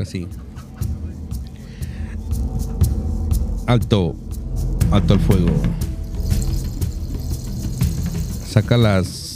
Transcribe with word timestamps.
así. 0.00 0.26
Alto, 3.66 4.14
alto 4.90 5.14
el 5.14 5.20
fuego. 5.20 5.50
Saca 8.48 8.76
las 8.76 9.26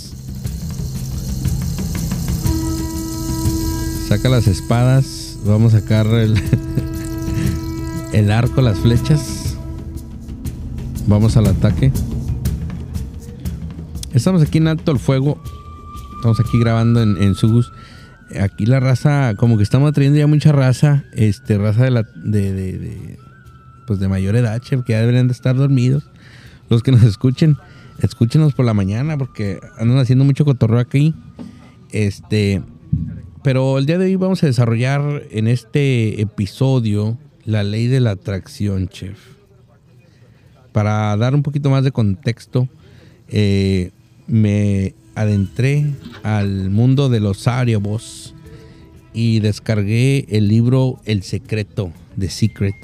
saca 4.08 4.28
las 4.28 4.48
espadas, 4.48 5.38
vamos 5.46 5.72
a 5.72 5.80
sacar 5.80 6.06
el, 6.08 6.34
el 8.12 8.30
arco, 8.32 8.60
las 8.60 8.78
flechas. 8.80 9.56
Vamos 11.06 11.36
al 11.36 11.46
ataque. 11.46 11.92
Estamos 14.12 14.42
aquí 14.42 14.58
en 14.58 14.66
alto 14.66 14.90
el 14.90 14.98
fuego. 14.98 15.40
Estamos 16.16 16.40
aquí 16.40 16.58
grabando 16.58 17.00
en, 17.02 17.22
en 17.22 17.34
Sugus. 17.36 17.72
Aquí 18.38 18.66
la 18.66 18.80
raza, 18.80 19.34
como 19.36 19.56
que 19.56 19.62
estamos 19.62 19.92
trayendo 19.92 20.18
ya 20.18 20.26
mucha 20.26 20.52
raza, 20.52 21.04
este, 21.12 21.58
raza 21.58 21.84
de 21.84 21.90
la, 21.90 22.02
de, 22.02 22.52
de, 22.52 22.78
de 22.78 23.18
pues 23.86 23.98
de 23.98 24.06
mayor 24.06 24.36
edad, 24.36 24.60
chef, 24.60 24.84
que 24.84 24.92
ya 24.92 25.00
deberían 25.00 25.26
de 25.26 25.32
estar 25.32 25.56
dormidos. 25.56 26.08
Los 26.68 26.82
que 26.84 26.92
nos 26.92 27.02
escuchen, 27.02 27.56
escúchenos 28.00 28.54
por 28.54 28.64
la 28.64 28.74
mañana, 28.74 29.18
porque 29.18 29.58
andan 29.78 29.98
haciendo 29.98 30.24
mucho 30.24 30.44
cotorreo 30.44 30.78
aquí. 30.78 31.14
Este, 31.90 32.62
pero 33.42 33.78
el 33.78 33.86
día 33.86 33.98
de 33.98 34.04
hoy 34.04 34.16
vamos 34.16 34.42
a 34.44 34.46
desarrollar 34.46 35.24
en 35.30 35.48
este 35.48 36.20
episodio 36.20 37.18
la 37.44 37.64
ley 37.64 37.88
de 37.88 37.98
la 37.98 38.12
atracción, 38.12 38.88
chef. 38.88 39.18
Para 40.72 41.16
dar 41.16 41.34
un 41.34 41.42
poquito 41.42 41.68
más 41.68 41.82
de 41.82 41.90
contexto, 41.90 42.68
eh, 43.28 43.90
me 44.28 44.94
adentré 45.14 45.86
al 46.22 46.70
mundo 46.70 47.08
de 47.08 47.20
los 47.20 47.46
ariobos 47.48 48.34
y 49.12 49.40
descargué 49.40 50.26
el 50.28 50.48
libro 50.48 51.00
El 51.04 51.22
secreto 51.22 51.92
de 52.16 52.28
Secret. 52.30 52.76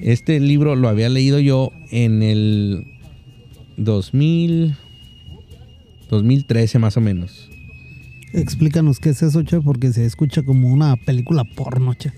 Este 0.00 0.40
libro 0.40 0.76
lo 0.76 0.88
había 0.88 1.08
leído 1.08 1.38
yo 1.38 1.70
en 1.90 2.22
el 2.22 2.86
2000, 3.76 4.76
2013 6.10 6.78
más 6.78 6.96
o 6.96 7.00
menos. 7.00 7.50
Explícanos 8.32 8.98
qué 8.98 9.10
es 9.10 9.22
eso, 9.22 9.42
che, 9.44 9.60
porque 9.60 9.92
se 9.92 10.04
escucha 10.04 10.42
como 10.42 10.68
una 10.68 10.96
película 10.96 11.44
porno, 11.44 11.94
che. 11.94 12.12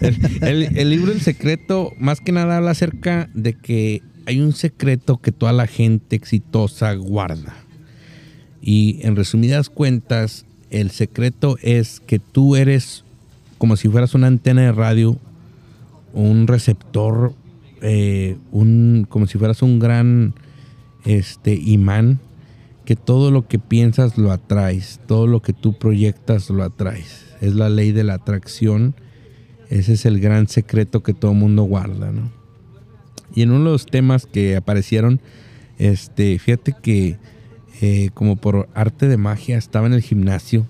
el, 0.42 0.76
el 0.76 0.90
libro 0.90 1.12
El 1.12 1.20
secreto 1.20 1.92
más 1.98 2.20
que 2.20 2.32
nada 2.32 2.58
habla 2.58 2.72
acerca 2.72 3.30
de 3.32 3.54
que 3.54 4.02
hay 4.26 4.40
un 4.40 4.52
secreto 4.52 5.18
que 5.18 5.32
toda 5.32 5.52
la 5.52 5.66
gente 5.66 6.16
exitosa 6.16 6.94
guarda. 6.94 7.54
Y 8.60 9.00
en 9.02 9.16
resumidas 9.16 9.70
cuentas, 9.70 10.46
el 10.70 10.90
secreto 10.90 11.56
es 11.62 12.00
que 12.00 12.18
tú 12.18 12.56
eres 12.56 13.04
como 13.62 13.76
si 13.76 13.88
fueras 13.88 14.16
una 14.16 14.26
antena 14.26 14.62
de 14.62 14.72
radio, 14.72 15.16
un 16.12 16.48
receptor, 16.48 17.32
eh, 17.80 18.36
un, 18.50 19.06
como 19.08 19.28
si 19.28 19.38
fueras 19.38 19.62
un 19.62 19.78
gran 19.78 20.34
este, 21.04 21.54
imán, 21.54 22.18
que 22.84 22.96
todo 22.96 23.30
lo 23.30 23.46
que 23.46 23.60
piensas 23.60 24.18
lo 24.18 24.32
atraes, 24.32 24.98
todo 25.06 25.28
lo 25.28 25.42
que 25.42 25.52
tú 25.52 25.78
proyectas 25.78 26.50
lo 26.50 26.64
atraes. 26.64 27.24
Es 27.40 27.54
la 27.54 27.68
ley 27.68 27.92
de 27.92 28.02
la 28.02 28.14
atracción. 28.14 28.96
Ese 29.70 29.92
es 29.92 30.06
el 30.06 30.18
gran 30.18 30.48
secreto 30.48 31.04
que 31.04 31.14
todo 31.14 31.32
mundo 31.32 31.62
guarda, 31.62 32.10
¿no? 32.10 32.41
Y 33.34 33.42
en 33.42 33.50
uno 33.50 33.64
de 33.66 33.70
los 33.72 33.86
temas 33.86 34.26
que 34.26 34.56
aparecieron, 34.56 35.20
este, 35.78 36.38
fíjate 36.38 36.74
que 36.80 37.16
eh, 37.80 38.10
como 38.14 38.36
por 38.36 38.68
arte 38.74 39.08
de 39.08 39.16
magia 39.16 39.58
estaba 39.58 39.86
en 39.86 39.92
el 39.94 40.02
gimnasio. 40.02 40.66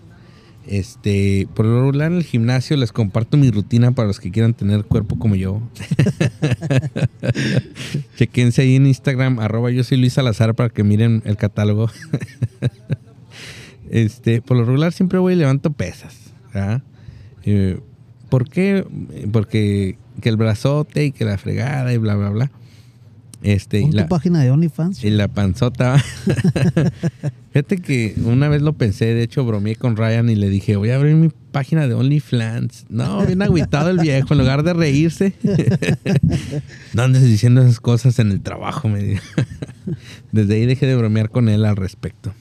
Este, 0.66 1.48
por 1.54 1.66
lo 1.66 1.80
regular 1.80 2.12
en 2.12 2.18
el 2.18 2.24
gimnasio 2.24 2.76
les 2.76 2.92
comparto 2.92 3.36
mi 3.36 3.50
rutina 3.50 3.92
para 3.92 4.06
los 4.06 4.20
que 4.20 4.30
quieran 4.30 4.54
tener 4.54 4.84
cuerpo 4.84 5.18
como 5.18 5.34
yo. 5.34 5.60
Chequense 8.16 8.62
ahí 8.62 8.76
en 8.76 8.86
Instagram, 8.86 9.40
arroba 9.40 9.70
yo 9.70 9.82
soy 9.82 9.98
Luis 9.98 10.12
Salazar 10.12 10.54
para 10.54 10.70
que 10.70 10.84
miren 10.84 11.22
el 11.26 11.36
catálogo. 11.36 11.90
este, 13.90 14.40
por 14.40 14.56
lo 14.56 14.64
regular 14.64 14.92
siempre 14.92 15.18
voy 15.18 15.34
y 15.34 15.36
levanto 15.36 15.72
pesas. 15.72 16.32
Eh, 17.44 17.80
¿Por 18.28 18.48
qué? 18.48 18.86
Porque 19.32 19.98
que 20.20 20.28
el 20.28 20.36
brazote 20.36 21.06
y 21.06 21.12
que 21.12 21.24
la 21.24 21.38
fregada 21.38 21.92
y 21.92 21.98
bla, 21.98 22.14
bla, 22.14 22.30
bla. 22.30 22.50
Este, 23.42 23.80
y 23.80 23.90
la, 23.90 24.06
página 24.06 24.40
de 24.40 24.50
OnlyFans? 24.50 25.02
Y 25.02 25.10
la 25.10 25.26
panzota. 25.26 25.98
Fíjate 27.52 27.78
que 27.78 28.14
una 28.24 28.48
vez 28.48 28.62
lo 28.62 28.74
pensé, 28.74 29.06
de 29.06 29.22
hecho 29.24 29.44
bromeé 29.44 29.74
con 29.74 29.96
Ryan 29.96 30.30
y 30.30 30.36
le 30.36 30.48
dije, 30.48 30.76
voy 30.76 30.90
a 30.90 30.96
abrir 30.96 31.16
mi 31.16 31.28
página 31.50 31.88
de 31.88 31.94
OnlyFans. 31.94 32.86
No, 32.88 33.26
bien 33.26 33.42
agüitado 33.42 33.90
el 33.90 33.98
viejo, 33.98 34.34
en 34.34 34.38
lugar 34.38 34.62
de 34.62 34.74
reírse. 34.74 35.34
no 36.94 37.02
andes 37.02 37.22
diciendo 37.22 37.62
esas 37.62 37.80
cosas 37.80 38.18
en 38.20 38.30
el 38.30 38.40
trabajo, 38.42 38.88
me 38.88 39.02
dijo. 39.02 39.24
Desde 40.32 40.54
ahí 40.54 40.66
dejé 40.66 40.86
de 40.86 40.94
bromear 40.94 41.30
con 41.30 41.48
él 41.48 41.64
al 41.64 41.76
respecto. 41.76 42.32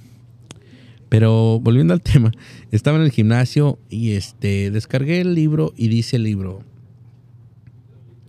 Pero 1.09 1.59
volviendo 1.59 1.93
al 1.93 2.01
tema, 2.01 2.31
estaba 2.71 2.97
en 2.97 3.03
el 3.03 3.11
gimnasio 3.11 3.79
y 3.89 4.11
este 4.11 4.69
descargué 4.71 5.19
el 5.19 5.33
libro 5.33 5.73
y 5.75 5.87
dice 5.87 6.17
el 6.17 6.23
libro 6.23 6.63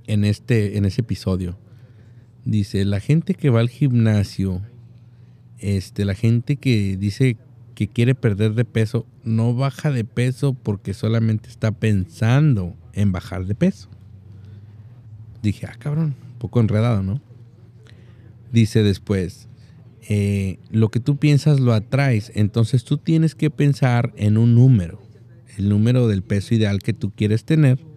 en 0.06 0.24
este 0.24 0.76
en 0.76 0.84
ese 0.84 1.00
episodio 1.02 1.58
Dice, 2.44 2.84
la 2.84 2.98
gente 2.98 3.34
que 3.34 3.50
va 3.50 3.60
al 3.60 3.68
gimnasio, 3.68 4.62
este, 5.58 6.04
la 6.04 6.14
gente 6.14 6.56
que 6.56 6.96
dice 6.96 7.36
que 7.76 7.86
quiere 7.86 8.14
perder 8.14 8.54
de 8.54 8.64
peso, 8.64 9.06
no 9.22 9.54
baja 9.54 9.90
de 9.92 10.04
peso 10.04 10.54
porque 10.54 10.92
solamente 10.92 11.48
está 11.48 11.70
pensando 11.70 12.74
en 12.94 13.12
bajar 13.12 13.46
de 13.46 13.54
peso. 13.54 13.88
Dije, 15.40 15.66
ah, 15.66 15.76
cabrón, 15.78 16.16
un 16.32 16.38
poco 16.38 16.60
enredado, 16.60 17.02
¿no? 17.02 17.20
Dice 18.50 18.82
después, 18.82 19.48
eh, 20.08 20.58
lo 20.70 20.90
que 20.90 20.98
tú 20.98 21.16
piensas 21.16 21.60
lo 21.60 21.72
atraes, 21.72 22.32
entonces 22.34 22.82
tú 22.84 22.98
tienes 22.98 23.36
que 23.36 23.50
pensar 23.50 24.12
en 24.16 24.36
un 24.36 24.56
número, 24.56 25.00
el 25.56 25.69
número 25.69 26.08
del 26.08 26.22
peso 26.22 26.56
ideal 26.56 26.80
que 26.80 26.92
tú 26.92 27.12
quieres 27.12 27.44
tener 27.44 27.91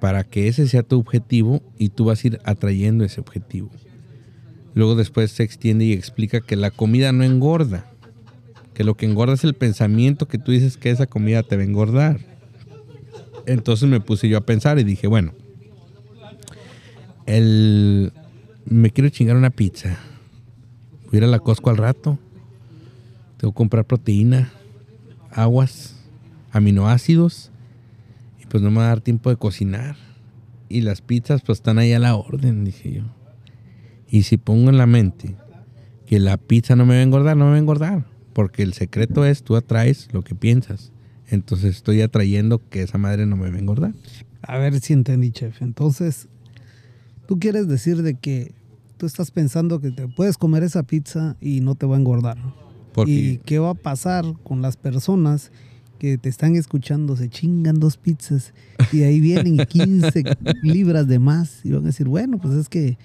para 0.00 0.24
que 0.24 0.48
ese 0.48 0.68
sea 0.68 0.82
tu 0.82 0.98
objetivo 0.98 1.62
y 1.78 1.90
tú 1.90 2.06
vas 2.06 2.22
a 2.22 2.26
ir 2.26 2.40
atrayendo 2.44 3.04
ese 3.04 3.20
objetivo. 3.20 3.70
Luego 4.74 4.94
después 4.94 5.30
se 5.30 5.42
extiende 5.42 5.86
y 5.86 5.92
explica 5.92 6.40
que 6.40 6.56
la 6.56 6.70
comida 6.70 7.12
no 7.12 7.24
engorda, 7.24 7.90
que 8.74 8.84
lo 8.84 8.94
que 8.94 9.06
engorda 9.06 9.34
es 9.34 9.44
el 9.44 9.54
pensamiento 9.54 10.28
que 10.28 10.38
tú 10.38 10.52
dices 10.52 10.76
que 10.76 10.90
esa 10.90 11.06
comida 11.06 11.42
te 11.42 11.56
va 11.56 11.62
a 11.62 11.66
engordar. 11.66 12.20
Entonces 13.46 13.88
me 13.88 14.00
puse 14.00 14.28
yo 14.28 14.36
a 14.36 14.42
pensar 14.42 14.78
y 14.78 14.84
dije, 14.84 15.06
bueno, 15.06 15.32
el, 17.24 18.12
me 18.66 18.90
quiero 18.90 19.08
chingar 19.08 19.36
una 19.36 19.50
pizza. 19.50 19.98
Voy 21.06 21.14
a 21.14 21.16
ir 21.18 21.24
a 21.24 21.28
la 21.28 21.38
Costco 21.38 21.70
al 21.70 21.76
rato. 21.76 22.18
Tengo 23.38 23.52
que 23.52 23.56
comprar 23.56 23.84
proteína, 23.84 24.52
aguas, 25.30 25.96
aminoácidos 26.52 27.50
pues 28.48 28.62
no 28.62 28.70
me 28.70 28.78
va 28.78 28.84
a 28.84 28.88
dar 28.88 29.00
tiempo 29.00 29.30
de 29.30 29.36
cocinar. 29.36 29.96
Y 30.68 30.80
las 30.80 31.00
pizzas 31.00 31.42
pues 31.42 31.58
están 31.58 31.78
ahí 31.78 31.92
a 31.92 31.98
la 31.98 32.16
orden, 32.16 32.64
dije 32.64 32.92
yo. 32.92 33.02
Y 34.08 34.24
si 34.24 34.36
pongo 34.36 34.70
en 34.70 34.78
la 34.78 34.86
mente 34.86 35.36
que 36.06 36.20
la 36.20 36.36
pizza 36.36 36.76
no 36.76 36.86
me 36.86 36.94
va 36.94 37.00
a 37.00 37.02
engordar, 37.02 37.36
no 37.36 37.44
me 37.44 37.50
va 37.50 37.56
a 37.56 37.60
engordar. 37.60 38.06
Porque 38.32 38.62
el 38.62 38.72
secreto 38.74 39.24
es 39.24 39.42
tú 39.42 39.56
atraes 39.56 40.08
lo 40.12 40.22
que 40.22 40.34
piensas. 40.34 40.92
Entonces 41.28 41.76
estoy 41.76 42.02
atrayendo 42.02 42.60
que 42.68 42.82
esa 42.82 42.98
madre 42.98 43.26
no 43.26 43.36
me 43.36 43.50
va 43.50 43.56
a 43.56 43.58
engordar. 43.58 43.94
A 44.42 44.58
ver 44.58 44.78
si 44.80 44.92
entendí, 44.92 45.32
chef. 45.32 45.62
Entonces, 45.62 46.28
tú 47.26 47.38
quieres 47.38 47.66
decir 47.66 48.02
de 48.02 48.14
que 48.14 48.54
tú 48.96 49.06
estás 49.06 49.30
pensando 49.30 49.80
que 49.80 49.90
te 49.90 50.06
puedes 50.08 50.38
comer 50.38 50.62
esa 50.62 50.84
pizza 50.84 51.36
y 51.40 51.60
no 51.60 51.74
te 51.74 51.86
va 51.86 51.96
a 51.96 51.98
engordar. 51.98 52.38
¿Y 53.06 53.38
qué 53.38 53.58
va 53.58 53.70
a 53.70 53.74
pasar 53.74 54.24
con 54.42 54.62
las 54.62 54.76
personas 54.76 55.50
que 55.96 56.18
te 56.18 56.28
están 56.28 56.56
escuchando 56.56 57.16
se 57.16 57.28
chingan 57.28 57.78
dos 57.80 57.96
pizzas 57.96 58.52
y 58.92 59.02
ahí 59.02 59.20
vienen 59.20 59.58
15 59.58 60.24
libras 60.62 61.08
de 61.08 61.18
más 61.18 61.60
y 61.64 61.72
van 61.72 61.84
a 61.84 61.86
decir, 61.86 62.08
bueno, 62.08 62.38
pues 62.38 62.54
es 62.54 62.68
que 62.68 62.98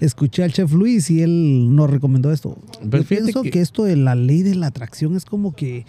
escuché 0.00 0.42
al 0.42 0.52
chef 0.52 0.72
Luis 0.72 1.10
y 1.10 1.22
él 1.22 1.74
nos 1.74 1.90
recomendó 1.90 2.32
esto. 2.32 2.58
Yo 2.82 3.04
pienso 3.04 3.42
que... 3.42 3.60
esto 3.60 3.84
de 3.84 3.96
la 3.96 4.14
ley 4.14 4.42
de 4.42 4.54
la 4.54 4.68
atracción 4.68 5.16
es 5.16 5.24
como 5.24 5.54
que 5.54 5.84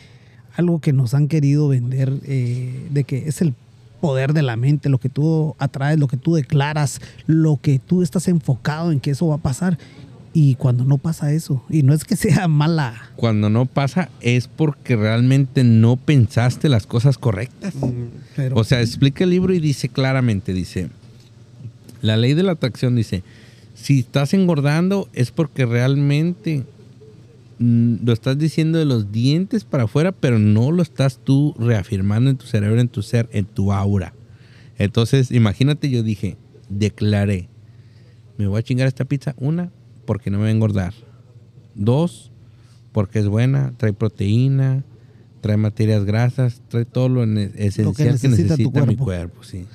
algo 0.56 0.80
que 0.80 0.94
nos 0.94 1.14
han 1.14 1.28
querido 1.28 1.68
vender, 1.70 2.20
eh, 2.26 2.88
de 2.92 3.04
que 3.04 3.28
es 3.28 3.42
el 3.42 3.54
poder 4.02 4.34
de 4.34 4.42
la 4.42 4.58
mente, 4.58 4.90
lo 4.90 4.98
que 4.98 5.10
tú 5.10 5.56
atraes, 5.60 6.00
lo 6.00 6.08
que 6.08 6.18
tú 6.18 6.34
declaras, 6.34 7.00
lo 7.28 7.58
que 7.62 7.80
tú 7.80 8.02
estás 8.02 8.28
enfocado 8.28 8.92
en 8.92 9.00
que 9.00 9.12
eso 9.12 9.28
va 9.28 9.36
a 9.36 9.38
pasar. 9.38 9.78
Y 10.34 10.56
cuando 10.56 10.86
no 10.86 10.98
pasa 10.98 11.34
eso, 11.34 11.64
y 11.70 11.84
no 11.84 11.94
es 11.94 12.06
que 12.06 12.16
sea 12.16 12.48
mala. 12.48 13.10
Cuando 13.18 13.50
no 13.50 13.66
pasa 13.66 14.10
es 14.22 14.48
porque 14.48 14.96
realmente 14.96 15.64
no 15.64 15.98
pensaste 15.98 16.70
las 16.70 16.88
cosas 16.88 17.18
correctas. 17.18 17.76
Mm, 17.76 18.54
o 18.54 18.64
sea, 18.64 18.82
explica 18.82 19.26
el 19.26 19.32
libro 19.32 19.54
y 19.54 19.60
dice 19.60 19.90
claramente, 19.90 20.54
dice, 20.54 20.90
la 22.02 22.16
ley 22.16 22.34
de 22.34 22.44
la 22.44 22.54
atracción 22.54 22.96
dice, 22.96 23.24
si 23.76 24.00
estás 24.00 24.34
engordando 24.34 25.10
es 25.14 25.32
porque 25.32 25.66
realmente 25.66 26.64
mm, 27.60 27.96
lo 28.06 28.14
estás 28.14 28.38
diciendo 28.38 28.80
de 28.80 28.86
los 28.86 29.12
dientes 29.12 29.66
para 29.66 29.84
afuera, 29.84 30.14
pero 30.14 30.40
no 30.40 30.72
lo 30.72 30.82
estás 30.82 31.20
tú 31.22 31.54
reafirmando 31.60 32.30
en 32.30 32.38
tu 32.38 32.46
cerebro, 32.46 32.80
en 32.80 32.88
tu 32.88 33.02
ser, 33.02 33.28
en 33.34 33.44
tu 33.44 33.74
aura. 33.74 34.14
Entonces, 34.78 35.30
imagínate, 35.30 35.90
yo 35.90 36.04
dije, 36.04 36.38
declaré, 36.70 37.50
me 38.38 38.48
voy 38.48 38.60
a 38.60 38.64
chingar 38.64 38.88
esta 38.88 39.06
pizza, 39.06 39.36
una, 39.38 39.72
porque 40.12 40.30
no 40.30 40.40
me 40.40 40.44
va 40.44 40.50
a 40.50 40.52
engordar. 40.52 40.94
Dos, 41.74 42.34
porque 42.92 43.20
es 43.20 43.30
buena, 43.30 43.72
trae 43.78 43.94
proteína, 43.94 44.84
trae 45.40 45.56
materias 45.56 46.04
grasas, 46.04 46.62
trae 46.68 46.84
todo 46.84 47.08
lo 47.08 47.24
esencial 47.24 48.20
que 48.20 48.28
necesita, 48.28 48.86
mi 48.86 48.98
cuerpo, 48.98 49.42
sí. 49.42 49.68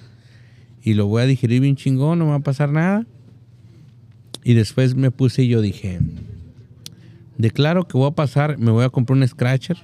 Y 0.82 0.92
lo 0.92 1.06
voy 1.06 1.22
a 1.22 1.24
digerir 1.24 1.62
bien 1.62 1.74
chingón, 1.74 2.18
no 2.18 2.26
me 2.26 2.32
va 2.32 2.36
a 2.36 2.40
pasar 2.40 2.70
nada. 2.70 3.06
Y 4.44 4.52
después 4.52 4.94
me 4.94 5.10
puse 5.10 5.44
y 5.44 5.48
yo 5.48 5.62
dije, 5.62 6.00
declaro 7.38 7.88
que 7.88 7.96
voy 7.96 8.08
a 8.08 8.14
pasar, 8.14 8.58
me 8.58 8.70
voy 8.70 8.84
a 8.84 8.90
comprar 8.90 9.16
un 9.16 9.26
scratcher 9.26 9.78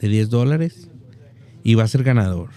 de 0.00 0.08
10 0.08 0.30
dólares 0.30 0.88
y 1.62 1.74
va 1.74 1.82
a 1.82 1.88
ser 1.88 2.04
ganador. 2.04 2.48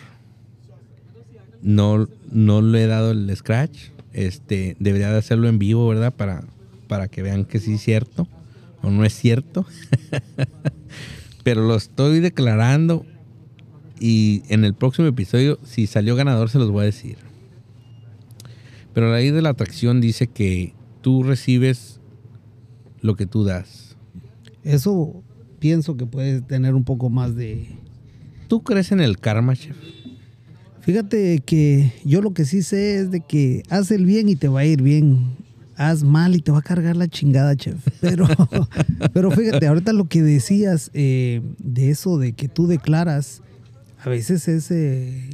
No, 1.61 2.07
no 2.31 2.61
le 2.61 2.85
he 2.85 2.87
dado 2.87 3.11
el 3.11 3.35
scratch. 3.35 3.89
Este, 4.13 4.77
debería 4.79 5.11
de 5.11 5.17
hacerlo 5.17 5.49
en 5.49 5.59
vivo, 5.59 5.89
¿verdad? 5.89 6.13
Para, 6.13 6.45
para 6.91 7.07
que 7.07 7.21
vean 7.21 7.45
que 7.45 7.61
sí 7.61 7.75
es 7.75 7.81
cierto 7.83 8.27
o 8.83 8.91
no 8.91 9.05
es 9.05 9.13
cierto. 9.13 9.65
Pero 11.45 11.65
lo 11.65 11.77
estoy 11.77 12.19
declarando 12.19 13.05
y 13.97 14.43
en 14.49 14.65
el 14.65 14.73
próximo 14.73 15.07
episodio, 15.07 15.57
si 15.63 15.87
salió 15.87 16.17
ganador, 16.17 16.49
se 16.49 16.59
los 16.59 16.69
voy 16.69 16.81
a 16.81 16.85
decir. 16.87 17.15
Pero 18.93 19.09
la 19.09 19.19
ley 19.19 19.31
de 19.31 19.41
la 19.41 19.51
atracción 19.51 20.01
dice 20.01 20.27
que 20.27 20.73
tú 20.99 21.23
recibes 21.23 22.01
lo 22.99 23.15
que 23.15 23.25
tú 23.25 23.45
das. 23.45 23.95
Eso 24.65 25.23
pienso 25.59 25.95
que 25.95 26.05
puede 26.05 26.41
tener 26.41 26.75
un 26.75 26.83
poco 26.83 27.09
más 27.09 27.37
de... 27.37 27.69
¿Tú 28.49 28.63
crees 28.63 28.91
en 28.91 28.99
el 28.99 29.17
karma, 29.17 29.55
chef? 29.55 29.77
Fíjate 30.81 31.39
que 31.45 31.93
yo 32.03 32.21
lo 32.21 32.33
que 32.33 32.43
sí 32.43 32.61
sé 32.61 32.97
es 32.97 33.11
de 33.11 33.21
que 33.21 33.63
haz 33.69 33.91
el 33.91 34.05
bien 34.05 34.27
y 34.27 34.35
te 34.35 34.49
va 34.49 34.59
a 34.59 34.65
ir 34.65 34.81
bien. 34.81 35.40
Haz 35.81 36.03
mal 36.03 36.35
y 36.35 36.41
te 36.41 36.51
va 36.51 36.59
a 36.59 36.61
cargar 36.61 36.95
la 36.95 37.07
chingada, 37.07 37.55
chef. 37.55 37.87
Pero, 38.01 38.27
pero 39.13 39.31
fíjate, 39.31 39.65
ahorita 39.65 39.93
lo 39.93 40.05
que 40.05 40.21
decías 40.21 40.91
eh, 40.93 41.41
de 41.57 41.89
eso 41.89 42.19
de 42.19 42.33
que 42.33 42.47
tú 42.47 42.67
declaras, 42.67 43.41
a 44.03 44.09
veces 44.09 44.47
es 44.47 44.69
eh, 44.69 45.29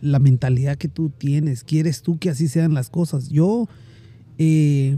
la 0.00 0.20
mentalidad 0.20 0.76
que 0.76 0.86
tú 0.86 1.10
tienes. 1.10 1.64
Quieres 1.64 2.02
tú 2.02 2.16
que 2.16 2.30
así 2.30 2.46
sean 2.46 2.74
las 2.74 2.90
cosas. 2.90 3.28
Yo 3.28 3.68
eh, 4.38 4.96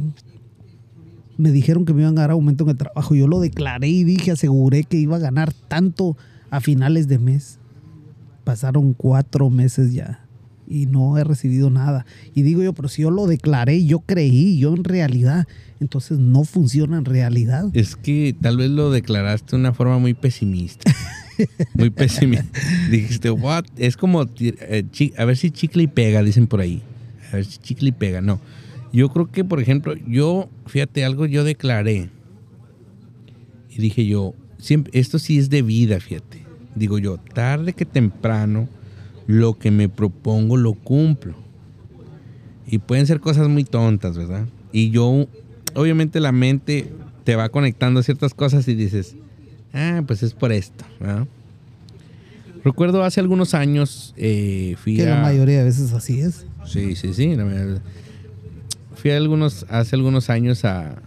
me 1.38 1.50
dijeron 1.50 1.86
que 1.86 1.94
me 1.94 2.02
iban 2.02 2.18
a 2.18 2.22
dar 2.22 2.32
aumento 2.32 2.64
en 2.64 2.70
el 2.70 2.76
trabajo. 2.76 3.14
Yo 3.14 3.26
lo 3.26 3.40
declaré 3.40 3.88
y 3.88 4.04
dije, 4.04 4.32
aseguré 4.32 4.84
que 4.84 4.98
iba 4.98 5.16
a 5.16 5.20
ganar 5.20 5.54
tanto 5.68 6.16
a 6.50 6.60
finales 6.60 7.08
de 7.08 7.18
mes. 7.18 7.58
Pasaron 8.44 8.92
cuatro 8.92 9.48
meses 9.48 9.94
ya 9.94 10.23
y 10.66 10.86
no 10.86 11.18
he 11.18 11.24
recibido 11.24 11.70
nada. 11.70 12.06
Y 12.34 12.42
digo 12.42 12.62
yo, 12.62 12.72
pero 12.72 12.88
si 12.88 13.02
yo 13.02 13.10
lo 13.10 13.26
declaré, 13.26 13.84
yo 13.84 14.00
creí, 14.00 14.58
yo 14.58 14.74
en 14.74 14.84
realidad, 14.84 15.46
entonces 15.80 16.18
no 16.18 16.44
funciona 16.44 16.98
en 16.98 17.04
realidad. 17.04 17.66
Es 17.72 17.96
que 17.96 18.34
tal 18.40 18.56
vez 18.56 18.70
lo 18.70 18.90
declaraste 18.90 19.56
de 19.56 19.60
una 19.60 19.72
forma 19.72 19.98
muy 19.98 20.14
pesimista. 20.14 20.92
muy 21.74 21.90
pesimista. 21.90 22.46
Dijiste, 22.90 23.30
what? 23.30 23.64
Es 23.76 23.96
como, 23.96 24.26
eh, 24.40 24.84
a 25.16 25.24
ver 25.24 25.36
si 25.36 25.50
chicle 25.50 25.84
y 25.84 25.86
pega, 25.88 26.22
dicen 26.22 26.46
por 26.46 26.60
ahí. 26.60 26.82
A 27.32 27.36
ver 27.36 27.44
si 27.44 27.58
chicle 27.58 27.88
y 27.90 27.92
pega. 27.92 28.20
No. 28.20 28.40
Yo 28.92 29.08
creo 29.08 29.30
que, 29.30 29.44
por 29.44 29.60
ejemplo, 29.60 29.94
yo, 30.06 30.48
fíjate, 30.66 31.04
algo 31.04 31.26
yo 31.26 31.42
declaré. 31.42 32.10
Y 33.68 33.78
dije 33.78 34.06
yo, 34.06 34.34
siempre, 34.58 34.98
esto 34.98 35.18
sí 35.18 35.38
es 35.38 35.50
de 35.50 35.62
vida, 35.62 35.98
fíjate. 35.98 36.44
Digo 36.76 36.98
yo, 36.98 37.18
tarde 37.18 37.72
que 37.72 37.84
temprano, 37.84 38.68
lo 39.26 39.58
que 39.58 39.70
me 39.70 39.88
propongo 39.88 40.56
lo 40.56 40.74
cumplo. 40.74 41.34
Y 42.66 42.78
pueden 42.78 43.06
ser 43.06 43.20
cosas 43.20 43.48
muy 43.48 43.64
tontas, 43.64 44.16
¿verdad? 44.16 44.46
Y 44.72 44.90
yo, 44.90 45.26
obviamente 45.74 46.20
la 46.20 46.32
mente 46.32 46.92
te 47.24 47.36
va 47.36 47.48
conectando 47.48 48.00
a 48.00 48.02
ciertas 48.02 48.34
cosas 48.34 48.66
y 48.68 48.74
dices, 48.74 49.16
ah, 49.72 50.02
pues 50.06 50.22
es 50.22 50.34
por 50.34 50.52
esto, 50.52 50.84
¿verdad? 51.00 51.26
Recuerdo 52.64 53.04
hace 53.04 53.20
algunos 53.20 53.52
años 53.52 54.14
eh, 54.16 54.76
fui 54.78 54.96
que 54.96 55.04
la 55.04 55.20
mayoría 55.20 55.58
de 55.58 55.64
veces 55.64 55.92
así 55.92 56.20
es. 56.20 56.46
Sí, 56.64 56.96
sí, 56.96 57.12
sí. 57.12 57.36
Fui 58.94 59.10
algunos, 59.10 59.66
hace 59.68 59.96
algunos 59.96 60.30
años 60.30 60.64
a, 60.64 61.02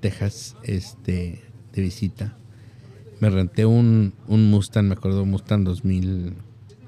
Texas 0.00 0.54
este, 0.64 1.40
de 1.72 1.80
visita. 1.80 2.36
Me 3.20 3.30
renté 3.30 3.64
un, 3.64 4.12
un 4.26 4.50
Mustang, 4.50 4.84
me 4.84 4.92
acuerdo, 4.92 5.24
Mustang 5.24 5.64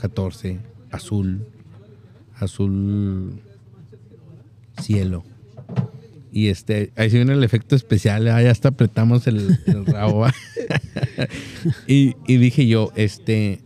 2014, 0.09 0.61
azul, 0.91 1.47
azul 2.37 3.41
cielo. 4.81 5.25
Y 6.33 6.49
este, 6.49 6.93
ahí 6.97 7.11
se 7.11 7.17
viene 7.17 7.33
el 7.33 7.43
efecto 7.43 7.75
especial, 7.75 8.29
ahí 8.29 8.47
hasta 8.47 8.69
apretamos 8.69 9.27
el, 9.27 9.59
rabo. 9.87 10.27
y, 11.87 12.15
dije 12.27 12.67
yo, 12.67 12.93
este, 12.95 13.61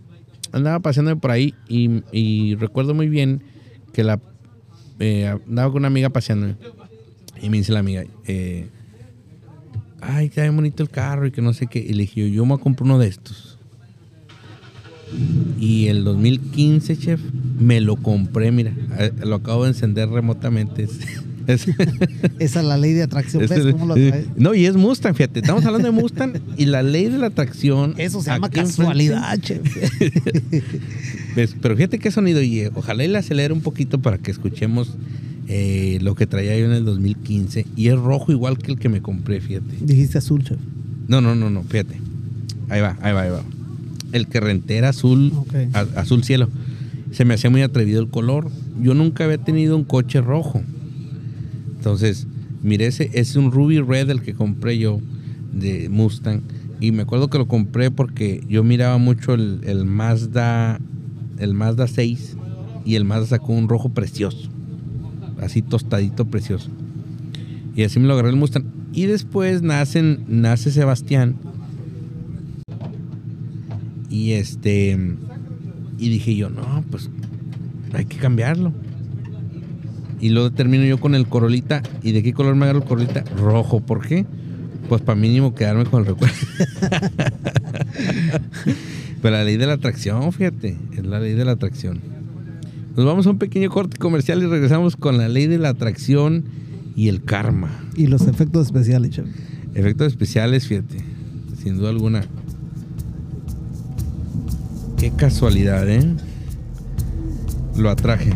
andaba 0.53 0.81
paseando 0.81 1.17
por 1.19 1.31
ahí 1.31 1.55
y, 1.69 2.55
recuerdo 2.57 2.95
muy 2.95 3.09
bien 3.09 3.43
que 3.93 4.03
la 4.03 4.21
eh, 4.99 5.27
andaba 5.27 5.71
con 5.71 5.83
una 5.83 5.89
amiga 5.89 6.09
paseando 6.09 6.57
y 7.41 7.51
me 7.51 7.59
dice 7.59 7.73
la 7.73 7.81
amiga, 7.81 8.05
eh, 8.27 8.69
ay, 10.01 10.31
qué 10.31 10.49
bonito 10.49 10.83
el 10.83 10.89
carro 10.89 11.27
y 11.27 11.31
que 11.31 11.43
no 11.43 11.53
sé 11.53 11.67
qué. 11.67 11.79
Y 11.79 11.93
le 11.93 12.03
dije, 12.03 12.31
yo, 12.31 12.45
me 12.45 12.51
voy 12.51 12.61
a 12.61 12.63
comprar 12.63 12.85
uno 12.85 12.99
de 12.99 13.09
estos. 13.09 13.54
Y 15.59 15.87
el 15.87 16.05
2015, 16.05 16.97
chef, 16.97 17.21
me 17.59 17.81
lo 17.81 17.97
compré, 17.97 18.53
mira, 18.53 18.73
eh, 18.99 19.13
lo 19.25 19.37
acabo 19.37 19.65
de 19.65 19.71
encender 19.71 20.09
remotamente. 20.09 20.89
Esa 21.47 22.61
es 22.61 22.67
la 22.67 22.79
ley 22.79 22.93
de 22.93 23.03
atracción. 23.03 23.47
¿Ves 23.47 23.73
cómo 23.73 23.87
lo 23.87 23.97
No, 24.37 24.55
y 24.55 24.67
es 24.67 24.77
Mustang, 24.77 25.15
fíjate. 25.15 25.41
Estamos 25.41 25.65
hablando 25.65 25.89
de 25.89 25.93
Mustang 25.93 26.41
y 26.57 26.67
la 26.67 26.83
ley 26.83 27.09
de 27.09 27.19
la 27.19 27.27
atracción. 27.27 27.95
Eso 27.99 28.23
se 28.23 28.31
llama 28.31 28.49
casualidad, 28.49 29.39
chef. 29.41 29.61
Pero 31.61 31.77
fíjate 31.77 31.99
qué 31.99 32.11
sonido. 32.11 32.41
Y 32.43 32.71
ojalá 32.75 33.07
le 33.07 33.19
acelere 33.19 33.53
un 33.53 33.61
poquito 33.61 34.01
para 34.01 34.19
que 34.19 34.31
escuchemos 34.31 34.97
eh, 35.49 35.99
lo 36.01 36.15
que 36.15 36.27
traía 36.27 36.57
yo 36.59 36.65
en 36.65 36.73
el 36.73 36.87
2015 36.87 37.67
y 37.77 37.89
es 37.89 37.99
rojo 37.99 38.33
igual 38.33 38.57
que 38.57 38.73
el 38.73 38.79
que 38.79 38.89
me 38.89 39.03
compré, 39.03 39.41
fíjate. 39.41 39.77
Dijiste 39.81 40.19
azul, 40.19 40.43
chef. 40.43 40.59
No, 41.09 41.21
no, 41.21 41.35
no, 41.35 41.51
no, 41.51 41.63
fíjate. 41.65 42.01
Ahí 42.71 42.81
va, 42.81 42.97
ahí 43.03 43.13
va, 43.13 43.23
ahí 43.23 43.31
va. 43.31 43.43
El 44.15 44.29
que 44.29 44.41
renté 44.41 44.79
era 44.79 44.89
azul, 44.89 45.33
azul 45.95 46.25
cielo. 46.25 46.49
Se 47.13 47.27
me 47.27 47.35
hacía 47.35 47.51
muy 47.51 47.61
atrevido 47.61 48.01
el 48.01 48.09
color. 48.09 48.51
Yo 48.81 48.95
nunca 48.95 49.25
había 49.25 49.39
tenido 49.39 49.77
un 49.77 49.85
coche 49.85 50.23
rojo. 50.23 50.63
Entonces, 51.77 52.27
mire, 52.63 52.87
ese 52.87 53.11
es 53.13 53.37
un 53.37 53.53
Ruby 53.53 53.81
Red 53.81 54.09
el 54.09 54.23
que 54.23 54.33
compré 54.33 54.79
yo 54.79 55.01
de 55.53 55.91
Mustang. 55.91 56.41
Y 56.81 56.93
me 56.93 57.03
acuerdo 57.03 57.29
que 57.29 57.37
lo 57.37 57.47
compré 57.47 57.91
porque 57.91 58.43
yo 58.49 58.65
miraba 58.65 58.97
mucho 58.97 59.35
el, 59.35 59.61
el 59.65 59.85
Mazda, 59.85 60.81
el 61.39 61.53
Mazda 61.53 61.87
6 61.87 62.37
y 62.87 62.95
el 62.95 63.05
Mazda 63.05 63.27
sacó 63.27 63.53
un 63.53 63.69
rojo 63.69 63.91
precioso 63.91 64.49
así 65.41 65.63
tostadito, 65.63 66.25
precioso. 66.25 66.71
Y 67.77 67.83
así 67.83 67.99
me 68.01 68.07
lo 68.07 68.15
agarré 68.15 68.31
el 68.31 68.37
Mustang. 68.37 68.65
Y 68.93 69.07
después 69.07 69.63
nacen, 69.63 70.25
nace 70.29 70.71
Sebastián. 70.71 71.37
Y 74.15 74.35
este. 74.35 74.97
Y 75.99 76.09
dije 76.09 76.37
yo, 76.37 76.49
no, 76.49 76.85
pues 76.89 77.11
hay 77.93 78.05
que 78.05 78.17
cambiarlo. 78.17 78.73
Y 80.21 80.29
luego 80.29 80.53
termino 80.53 80.85
yo 80.85 81.01
con 81.01 81.17
el 81.17 81.27
Corolita. 81.27 81.83
¿Y 82.01 82.13
de 82.13 82.23
qué 82.23 82.33
color 82.33 82.55
me 82.55 82.63
agarro 82.65 82.79
el 82.79 82.85
Corolita? 82.85 83.25
Rojo. 83.37 83.81
¿Por 83.81 84.07
qué? 84.07 84.25
Pues 84.89 85.03
para 85.03 85.19
mínimo 85.19 85.57
quedarme 85.57 85.85
con 85.87 86.03
el 86.03 86.07
recuerdo. 86.07 86.37
Pero 89.21 89.37
la 89.37 89.43
ley 89.43 89.57
de 89.57 89.67
la 89.67 89.73
atracción, 89.73 90.33
fíjate, 90.33 90.77
es 90.97 91.05
la 91.05 91.19
ley 91.19 91.33
de 91.33 91.45
la 91.45 91.53
atracción. 91.53 92.01
Nos 92.97 93.05
vamos 93.05 93.27
a 93.27 93.31
un 93.31 93.39
pequeño 93.39 93.69
corte 93.69 93.97
comercial 93.97 94.41
y 94.45 94.47
regresamos 94.47 94.95
con 94.95 95.19
la 95.19 95.29
ley 95.29 95.49
de 95.49 95.59
la 95.59 95.71
atracción 95.71 96.45
y 96.95 97.09
el 97.09 97.25
karma. 97.25 97.83
Y 97.97 98.07
los 98.07 98.29
efectos 98.29 98.67
especiales. 98.67 99.21
Efectos 99.75 100.07
especiales, 100.07 100.69
fíjate. 100.69 100.99
Sin 101.61 101.79
duda 101.79 101.91
alguna. 101.91 102.23
Casualidad, 105.17 105.89
¿eh? 105.89 106.05
Lo 107.77 107.91
atraje. 107.91 108.33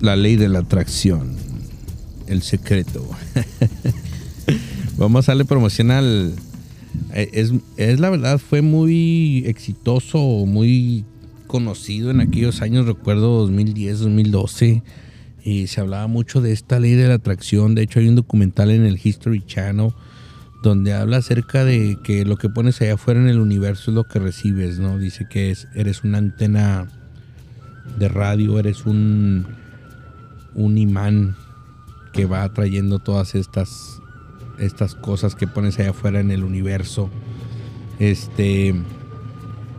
La 0.00 0.16
ley 0.16 0.36
de 0.36 0.48
la 0.48 0.60
atracción. 0.60 1.36
El 2.26 2.42
secreto. 2.42 3.08
Vamos 4.98 5.28
a 5.28 5.32
darle 5.32 5.44
promoción 5.44 5.90
al 5.90 6.34
eh, 7.12 7.30
es, 7.32 7.52
es, 7.76 8.00
la 8.00 8.10
verdad, 8.10 8.38
fue 8.38 8.62
muy 8.62 9.44
exitoso, 9.46 10.18
muy 10.46 11.04
conocido 11.46 12.10
en 12.10 12.20
aquellos 12.20 12.62
años, 12.62 12.86
recuerdo 12.86 13.40
2010, 13.40 14.00
2012. 14.00 14.82
y 15.44 15.66
se 15.68 15.80
hablaba 15.80 16.08
mucho 16.08 16.40
de 16.40 16.52
esta 16.52 16.80
ley 16.80 16.92
de 16.92 17.08
la 17.08 17.14
atracción. 17.14 17.74
De 17.74 17.82
hecho, 17.82 18.00
hay 18.00 18.08
un 18.08 18.16
documental 18.16 18.70
en 18.70 18.84
el 18.84 19.00
History 19.02 19.42
Channel 19.46 19.92
donde 20.66 20.94
habla 20.94 21.18
acerca 21.18 21.64
de 21.64 21.96
que 22.02 22.24
lo 22.24 22.36
que 22.36 22.48
pones 22.48 22.80
allá 22.80 22.94
afuera 22.94 23.20
en 23.20 23.28
el 23.28 23.38
universo 23.38 23.92
es 23.92 23.94
lo 23.94 24.02
que 24.02 24.18
recibes, 24.18 24.80
¿no? 24.80 24.98
Dice 24.98 25.28
que 25.28 25.52
es, 25.52 25.68
eres 25.76 26.02
una 26.02 26.18
antena 26.18 26.88
de 27.96 28.08
radio, 28.08 28.58
eres 28.58 28.84
un, 28.84 29.46
un 30.56 30.76
imán 30.76 31.36
que 32.12 32.26
va 32.26 32.42
atrayendo 32.42 32.98
todas 32.98 33.36
estas, 33.36 34.02
estas 34.58 34.96
cosas 34.96 35.36
que 35.36 35.46
pones 35.46 35.78
allá 35.78 35.90
afuera 35.90 36.18
en 36.18 36.32
el 36.32 36.42
universo. 36.42 37.10
Este, 38.00 38.74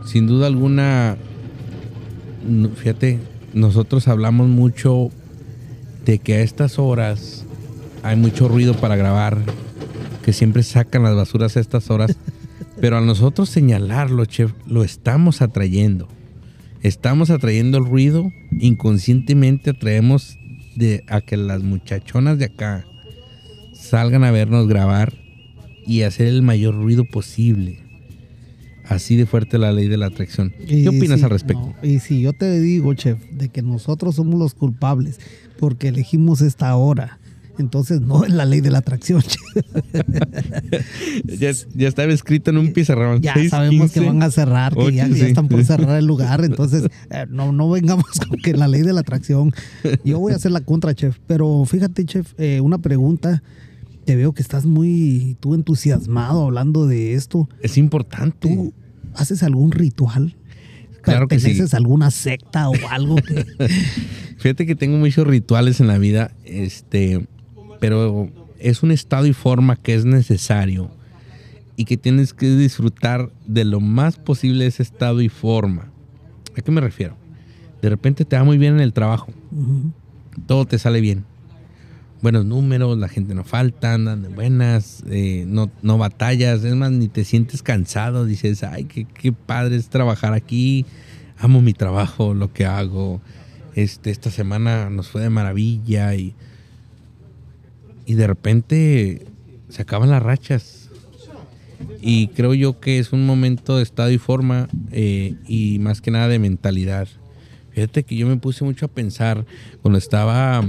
sin 0.06 0.26
duda 0.26 0.46
alguna, 0.46 1.18
fíjate, 2.76 3.20
nosotros 3.52 4.08
hablamos 4.08 4.48
mucho 4.48 5.10
de 6.06 6.18
que 6.18 6.36
a 6.36 6.40
estas 6.40 6.78
horas 6.78 7.44
hay 8.02 8.16
mucho 8.16 8.48
ruido 8.48 8.72
para 8.72 8.96
grabar 8.96 9.36
que 10.28 10.34
siempre 10.34 10.62
sacan 10.62 11.04
las 11.04 11.16
basuras 11.16 11.56
a 11.56 11.60
estas 11.60 11.88
horas. 11.88 12.14
Pero 12.82 12.98
a 12.98 13.00
nosotros 13.00 13.48
señalarlo, 13.48 14.26
chef, 14.26 14.52
lo 14.66 14.84
estamos 14.84 15.40
atrayendo. 15.40 16.06
Estamos 16.82 17.30
atrayendo 17.30 17.78
el 17.78 17.86
ruido, 17.86 18.30
inconscientemente 18.50 19.70
atraemos 19.70 20.36
de, 20.76 21.02
a 21.08 21.22
que 21.22 21.38
las 21.38 21.62
muchachonas 21.62 22.38
de 22.38 22.44
acá 22.44 22.84
salgan 23.72 24.22
a 24.22 24.30
vernos 24.30 24.68
grabar 24.68 25.14
y 25.86 26.02
hacer 26.02 26.26
el 26.26 26.42
mayor 26.42 26.74
ruido 26.74 27.06
posible. 27.06 27.78
Así 28.84 29.16
de 29.16 29.24
fuerte 29.24 29.56
la 29.56 29.72
ley 29.72 29.88
de 29.88 29.96
la 29.96 30.08
atracción. 30.08 30.52
¿Qué 30.68 30.90
opinas 30.90 31.22
al 31.22 31.30
respecto? 31.30 31.72
y 31.82 32.00
si 32.00 32.20
yo 32.20 32.34
te 32.34 32.60
digo, 32.60 32.92
chef, 32.92 33.18
de 33.30 33.48
que 33.48 33.62
nosotros 33.62 34.16
somos 34.16 34.38
los 34.38 34.52
culpables 34.52 35.20
porque 35.58 35.88
elegimos 35.88 36.42
esta 36.42 36.76
hora 36.76 37.18
entonces 37.62 38.00
no 38.00 38.24
es 38.24 38.32
la 38.32 38.44
ley 38.44 38.60
de 38.60 38.70
la 38.70 38.78
atracción. 38.78 39.22
ya, 41.24 41.50
estaba 41.86 42.12
escrito 42.12 42.50
en 42.50 42.58
un 42.58 42.72
pizarrón. 42.72 43.20
Ya 43.20 43.34
sabemos 43.48 43.92
que 43.92 44.00
van 44.00 44.22
a 44.22 44.30
cerrar, 44.30 44.74
que 44.74 44.92
ya, 44.92 45.06
están 45.06 45.48
por 45.48 45.64
cerrar 45.64 45.98
el 45.98 46.06
lugar. 46.06 46.44
Entonces 46.44 46.88
eh, 47.10 47.26
no, 47.28 47.52
no 47.52 47.70
vengamos 47.70 48.06
con 48.28 48.38
que 48.38 48.54
la 48.54 48.68
ley 48.68 48.82
de 48.82 48.92
la 48.92 49.00
atracción. 49.00 49.52
Yo 50.04 50.18
voy 50.18 50.32
a 50.32 50.36
hacer 50.36 50.52
la 50.52 50.60
contra, 50.60 50.94
chef. 50.94 51.18
Pero 51.26 51.64
fíjate, 51.64 52.04
chef, 52.04 52.34
eh, 52.38 52.60
una 52.60 52.78
pregunta. 52.78 53.42
Te 54.04 54.16
veo 54.16 54.32
que 54.32 54.40
estás 54.40 54.64
muy 54.64 55.36
tú 55.40 55.54
entusiasmado 55.54 56.44
hablando 56.44 56.86
de 56.86 57.12
esto. 57.12 57.48
Es 57.60 57.76
importante. 57.76 58.48
¿Tú 58.48 58.72
haces 59.14 59.42
algún 59.42 59.70
ritual? 59.70 60.34
Claro 61.02 61.28
que 61.28 61.38
sí. 61.38 61.60
alguna 61.72 62.10
secta 62.10 62.68
o 62.70 62.74
algo? 62.90 63.16
Fíjate 64.38 64.66
que 64.66 64.74
tengo 64.74 64.96
muchos 64.98 65.26
rituales 65.26 65.80
en 65.80 65.88
la 65.88 65.98
vida. 65.98 66.32
Este 66.44 67.26
pero 67.80 68.28
es 68.58 68.82
un 68.82 68.90
estado 68.90 69.26
y 69.26 69.32
forma 69.32 69.76
que 69.76 69.94
es 69.94 70.04
necesario 70.04 70.90
y 71.76 71.84
que 71.84 71.96
tienes 71.96 72.34
que 72.34 72.56
disfrutar 72.56 73.30
de 73.46 73.64
lo 73.64 73.80
más 73.80 74.16
posible 74.16 74.66
ese 74.66 74.82
estado 74.82 75.20
y 75.20 75.28
forma. 75.28 75.88
¿A 76.56 76.60
qué 76.60 76.72
me 76.72 76.80
refiero? 76.80 77.16
De 77.80 77.88
repente 77.88 78.24
te 78.24 78.36
va 78.36 78.42
muy 78.42 78.58
bien 78.58 78.74
en 78.74 78.80
el 78.80 78.92
trabajo. 78.92 79.32
Todo 80.46 80.66
te 80.66 80.78
sale 80.78 81.00
bien. 81.00 81.24
Buenos 82.20 82.44
números, 82.44 82.98
la 82.98 83.08
gente 83.08 83.32
no 83.32 83.44
falta, 83.44 83.94
andan 83.94 84.22
de 84.22 84.28
buenas, 84.28 85.04
eh, 85.08 85.44
no, 85.46 85.70
no 85.82 85.98
batallas, 85.98 86.64
es 86.64 86.74
más, 86.74 86.90
ni 86.90 87.06
te 87.06 87.22
sientes 87.22 87.62
cansado. 87.62 88.24
Dices, 88.24 88.64
ay, 88.64 88.84
qué, 88.86 89.04
qué 89.04 89.30
padre 89.30 89.76
es 89.76 89.88
trabajar 89.88 90.32
aquí, 90.32 90.84
amo 91.38 91.62
mi 91.62 91.74
trabajo, 91.74 92.34
lo 92.34 92.52
que 92.52 92.66
hago. 92.66 93.20
Este, 93.76 94.10
esta 94.10 94.32
semana 94.32 94.90
nos 94.90 95.08
fue 95.08 95.22
de 95.22 95.30
maravilla 95.30 96.12
y 96.16 96.34
y 98.08 98.14
de 98.14 98.26
repente 98.26 99.26
se 99.68 99.82
acaban 99.82 100.08
las 100.08 100.22
rachas. 100.22 100.88
Y 102.00 102.28
creo 102.28 102.54
yo 102.54 102.80
que 102.80 102.98
es 102.98 103.12
un 103.12 103.26
momento 103.26 103.76
de 103.76 103.82
estado 103.82 104.10
y 104.10 104.16
forma 104.16 104.66
eh, 104.92 105.34
y 105.46 105.78
más 105.80 106.00
que 106.00 106.10
nada 106.10 106.26
de 106.26 106.38
mentalidad. 106.38 107.06
Fíjate 107.70 108.04
que 108.04 108.16
yo 108.16 108.26
me 108.26 108.38
puse 108.38 108.64
mucho 108.64 108.86
a 108.86 108.88
pensar 108.88 109.44
cuando 109.82 109.98
estaba 109.98 110.64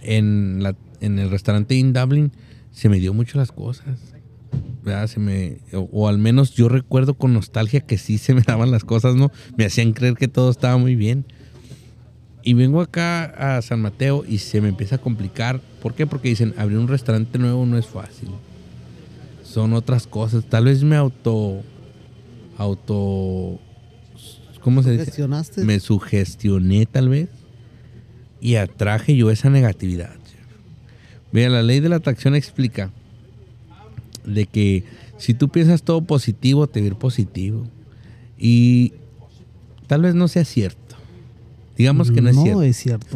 en, 0.00 0.62
la, 0.62 0.74
en 1.02 1.18
el 1.18 1.30
restaurante 1.30 1.74
in 1.74 1.92
Dublin, 1.92 2.32
se 2.70 2.88
me 2.88 2.98
dio 3.00 3.12
mucho 3.12 3.36
las 3.36 3.52
cosas. 3.52 3.98
O, 5.74 5.78
o, 5.92 6.08
al 6.08 6.16
menos 6.16 6.54
yo 6.54 6.70
recuerdo 6.70 7.14
con 7.14 7.34
nostalgia 7.34 7.82
que 7.82 7.98
sí 7.98 8.16
se 8.16 8.32
me 8.32 8.40
daban 8.40 8.70
las 8.70 8.84
cosas, 8.84 9.14
¿no? 9.14 9.30
Me 9.58 9.66
hacían 9.66 9.92
creer 9.92 10.14
que 10.14 10.26
todo 10.26 10.50
estaba 10.50 10.78
muy 10.78 10.96
bien. 10.96 11.26
Y 12.44 12.54
vengo 12.54 12.80
acá 12.80 13.56
a 13.56 13.62
San 13.62 13.80
Mateo 13.80 14.24
y 14.26 14.38
se 14.38 14.60
me 14.60 14.68
empieza 14.68 14.96
a 14.96 14.98
complicar. 14.98 15.60
¿Por 15.80 15.94
qué? 15.94 16.06
Porque 16.06 16.28
dicen, 16.28 16.54
abrir 16.56 16.78
un 16.78 16.88
restaurante 16.88 17.38
nuevo 17.38 17.64
no 17.66 17.78
es 17.78 17.86
fácil. 17.86 18.30
Son 19.44 19.72
otras 19.74 20.06
cosas. 20.06 20.44
Tal 20.44 20.64
vez 20.64 20.82
me 20.82 20.96
auto... 20.96 21.62
Auto... 22.58 23.60
¿Cómo 24.60 24.82
se 24.82 24.92
dice? 24.92 25.26
Me 25.64 25.80
sugestioné 25.80 26.86
tal 26.86 27.08
vez. 27.08 27.28
Y 28.40 28.56
atraje 28.56 29.16
yo 29.16 29.30
esa 29.30 29.50
negatividad. 29.50 30.14
Mira, 31.32 31.48
la 31.48 31.62
ley 31.62 31.80
de 31.80 31.88
la 31.88 31.96
atracción 31.96 32.34
explica 32.34 32.90
de 34.24 34.46
que 34.46 34.84
si 35.16 35.34
tú 35.34 35.48
piensas 35.48 35.82
todo 35.82 36.02
positivo, 36.02 36.66
te 36.66 36.80
va 36.80 36.84
a 36.84 36.86
ir 36.88 36.96
positivo. 36.96 37.66
Y 38.38 38.92
tal 39.86 40.02
vez 40.02 40.14
no 40.14 40.28
sea 40.28 40.44
cierto 40.44 40.81
Digamos 41.76 42.10
que 42.10 42.20
no 42.20 42.28
es 42.28 42.36
cierto. 42.36 42.58
No 42.58 42.62
es 42.62 42.76
cierto. 42.76 43.06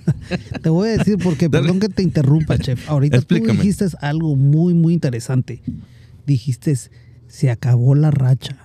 te 0.62 0.68
voy 0.68 0.88
a 0.88 0.98
decir 0.98 1.18
porque, 1.22 1.50
perdón 1.50 1.80
que 1.80 1.88
te 1.88 2.02
interrumpa, 2.02 2.58
chef. 2.60 2.88
Ahorita 2.88 3.20
tú 3.22 3.34
dijiste 3.34 3.86
algo 4.00 4.36
muy, 4.36 4.74
muy 4.74 4.94
interesante. 4.94 5.62
Dijiste, 6.26 6.74
se 7.26 7.50
acabó 7.50 7.94
la 7.94 8.10
racha. 8.10 8.56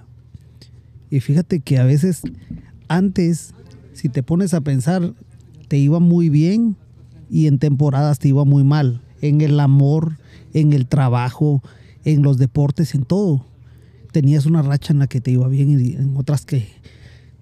Y 1.10 1.19
fíjate 1.19 1.60
que 1.60 1.77
a 1.77 1.83
veces, 1.83 2.21
antes, 2.88 3.53
si 3.93 4.10
te 4.10 4.24
pones 4.24 4.53
a 4.53 4.62
pensar, 4.62 5.13
te 5.67 5.77
iba 5.77 6.00
muy 6.00 6.29
bien 6.29 6.75
y 7.29 7.48
en 7.48 7.60
temporadas 7.60 8.19
te 8.19 8.29
iba 8.29 8.45
muy 8.45 8.63
mal. 8.63 9.01
En 9.21 9.41
el 9.41 9.60
amor, 9.60 10.17
en 10.53 10.74
el 10.74 10.88
trabajo, 10.88 11.63
en 12.05 12.21
los 12.21 12.38
deportes, 12.38 12.95
en 12.95 13.03
todo. 13.03 13.45
Tenías 14.12 14.45
una 14.45 14.62
racha 14.62 14.93
en 14.93 15.00
la 15.00 15.07
que 15.07 15.21
te 15.21 15.31
iba 15.31 15.48
bien 15.48 15.79
y 15.79 15.93
en 15.93 16.15
otras 16.17 16.45
que 16.45 16.67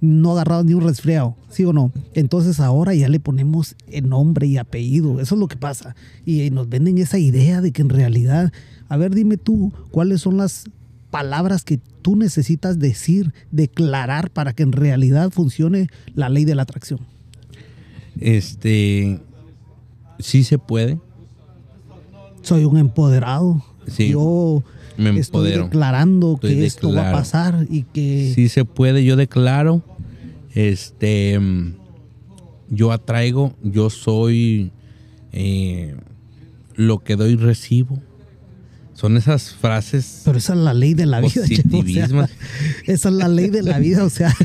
no 0.02 0.32
agarrado 0.32 0.64
ni 0.64 0.74
un 0.74 0.84
resfriado, 0.84 1.36
¿sí 1.50 1.66
o 1.66 1.74
no? 1.74 1.92
Entonces 2.14 2.60
ahora 2.60 2.94
ya 2.94 3.10
le 3.10 3.20
ponemos 3.20 3.76
el 3.88 4.10
nombre 4.10 4.48
y 4.48 4.58
apellido, 4.58 5.20
eso 5.20 5.36
es 5.36 5.40
lo 5.40 5.48
que 5.48 5.58
pasa. 5.58 5.96
Y 6.26 6.50
nos 6.52 6.70
venden 6.70 6.98
esa 6.98 7.20
idea 7.20 7.62
de 7.62 7.72
que 7.72 7.82
en 7.82 7.90
realidad, 7.90 8.52
a 8.88 8.98
ver, 8.98 9.14
dime 9.14 9.38
tú, 9.38 9.74
¿cuáles 9.92 10.22
son 10.22 10.38
las 10.38 10.66
palabras 11.12 11.64
que 11.64 11.80
tú 12.02 12.16
necesitas 12.16 12.80
decir, 12.80 13.34
declarar 13.52 14.30
para 14.32 14.54
que 14.54 14.64
en 14.64 14.72
realidad 14.72 15.32
funcione 15.32 15.88
la 16.14 16.30
ley 16.30 16.46
de 16.46 16.56
la 16.56 16.64
atracción? 16.64 17.00
Este, 18.20 19.20
sí 20.20 20.44
se 20.44 20.58
puede. 20.58 21.00
Soy 22.42 22.66
un 22.66 22.78
empoderado. 22.78 23.64
Sí. 23.88 24.10
Yo 24.10 24.64
me 25.00 25.20
estoy 25.20 25.52
declarando 25.52 26.38
que 26.40 26.66
esto 26.66 26.94
va 26.94 27.10
a 27.10 27.14
pasar 27.14 27.66
y 27.70 27.84
que... 27.84 28.32
Sí 28.36 28.50
se 28.50 28.66
puede, 28.66 29.04
yo 29.04 29.16
declaro, 29.16 29.84
este, 30.54 31.40
yo 32.70 32.92
atraigo, 32.92 33.54
yo 33.64 33.90
soy 33.90 34.72
eh, 35.32 35.96
lo 36.76 37.00
que 37.00 37.16
doy 37.16 37.36
recibo. 37.36 38.00
Son 38.94 39.16
esas 39.16 39.54
frases. 39.54 40.24
Pero 40.26 40.38
esa 40.38 40.54
es 40.54 40.60
la 40.60 40.74
ley 40.74 40.94
de 40.94 41.06
la 41.06 41.22
vida. 41.22 41.32
esa 42.86 43.10
es 43.10 43.16
la 43.16 43.30
ley 43.30 43.50
de 43.50 43.64
la 43.64 43.80
vida, 43.80 44.04
o 44.04 44.10
sea. 44.10 44.36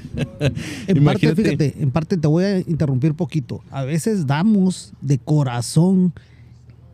en 0.86 1.04
parte, 1.04 1.34
fíjate, 1.34 1.74
en 1.80 1.90
parte 1.90 2.18
te 2.18 2.28
voy 2.28 2.44
a 2.44 2.58
interrumpir 2.58 3.14
poquito. 3.14 3.62
A 3.70 3.84
veces 3.84 4.26
damos 4.26 4.92
de 5.00 5.16
corazón 5.16 6.12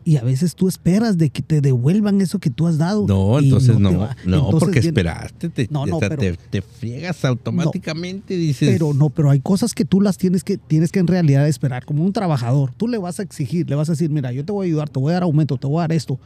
y 0.07 0.17
a 0.17 0.23
veces 0.23 0.53
tú 0.53 0.67
esperas 0.67 1.17
de 1.17 1.31
que 1.31 1.41
te 1.41 1.61
devuelvan 1.61 2.21
eso 2.21 2.37
que 2.37 2.51
tú 2.51 2.67
has 2.67 2.77
dado. 2.77 3.07
No, 3.07 3.39
entonces 3.39 3.79
no, 3.79 4.07
no, 4.23 4.49
porque 4.51 4.77
esperaste, 4.77 5.49
te, 5.49 5.67
no, 5.71 5.87
no, 5.87 5.97
te, 5.97 6.37
te, 6.37 6.61
friegas 6.61 7.25
automáticamente, 7.25 8.37
dices. 8.37 8.69
Pero 8.69 8.93
no, 8.93 9.09
pero 9.09 9.31
hay 9.31 9.39
cosas 9.39 9.73
que 9.73 9.83
tú 9.83 10.01
las 10.01 10.19
tienes 10.19 10.43
que, 10.43 10.59
tienes 10.59 10.91
que 10.91 10.99
en 10.99 11.07
realidad 11.07 11.47
esperar, 11.47 11.85
como 11.85 12.05
un 12.05 12.13
trabajador. 12.13 12.71
Tú 12.77 12.87
le 12.87 12.99
vas 12.99 13.19
a 13.19 13.23
exigir, 13.23 13.67
le 13.67 13.75
vas 13.75 13.89
a 13.89 13.93
decir, 13.93 14.11
mira, 14.11 14.31
yo 14.31 14.45
te 14.45 14.51
voy 14.51 14.67
a 14.67 14.69
ayudar, 14.69 14.89
te 14.89 14.99
voy 14.99 15.09
a 15.09 15.13
dar 15.15 15.23
aumento, 15.23 15.57
te 15.57 15.65
voy 15.65 15.79
a 15.79 15.81
dar 15.81 15.93
esto. 15.93 16.19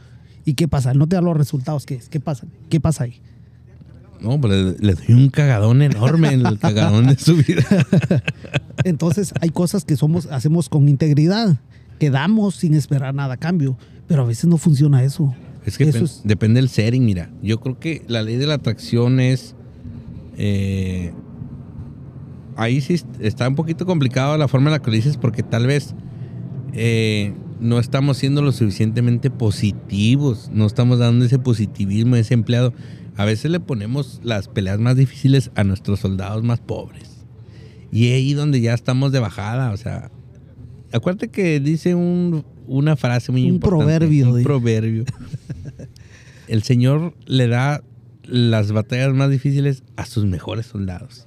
¿Y 0.44 0.52
qué 0.52 0.68
pasa? 0.68 0.92
No 0.92 1.06
te 1.06 1.16
da 1.16 1.22
los 1.22 1.36
resultados, 1.36 1.86
¿qué 1.86 1.94
es? 1.94 2.10
¿Qué 2.10 2.20
pasa? 2.20 2.46
¿Qué 2.68 2.80
pasa 2.80 3.04
ahí? 3.04 3.18
No, 4.20 4.38
pues 4.38 4.78
le, 4.78 4.92
doy 4.92 5.14
un 5.14 5.30
cagadón 5.30 5.80
enorme 5.80 6.34
en 6.34 6.44
el 6.44 6.58
cagadón 6.58 7.06
de 7.06 7.16
su 7.16 7.36
vida. 7.36 7.64
Entonces 8.84 9.32
hay 9.40 9.48
cosas 9.48 9.86
que 9.86 9.96
somos, 9.96 10.26
hacemos 10.26 10.68
con 10.68 10.86
integridad 10.86 11.58
quedamos 12.00 12.56
sin 12.56 12.74
esperar 12.74 13.14
nada 13.14 13.34
a 13.34 13.36
cambio. 13.36 13.78
Pero 14.08 14.22
a 14.22 14.26
veces 14.26 14.46
no 14.46 14.56
funciona 14.56 15.04
eso. 15.04 15.32
Es 15.64 15.78
que 15.78 15.92
depende 16.24 16.60
del 16.60 16.68
setting, 16.68 17.04
mira. 17.04 17.30
Yo 17.42 17.60
creo 17.60 17.78
que 17.78 18.02
la 18.08 18.22
ley 18.22 18.36
de 18.36 18.46
la 18.46 18.54
atracción 18.54 19.20
es. 19.20 19.54
Eh, 20.36 21.12
ahí 22.56 22.80
sí 22.80 23.00
está 23.20 23.46
un 23.46 23.54
poquito 23.54 23.86
complicado 23.86 24.36
la 24.36 24.48
forma 24.48 24.70
en 24.70 24.72
la 24.72 24.78
que 24.80 24.90
lo 24.90 24.96
dices, 24.96 25.16
porque 25.16 25.44
tal 25.44 25.66
vez 25.66 25.94
eh, 26.72 27.34
no 27.60 27.78
estamos 27.78 28.16
siendo 28.16 28.42
lo 28.42 28.50
suficientemente 28.52 29.30
positivos, 29.30 30.50
no 30.52 30.66
estamos 30.66 30.98
dando 30.98 31.24
ese 31.24 31.38
positivismo 31.38 32.16
a 32.16 32.18
ese 32.18 32.34
empleado. 32.34 32.72
A 33.16 33.24
veces 33.26 33.50
le 33.50 33.60
ponemos 33.60 34.20
las 34.24 34.48
peleas 34.48 34.80
más 34.80 34.96
difíciles 34.96 35.50
a 35.54 35.62
nuestros 35.62 36.00
soldados 36.00 36.42
más 36.42 36.58
pobres. 36.58 37.26
Y 37.92 38.10
ahí 38.12 38.32
donde 38.34 38.60
ya 38.60 38.72
estamos 38.72 39.12
de 39.12 39.18
bajada, 39.18 39.72
o 39.72 39.76
sea, 39.76 40.10
acuérdate 40.92 41.28
que 41.28 41.60
dice 41.60 41.94
una 41.94 42.96
frase 42.96 43.32
muy 43.32 43.42
un 43.42 43.54
importante. 43.54 43.84
Proverbio, 43.84 44.34
un 44.34 44.42
proverbio. 44.42 45.04
El 46.48 46.62
Señor 46.62 47.14
le 47.26 47.46
da 47.48 47.82
las 48.24 48.72
batallas 48.72 49.12
más 49.12 49.30
difíciles 49.30 49.82
a 49.96 50.06
sus 50.06 50.24
mejores 50.24 50.66
soldados. 50.66 51.26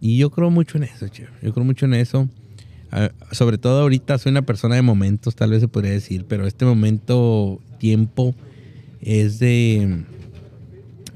Y 0.00 0.18
yo 0.18 0.30
creo 0.30 0.50
mucho 0.50 0.78
en 0.78 0.84
eso, 0.84 1.08
che. 1.08 1.26
Yo 1.42 1.52
creo 1.52 1.64
mucho 1.64 1.86
en 1.86 1.94
eso. 1.94 2.28
Ah, 2.90 3.10
sobre 3.32 3.58
todo 3.58 3.82
ahorita 3.82 4.18
soy 4.18 4.30
una 4.30 4.42
persona 4.42 4.76
de 4.76 4.82
momentos, 4.82 5.34
tal 5.34 5.50
vez 5.50 5.60
se 5.60 5.68
podría 5.68 5.92
decir, 5.92 6.26
pero 6.28 6.46
este 6.46 6.64
momento, 6.64 7.60
tiempo, 7.78 8.34
es 9.00 9.38
de, 9.38 10.04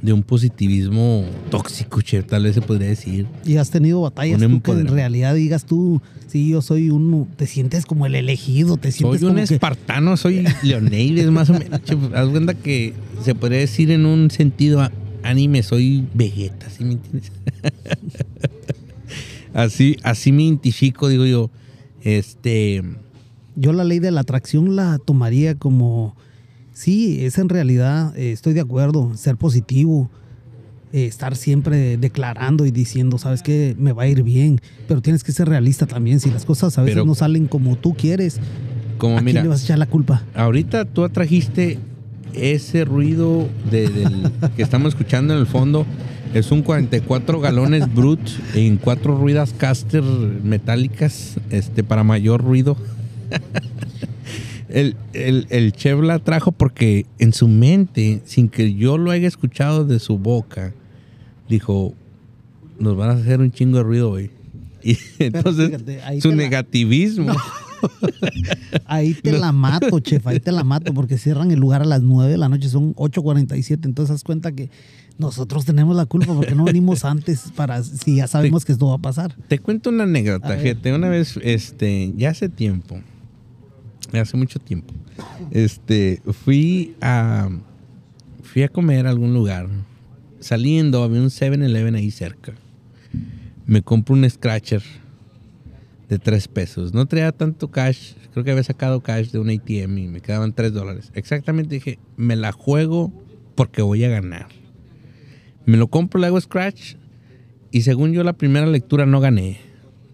de 0.02 0.12
un 0.12 0.22
positivismo 0.22 1.24
tóxico, 1.50 2.00
che, 2.00 2.22
tal 2.22 2.44
vez 2.44 2.54
se 2.54 2.60
podría 2.60 2.88
decir. 2.88 3.26
Y 3.44 3.56
has 3.56 3.70
tenido 3.70 4.00
batallas 4.00 4.40
tú 4.40 4.60
que 4.60 4.70
en 4.72 4.88
realidad 4.88 5.34
digas 5.34 5.64
tú, 5.64 6.00
sí, 6.26 6.48
yo 6.48 6.62
soy 6.62 6.90
uno, 6.90 7.26
te 7.36 7.46
sientes 7.46 7.84
como 7.84 8.06
el 8.06 8.14
elegido, 8.14 8.76
te 8.76 8.92
sientes 8.92 9.20
Soy 9.20 9.30
un 9.30 9.38
espartano, 9.38 10.16
soy 10.16 10.44
Leonidas, 10.62 11.26
más 11.30 11.50
o 11.50 11.54
menos. 11.54 11.82
Che, 11.82 11.96
haz 12.14 12.28
cuenta 12.28 12.54
que 12.54 12.94
se 13.24 13.34
podría 13.34 13.58
decir 13.58 13.90
en 13.90 14.06
un 14.06 14.30
sentido 14.30 14.88
anime, 15.22 15.62
soy 15.62 16.06
Vegeta, 16.14 16.70
¿sí 16.70 16.84
me 16.84 16.92
entiendes? 16.94 17.32
así, 19.54 19.96
así 20.02 20.32
me 20.32 20.44
identifico, 20.44 21.08
digo 21.08 21.26
yo. 21.26 21.50
Este. 22.02 22.82
Yo 23.56 23.72
la 23.72 23.84
ley 23.84 23.98
de 23.98 24.10
la 24.10 24.20
atracción 24.20 24.76
la 24.76 24.98
tomaría 24.98 25.56
como. 25.56 26.16
Sí, 26.78 27.24
es 27.24 27.38
en 27.38 27.48
realidad, 27.48 28.16
eh, 28.16 28.30
estoy 28.30 28.52
de 28.52 28.60
acuerdo, 28.60 29.10
ser 29.16 29.36
positivo, 29.36 30.08
eh, 30.92 31.06
estar 31.06 31.34
siempre 31.34 31.96
declarando 31.96 32.66
y 32.66 32.70
diciendo, 32.70 33.18
sabes 33.18 33.42
que 33.42 33.74
me 33.76 33.90
va 33.90 34.04
a 34.04 34.06
ir 34.06 34.22
bien, 34.22 34.60
pero 34.86 35.02
tienes 35.02 35.24
que 35.24 35.32
ser 35.32 35.48
realista 35.48 35.86
también. 35.86 36.20
Si 36.20 36.30
las 36.30 36.44
cosas 36.44 36.78
a 36.78 36.82
veces 36.82 37.04
no 37.04 37.16
salen 37.16 37.48
como 37.48 37.74
tú 37.74 37.94
quieres, 37.94 38.38
como 38.96 39.18
¿a 39.18 39.22
quién 39.22 39.42
le 39.42 39.48
vas 39.48 39.62
a 39.62 39.64
echar 39.64 39.78
la 39.80 39.86
culpa? 39.86 40.22
Ahorita 40.36 40.84
tú 40.84 41.02
atrajiste 41.02 41.80
ese 42.32 42.84
ruido 42.84 43.48
del, 43.72 44.30
que 44.56 44.62
estamos 44.62 44.90
escuchando 44.90 45.34
en 45.34 45.40
el 45.40 45.48
fondo 45.48 45.84
es 46.32 46.52
un 46.52 46.62
44 46.62 47.40
galones 47.40 47.92
brut 47.92 48.20
en 48.54 48.76
cuatro 48.76 49.18
ruedas 49.18 49.52
caster 49.52 50.04
metálicas 50.04 51.38
este, 51.50 51.82
para 51.82 52.04
mayor 52.04 52.40
ruido. 52.40 52.76
el, 54.68 54.96
el, 55.12 55.72
Chevla 55.72 56.18
trajo 56.18 56.52
porque 56.52 57.06
en 57.18 57.32
su 57.32 57.48
mente, 57.48 58.22
sin 58.24 58.48
que 58.48 58.74
yo 58.74 58.98
lo 58.98 59.10
haya 59.10 59.28
escuchado 59.28 59.84
de 59.84 59.98
su 59.98 60.18
boca, 60.18 60.74
dijo, 61.48 61.94
nos 62.78 62.96
van 62.96 63.10
a 63.10 63.12
hacer 63.14 63.40
un 63.40 63.50
chingo 63.50 63.78
de 63.78 63.84
ruido 63.84 64.10
hoy. 64.10 64.30
Y 64.82 64.96
entonces 65.18 65.82
su 66.20 66.32
negativismo. 66.32 67.34
ahí 68.86 69.14
te 69.14 69.32
la 69.32 69.52
mato, 69.52 69.98
chef, 70.00 70.26
ahí 70.26 70.40
te 70.40 70.52
la 70.52 70.64
mato, 70.64 70.94
porque 70.94 71.18
cierran 71.18 71.50
el 71.50 71.58
lugar 71.58 71.82
a 71.82 71.84
las 71.84 72.02
9 72.02 72.30
de 72.30 72.38
la 72.38 72.48
noche, 72.48 72.68
son 72.68 72.94
8.47, 72.94 73.84
entonces 73.84 74.14
haz 74.14 74.24
cuenta 74.24 74.52
que 74.52 74.70
nosotros 75.18 75.64
tenemos 75.64 75.96
la 75.96 76.06
culpa 76.06 76.32
porque 76.32 76.54
no 76.54 76.64
venimos 76.64 77.04
antes 77.04 77.52
para 77.56 77.82
si 77.82 78.16
ya 78.16 78.26
sabemos 78.28 78.64
que 78.64 78.72
esto 78.72 78.86
va 78.86 78.94
a 78.94 78.98
pasar. 78.98 79.34
Te 79.48 79.58
cuento 79.58 79.90
una 79.90 80.04
anécdota, 80.04 80.56
fíjate, 80.56 80.92
una 80.92 81.08
vez, 81.08 81.38
este, 81.42 82.12
ya 82.16 82.30
hace 82.30 82.48
tiempo, 82.48 83.00
hace 84.14 84.36
mucho 84.36 84.58
tiempo, 84.58 84.94
este, 85.50 86.22
fui 86.44 86.94
a, 87.00 87.50
fui 88.42 88.62
a 88.62 88.68
comer 88.68 89.06
a 89.06 89.10
algún 89.10 89.34
lugar, 89.34 89.68
saliendo, 90.40 91.02
había 91.02 91.20
un 91.20 91.28
7-Eleven 91.28 91.96
ahí 91.96 92.10
cerca, 92.10 92.52
me 93.66 93.82
compro 93.82 94.14
un 94.14 94.28
Scratcher 94.28 94.82
de 96.08 96.18
3 96.18 96.48
pesos, 96.48 96.94
no 96.94 97.06
traía 97.06 97.32
tanto 97.32 97.70
cash, 97.70 98.12
creo 98.32 98.44
que 98.44 98.52
había 98.52 98.64
sacado 98.64 99.02
cash 99.02 99.30
de 99.30 99.38
un 99.38 99.50
ATM 99.50 99.98
y 99.98 100.08
me 100.08 100.20
quedaban 100.20 100.52
3 100.52 100.72
dólares, 100.72 101.10
exactamente 101.14 101.74
dije, 101.74 101.98
me 102.16 102.36
la 102.36 102.52
juego 102.52 103.12
porque 103.58 103.82
voy 103.82 104.04
a 104.04 104.08
ganar. 104.08 104.46
Me 105.66 105.76
lo 105.76 105.88
compro, 105.88 106.20
le 106.20 106.28
hago 106.28 106.40
scratch 106.40 106.94
y 107.70 107.82
según 107.82 108.12
yo 108.12 108.24
la 108.24 108.34
primera 108.34 108.66
lectura 108.66 109.04
no 109.04 109.20
gané. 109.20 109.58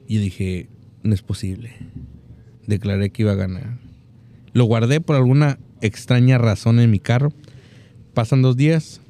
Y 0.09 0.19
dije, 0.19 0.69
no 1.03 1.15
es 1.15 1.23
posible. 1.23 1.75
Declaré 2.67 3.11
que 3.11 3.23
iba 3.23 3.33
a 3.33 3.37
ganar. 3.37 3.79
Lo 4.55 4.65
guardé 4.65 5.01
por 5.01 5.17
alguna 5.17 5.59
extraña 5.81 6.39
razón 6.39 6.81
en 6.81 6.91
mi 6.91 7.01
carro. 7.01 7.33
Pasan 8.15 8.41
dos 8.41 8.57
días. 8.57 9.01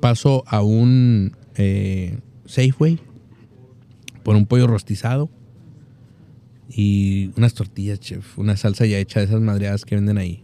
Paso 0.00 0.42
a 0.46 0.62
un 0.62 1.36
eh, 1.56 2.18
Safeway 2.46 2.98
por 4.22 4.34
un 4.36 4.46
pollo 4.46 4.66
rostizado 4.66 5.30
y 6.70 7.32
unas 7.36 7.52
tortillas, 7.52 8.00
chef. 8.00 8.38
Una 8.38 8.56
salsa 8.56 8.86
ya 8.86 8.98
hecha 8.98 9.20
de 9.20 9.26
esas 9.26 9.42
madreadas 9.42 9.84
que 9.84 9.94
venden 9.94 10.16
ahí. 10.16 10.42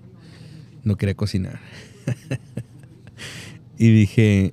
No 0.84 0.96
quería 0.96 1.14
cocinar. 1.14 1.58
y 3.78 3.90
dije, 3.90 4.52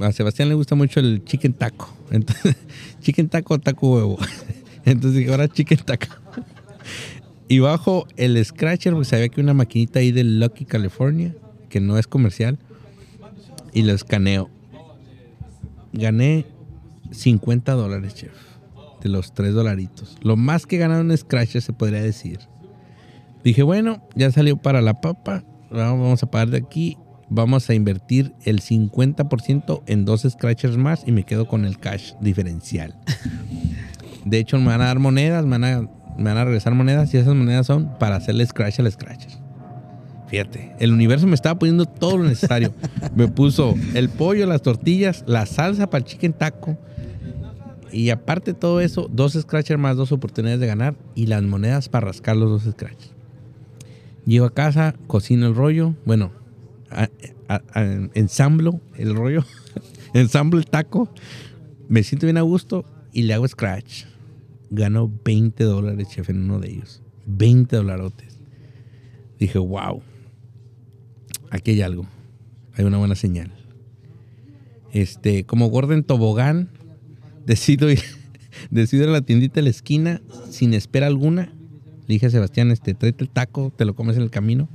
a 0.00 0.12
Sebastián 0.12 0.48
le 0.48 0.54
gusta 0.54 0.74
mucho 0.74 0.98
el 1.00 1.24
chicken 1.24 1.52
taco. 1.52 1.94
Chicken 3.00 3.28
taco, 3.28 3.58
taco 3.58 3.94
huevo. 3.94 4.18
Entonces 4.84 5.18
dije, 5.18 5.30
ahora 5.30 5.48
chicken 5.48 5.78
taco. 5.78 6.21
Y 7.48 7.58
bajo 7.58 8.06
el 8.16 8.42
scratcher, 8.44 8.92
porque 8.92 9.08
sabía 9.08 9.28
que 9.28 9.40
una 9.40 9.54
maquinita 9.54 9.98
ahí 9.98 10.12
de 10.12 10.24
Lucky 10.24 10.64
California, 10.64 11.34
que 11.68 11.80
no 11.80 11.98
es 11.98 12.06
comercial, 12.06 12.58
y 13.72 13.82
lo 13.82 13.92
escaneo. 13.92 14.50
Gané 15.92 16.46
50 17.10 17.72
dólares, 17.72 18.14
chef, 18.14 18.32
de 19.02 19.08
los 19.08 19.34
3 19.34 19.52
dolaritos. 19.52 20.16
Lo 20.22 20.36
más 20.36 20.66
que 20.66 20.78
ganaron 20.78 21.10
en 21.10 21.18
scratcher 21.18 21.60
se 21.60 21.72
podría 21.72 22.02
decir. 22.02 22.40
Dije, 23.44 23.62
bueno, 23.62 24.06
ya 24.14 24.30
salió 24.30 24.56
para 24.56 24.80
la 24.80 25.00
papa, 25.00 25.44
vamos 25.70 26.22
a 26.22 26.30
pagar 26.30 26.50
de 26.50 26.58
aquí 26.58 26.96
vamos 27.34 27.68
a 27.70 27.74
invertir 27.74 28.34
el 28.44 28.60
50% 28.60 29.82
en 29.86 30.04
dos 30.04 30.26
scratchers 30.28 30.76
más 30.76 31.04
y 31.06 31.12
me 31.12 31.24
quedo 31.24 31.48
con 31.48 31.64
el 31.64 31.78
cash 31.78 32.12
diferencial. 32.20 32.94
De 34.24 34.38
hecho, 34.38 34.58
me 34.58 34.66
van 34.66 34.82
a 34.82 34.86
dar 34.86 34.98
monedas, 34.98 35.44
me 35.44 35.58
van 35.58 35.64
a, 35.64 35.90
me 36.16 36.24
van 36.24 36.38
a 36.38 36.44
regresar 36.44 36.74
monedas 36.74 37.12
y 37.14 37.18
esas 37.18 37.34
monedas 37.34 37.66
son 37.66 37.98
para 37.98 38.16
hacerle 38.16 38.46
scratch 38.46 38.80
al 38.80 38.90
scratcher. 38.90 39.32
Fíjate, 40.28 40.72
el 40.78 40.92
universo 40.92 41.26
me 41.26 41.34
estaba 41.34 41.58
poniendo 41.58 41.84
todo 41.84 42.16
lo 42.16 42.24
necesario. 42.24 42.72
Me 43.14 43.28
puso 43.28 43.74
el 43.92 44.08
pollo, 44.08 44.46
las 44.46 44.62
tortillas, 44.62 45.24
la 45.26 45.44
salsa 45.44 45.90
para 45.90 45.98
el 45.98 46.04
chicken 46.06 46.32
taco. 46.32 46.78
Y 47.92 48.08
aparte 48.08 48.54
de 48.54 48.58
todo 48.58 48.80
eso, 48.80 49.10
dos 49.12 49.34
scratchers 49.34 49.78
más, 49.78 49.98
dos 49.98 50.10
oportunidades 50.10 50.58
de 50.58 50.66
ganar 50.66 50.94
y 51.14 51.26
las 51.26 51.42
monedas 51.42 51.90
para 51.90 52.06
rascar 52.06 52.36
los 52.38 52.48
dos 52.48 52.72
scratchers. 52.72 53.12
Llego 54.24 54.46
a 54.46 54.54
casa, 54.54 54.94
cocino 55.06 55.46
el 55.46 55.54
rollo. 55.54 55.94
Bueno, 56.06 56.32
ensamblo 58.14 58.80
el 58.96 59.14
rollo, 59.14 59.44
ensamblo 60.14 60.58
el 60.58 60.66
taco, 60.66 61.10
me 61.88 62.02
siento 62.02 62.26
bien 62.26 62.38
a 62.38 62.42
gusto 62.42 62.84
y 63.12 63.24
le 63.24 63.34
hago 63.34 63.46
scratch. 63.46 64.04
Gano 64.72 65.12
20 65.24 65.62
dólares, 65.64 66.08
chef, 66.08 66.30
en 66.30 66.42
uno 66.42 66.58
de 66.58 66.70
ellos. 66.70 67.02
20 67.26 67.76
dolarotes. 67.76 68.38
Dije, 69.38 69.58
wow, 69.58 70.02
aquí 71.50 71.72
hay 71.72 71.82
algo. 71.82 72.06
Hay 72.74 72.84
una 72.84 72.98
buena 72.98 73.14
señal. 73.14 73.52
Este, 74.92 75.44
como 75.44 75.68
Gordon 75.68 76.02
Tobogán, 76.02 76.70
decido 77.46 77.90
ir, 77.90 78.02
decido 78.70 79.04
ir 79.04 79.08
a 79.10 79.12
la 79.12 79.22
tiendita 79.22 79.54
de 79.54 79.62
la 79.62 79.70
esquina 79.70 80.20
sin 80.50 80.74
espera 80.74 81.06
alguna 81.06 81.52
le 82.06 82.14
dije 82.14 82.26
a 82.26 82.30
Sebastián, 82.30 82.70
este, 82.72 82.94
tráete 82.94 83.22
el 83.22 83.30
taco, 83.30 83.72
te 83.74 83.84
lo 83.84 83.94
comes 83.94 84.16
en 84.16 84.22
el 84.22 84.30
camino. 84.30 84.68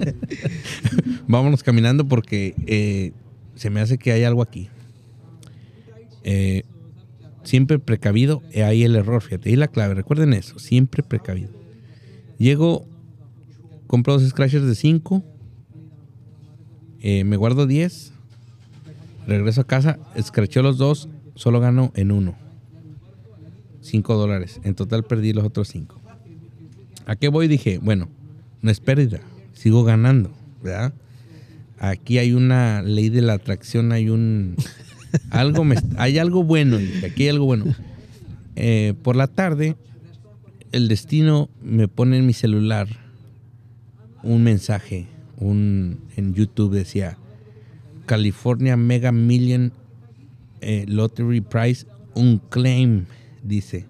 Vámonos 1.26 1.62
caminando 1.62 2.06
porque 2.06 2.54
eh, 2.66 3.12
se 3.54 3.70
me 3.70 3.80
hace 3.80 3.96
que 3.96 4.12
hay 4.12 4.22
algo 4.24 4.42
aquí. 4.42 4.68
Eh, 6.22 6.64
siempre 7.44 7.78
precavido, 7.78 8.42
ahí 8.64 8.84
el 8.84 8.96
error, 8.96 9.22
fíjate, 9.22 9.50
ahí 9.50 9.56
la 9.56 9.68
clave, 9.68 9.94
recuerden 9.94 10.32
eso, 10.32 10.58
siempre 10.58 11.02
precavido. 11.02 11.50
Llego, 12.38 12.86
compro 13.86 14.14
dos 14.14 14.28
scratchers 14.28 14.66
de 14.66 14.74
5, 14.74 15.22
eh, 17.00 17.24
me 17.24 17.36
guardo 17.36 17.66
10, 17.66 18.12
regreso 19.26 19.62
a 19.62 19.66
casa, 19.66 19.98
scratcheo 20.20 20.62
los 20.62 20.78
dos, 20.78 21.08
solo 21.34 21.60
gano 21.60 21.92
en 21.94 22.12
uno. 22.12 22.36
5 23.80 24.14
dólares. 24.14 24.60
En 24.64 24.74
total 24.74 25.04
perdí 25.04 25.32
los 25.32 25.44
otros 25.44 25.68
5. 25.68 26.00
¿A 27.06 27.16
qué 27.16 27.28
voy? 27.28 27.48
Dije, 27.48 27.78
bueno, 27.78 28.08
no 28.60 28.70
es 28.70 28.80
pérdida, 28.80 29.20
sigo 29.52 29.84
ganando, 29.84 30.30
¿verdad? 30.62 30.94
Aquí 31.78 32.18
hay 32.18 32.32
una 32.32 32.80
ley 32.82 33.08
de 33.08 33.22
la 33.22 33.34
atracción, 33.34 33.90
hay 33.90 34.08
un... 34.08 34.56
algo 35.30 35.64
me, 35.64 35.76
hay 35.96 36.18
algo 36.18 36.42
bueno, 36.42 36.78
aquí 37.04 37.24
hay 37.24 37.28
algo 37.30 37.46
bueno. 37.46 37.66
Eh, 38.56 38.94
por 39.02 39.16
la 39.16 39.28
tarde 39.28 39.76
el 40.72 40.88
destino 40.88 41.48
me 41.62 41.88
pone 41.88 42.18
en 42.18 42.26
mi 42.26 42.32
celular 42.32 42.88
un 44.22 44.42
mensaje, 44.42 45.06
un 45.38 46.00
en 46.16 46.34
YouTube 46.34 46.74
decía 46.74 47.18
California 48.06 48.76
Mega 48.76 49.12
Million 49.12 49.72
eh, 50.60 50.84
Lottery 50.86 51.40
Prize 51.40 51.86
un 52.14 52.38
claim 52.38 53.06
dice 53.42 53.86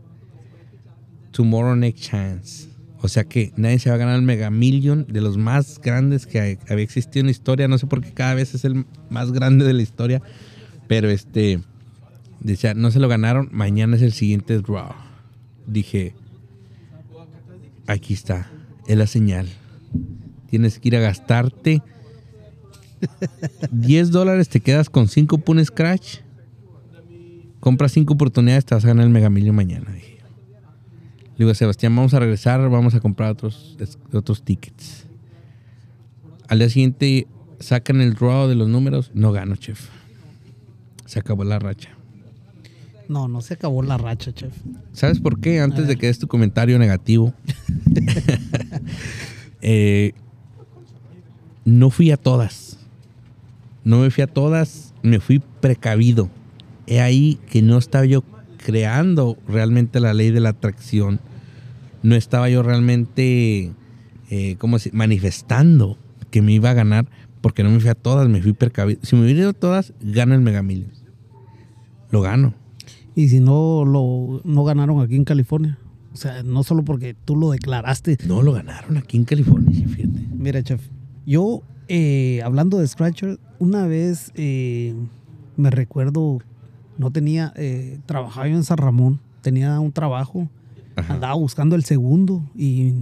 Tomorrow 1.32 1.76
Next 1.76 2.04
Chance. 2.04 2.68
O 3.00 3.08
sea 3.08 3.24
que 3.24 3.52
nadie 3.56 3.80
se 3.80 3.88
va 3.88 3.96
a 3.96 3.98
ganar 3.98 4.14
el 4.16 4.22
Mega 4.22 4.50
Million 4.50 5.06
de 5.08 5.20
los 5.20 5.36
más 5.36 5.80
grandes 5.80 6.26
que 6.26 6.58
había 6.68 6.84
existido 6.84 7.20
en 7.20 7.26
la 7.26 7.32
historia. 7.32 7.66
No 7.66 7.76
sé 7.78 7.86
por 7.86 8.00
qué 8.00 8.12
cada 8.12 8.34
vez 8.34 8.54
es 8.54 8.64
el 8.64 8.86
más 9.10 9.32
grande 9.32 9.64
de 9.64 9.72
la 9.72 9.82
historia. 9.82 10.22
Pero 10.92 11.08
este, 11.08 11.58
decía, 12.40 12.74
no 12.74 12.90
se 12.90 13.00
lo 13.00 13.08
ganaron. 13.08 13.48
Mañana 13.50 13.96
es 13.96 14.02
el 14.02 14.12
siguiente 14.12 14.58
draw. 14.58 14.92
Dije, 15.66 16.14
aquí 17.86 18.12
está, 18.12 18.50
es 18.86 18.98
la 18.98 19.06
señal. 19.06 19.48
Tienes 20.50 20.78
que 20.78 20.88
ir 20.88 20.96
a 20.96 21.00
gastarte 21.00 21.80
10 23.70 24.10
dólares, 24.10 24.50
te 24.50 24.60
quedas 24.60 24.90
con 24.90 25.08
5 25.08 25.38
punes 25.38 25.68
scratch. 25.68 26.18
Compras 27.58 27.92
5 27.92 28.12
oportunidades, 28.12 28.66
te 28.66 28.74
vas 28.74 28.84
a 28.84 28.88
ganar 28.88 29.06
el 29.06 29.12
Mega 29.12 29.30
mañana. 29.30 29.90
Dije. 29.92 30.18
Le 30.18 31.38
digo 31.38 31.52
a 31.52 31.54
Sebastián, 31.54 31.96
vamos 31.96 32.12
a 32.12 32.18
regresar, 32.18 32.68
vamos 32.68 32.94
a 32.94 33.00
comprar 33.00 33.30
otros, 33.30 33.78
otros 34.12 34.42
tickets. 34.42 35.06
Al 36.48 36.58
día 36.58 36.68
siguiente 36.68 37.28
sacan 37.60 38.02
el 38.02 38.12
draw 38.12 38.46
de 38.46 38.56
los 38.56 38.68
números, 38.68 39.10
no 39.14 39.32
gano, 39.32 39.56
chef. 39.56 40.01
Se 41.12 41.18
acabó 41.18 41.44
la 41.44 41.58
racha. 41.58 41.90
No, 43.06 43.28
no 43.28 43.42
se 43.42 43.52
acabó 43.52 43.82
la 43.82 43.98
racha, 43.98 44.32
chef. 44.32 44.54
¿Sabes 44.94 45.20
por 45.20 45.40
qué? 45.40 45.60
Antes 45.60 45.86
de 45.86 45.96
que 45.96 46.06
des 46.06 46.18
tu 46.18 46.26
comentario 46.26 46.78
negativo. 46.78 47.34
Eh, 49.64 50.12
no 51.64 51.90
fui 51.90 52.10
a 52.10 52.16
todas. 52.16 52.78
No 53.84 54.00
me 54.00 54.10
fui 54.10 54.24
a 54.24 54.26
todas, 54.26 54.92
me 55.02 55.20
fui 55.20 55.40
precavido. 55.60 56.30
He 56.88 57.00
ahí 57.00 57.38
que 57.48 57.62
no 57.62 57.78
estaba 57.78 58.04
yo 58.04 58.24
creando 58.56 59.38
realmente 59.46 60.00
la 60.00 60.14
ley 60.14 60.32
de 60.32 60.40
la 60.40 60.48
atracción. 60.48 61.20
No 62.02 62.16
estaba 62.16 62.50
yo 62.50 62.64
realmente, 62.64 63.70
eh, 64.30 64.56
¿cómo 64.58 64.80
se 64.80 64.90
manifestando 64.90 65.96
que 66.32 66.42
me 66.42 66.54
iba 66.54 66.70
a 66.70 66.74
ganar 66.74 67.06
porque 67.40 67.62
no 67.62 67.70
me 67.70 67.78
fui 67.78 67.90
a 67.90 67.94
todas, 67.94 68.28
me 68.28 68.42
fui 68.42 68.54
precavido. 68.54 68.98
Si 69.04 69.14
me 69.14 69.22
hubiera 69.22 69.40
ido 69.40 69.50
a 69.50 69.52
todas, 69.52 69.92
gano 70.00 70.34
el 70.34 70.40
Mega 70.40 70.62
Lo 72.12 72.20
gano. 72.20 72.54
Y 73.16 73.28
si 73.28 73.40
no 73.40 73.84
lo 73.84 74.40
no 74.44 74.64
ganaron 74.64 75.00
aquí 75.00 75.16
en 75.16 75.24
California. 75.24 75.78
O 76.12 76.16
sea, 76.16 76.42
no 76.42 76.62
solo 76.62 76.84
porque 76.84 77.14
tú 77.14 77.36
lo 77.36 77.50
declaraste. 77.50 78.18
No, 78.26 78.42
lo 78.42 78.52
ganaron 78.52 78.98
aquí 78.98 79.16
en 79.16 79.24
California, 79.24 79.72
fíjate. 79.88 80.28
Mira, 80.36 80.62
chef, 80.62 80.82
yo, 81.26 81.62
eh, 81.88 82.40
hablando 82.44 82.78
de 82.78 82.86
Scratcher, 82.86 83.40
una 83.58 83.86
vez 83.86 84.30
eh, 84.34 84.94
me 85.56 85.70
recuerdo, 85.70 86.38
no 86.98 87.10
tenía, 87.10 87.52
eh, 87.56 87.98
trabajaba 88.06 88.46
yo 88.48 88.56
en 88.56 88.64
San 88.64 88.76
Ramón, 88.76 89.20
tenía 89.40 89.80
un 89.80 89.92
trabajo, 89.92 90.48
andaba 90.96 91.34
buscando 91.34 91.76
el 91.76 91.84
segundo 91.84 92.44
y 92.54 92.92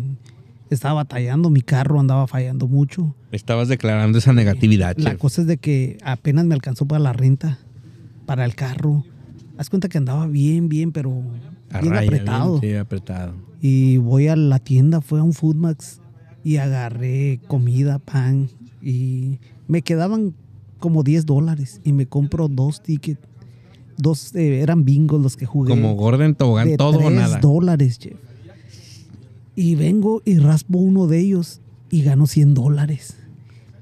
estaba 0.70 0.94
batallando, 0.94 1.50
mi 1.50 1.62
carro 1.62 1.98
andaba 1.98 2.28
fallando 2.28 2.68
mucho. 2.68 3.14
Estabas 3.32 3.66
declarando 3.66 4.18
esa 4.18 4.32
negatividad. 4.32 4.96
La 4.98 5.16
cosa 5.16 5.40
es 5.40 5.48
de 5.48 5.56
que 5.56 5.98
apenas 6.04 6.44
me 6.44 6.54
alcanzó 6.54 6.86
para 6.86 7.00
la 7.00 7.12
renta, 7.12 7.58
para 8.26 8.44
el 8.44 8.54
carro. 8.54 9.04
Haz 9.56 9.70
cuenta 9.70 9.88
que 9.88 9.98
andaba 9.98 10.26
bien, 10.26 10.68
bien, 10.68 10.92
pero 10.92 11.22
bien 11.80 11.94
apretado. 11.94 12.60
sí, 12.60 12.74
apretado. 12.74 13.34
Y 13.60 13.98
voy 13.98 14.28
a 14.28 14.36
la 14.36 14.58
tienda, 14.58 15.00
fue 15.00 15.20
a 15.20 15.22
un 15.22 15.32
Foodmax 15.32 16.00
y 16.42 16.56
agarré 16.56 17.40
comida, 17.46 17.98
pan 17.98 18.48
y 18.82 19.38
me 19.68 19.82
quedaban 19.82 20.34
como 20.78 21.02
10 21.02 21.26
dólares 21.26 21.80
y 21.84 21.92
me 21.92 22.06
compro 22.06 22.48
dos 22.48 22.82
tickets. 22.82 23.20
Dos, 23.98 24.34
eh, 24.34 24.60
eran 24.60 24.86
bingos 24.86 25.20
los 25.20 25.36
que 25.36 25.44
jugué. 25.44 25.68
Como 25.68 25.94
Gordon 25.94 26.34
Tobogán, 26.34 26.76
todo 26.78 26.98
o 27.00 27.10
nada. 27.10 27.38
dólares, 27.38 27.98
Jeff. 28.00 28.16
Y 29.54 29.74
vengo 29.74 30.22
y 30.24 30.38
raspo 30.38 30.78
uno 30.78 31.06
de 31.06 31.18
ellos 31.18 31.60
y 31.90 32.02
gano 32.02 32.26
100 32.26 32.54
dólares 32.54 33.19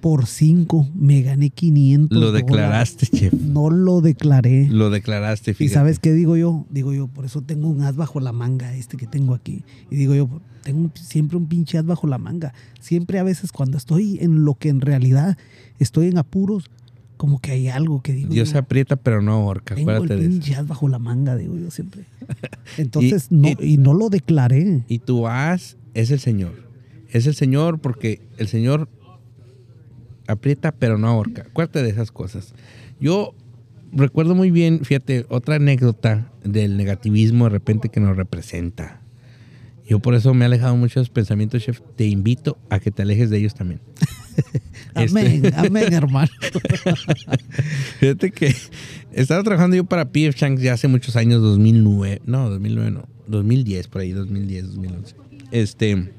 por 0.09 0.25
5 0.25 0.89
me 0.95 1.21
gané 1.21 1.51
500. 1.51 2.19
Lo 2.19 2.33
declaraste, 2.33 3.07
chef. 3.09 3.35
No 3.35 3.69
lo 3.69 4.01
declaré. 4.01 4.67
Lo 4.71 4.89
declaraste, 4.89 5.53
fíjate. 5.53 5.71
¿Y 5.71 5.75
sabes 5.75 5.99
qué 5.99 6.15
digo 6.15 6.35
yo? 6.35 6.65
Digo 6.71 6.95
yo, 6.95 7.09
por 7.09 7.27
eso 7.27 7.43
tengo 7.43 7.69
un 7.69 7.83
as 7.83 7.95
bajo 7.95 8.19
la 8.19 8.33
manga, 8.33 8.75
este 8.75 8.97
que 8.97 9.07
tengo 9.07 9.35
aquí. 9.35 9.65
Y 9.91 9.97
digo 9.97 10.15
yo, 10.15 10.41
tengo 10.63 10.91
siempre 10.95 11.37
un 11.37 11.47
pinche 11.47 11.77
as 11.77 11.85
bajo 11.85 12.07
la 12.07 12.17
manga. 12.17 12.55
Siempre 12.81 13.19
a 13.19 13.23
veces 13.23 13.53
cuando 13.53 13.77
estoy 13.77 14.17
en 14.23 14.47
lo 14.47 14.55
que 14.55 14.71
en 14.71 14.81
realidad 14.81 15.37
estoy 15.79 16.07
en 16.07 16.17
apuros, 16.17 16.71
como 17.19 17.39
que 17.39 17.51
hay 17.51 17.69
algo 17.69 18.01
que 18.01 18.15
digo. 18.15 18.33
Dios 18.33 18.55
aprieta, 18.55 18.97
pero 18.97 19.21
no 19.21 19.33
ahorca. 19.33 19.75
Tengo 19.75 19.93
el 19.93 20.09
pinche 20.09 20.55
as 20.55 20.67
bajo 20.67 20.89
la 20.89 20.99
manga, 20.99 21.37
digo 21.37 21.59
yo 21.59 21.71
siempre. 21.71 22.05
Entonces, 22.79 23.27
y, 23.31 23.35
no, 23.35 23.49
y 23.61 23.77
no 23.77 23.93
lo 23.93 24.09
declaré. 24.09 24.85
Y 24.89 25.01
tu 25.01 25.29
as 25.29 25.77
es 25.93 26.11
el 26.11 26.19
Señor. 26.19 26.67
Es 27.11 27.27
el 27.27 27.35
Señor 27.35 27.79
porque 27.79 28.23
el 28.39 28.49
Señor 28.49 28.89
aprieta 30.29 30.73
pero 30.73 30.99
no 30.99 31.09
ahorca. 31.09 31.43
Acuérdate 31.43 31.83
de 31.83 31.91
esas 31.91 32.13
cosas. 32.13 32.55
Yo 33.01 33.35
recuerdo 33.93 34.35
muy 34.35 34.51
bien, 34.51 34.85
fíjate, 34.85 35.27
otra 35.29 35.57
anécdota 35.57 36.31
del 36.45 36.77
negativismo 36.77 37.45
de 37.45 37.51
repente 37.51 37.89
que 37.89 38.01
nos 38.01 38.17
representa. 38.17 39.01
Yo 39.89 40.01
por 40.01 40.15
eso 40.15 40.35
me 40.35 40.45
he 40.45 40.47
alejado 40.47 40.77
mucho 40.77 41.01
de 41.01 41.05
esos 41.05 41.13
pensamientos, 41.13 41.63
chef. 41.63 41.81
Te 41.97 42.07
invito 42.07 42.59
a 42.69 42.79
que 42.79 42.91
te 42.91 43.03
alejes 43.03 43.31
de 43.31 43.39
ellos 43.39 43.55
también. 43.55 43.81
amén, 44.95 45.47
este 45.47 45.57
amén, 45.57 45.93
hermano. 45.93 46.31
Fíjate 47.99 48.31
que 48.31 48.55
estaba 49.13 49.43
trabajando 49.43 49.77
yo 49.77 49.85
para 49.85 50.11
PF 50.11 50.35
Chang's 50.35 50.61
ya 50.61 50.75
hace 50.75 50.89
muchos 50.89 51.17
años, 51.17 51.41
2009, 51.41 52.21
no, 52.27 52.51
2009 52.51 52.91
no, 52.91 53.09
2010, 53.29 53.89
por 53.89 54.03
ahí, 54.03 54.13
2010, 54.13 54.75
2011. 54.75 55.17
Este, 55.53 56.13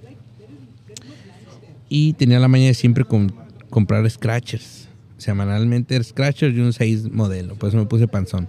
y 1.90 2.14
tenía 2.14 2.40
la 2.40 2.48
mañana 2.48 2.74
siempre 2.74 3.06
con 3.06 3.32
comprar 3.70 4.10
scratchers. 4.10 4.88
Semanalmente 5.18 6.02
scratchers 6.04 6.56
y 6.56 6.60
un 6.60 6.74
6 6.74 7.12
modelo. 7.12 7.56
Por 7.56 7.70
eso 7.70 7.78
me 7.78 7.86
puse 7.86 8.08
panzón. 8.08 8.48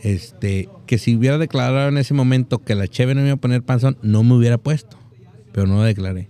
Este, 0.00 0.68
que 0.86 0.98
si 0.98 1.16
hubiera 1.16 1.38
declarado 1.38 1.88
en 1.88 1.98
ese 1.98 2.14
momento 2.14 2.58
que 2.58 2.74
la 2.74 2.88
Cheve 2.88 3.14
no 3.14 3.20
me 3.20 3.28
iba 3.28 3.34
a 3.34 3.40
poner 3.40 3.62
panzón, 3.62 3.96
no 4.02 4.22
me 4.22 4.34
hubiera 4.34 4.58
puesto. 4.58 4.96
Pero 5.52 5.66
no 5.66 5.82
declaré. 5.82 6.28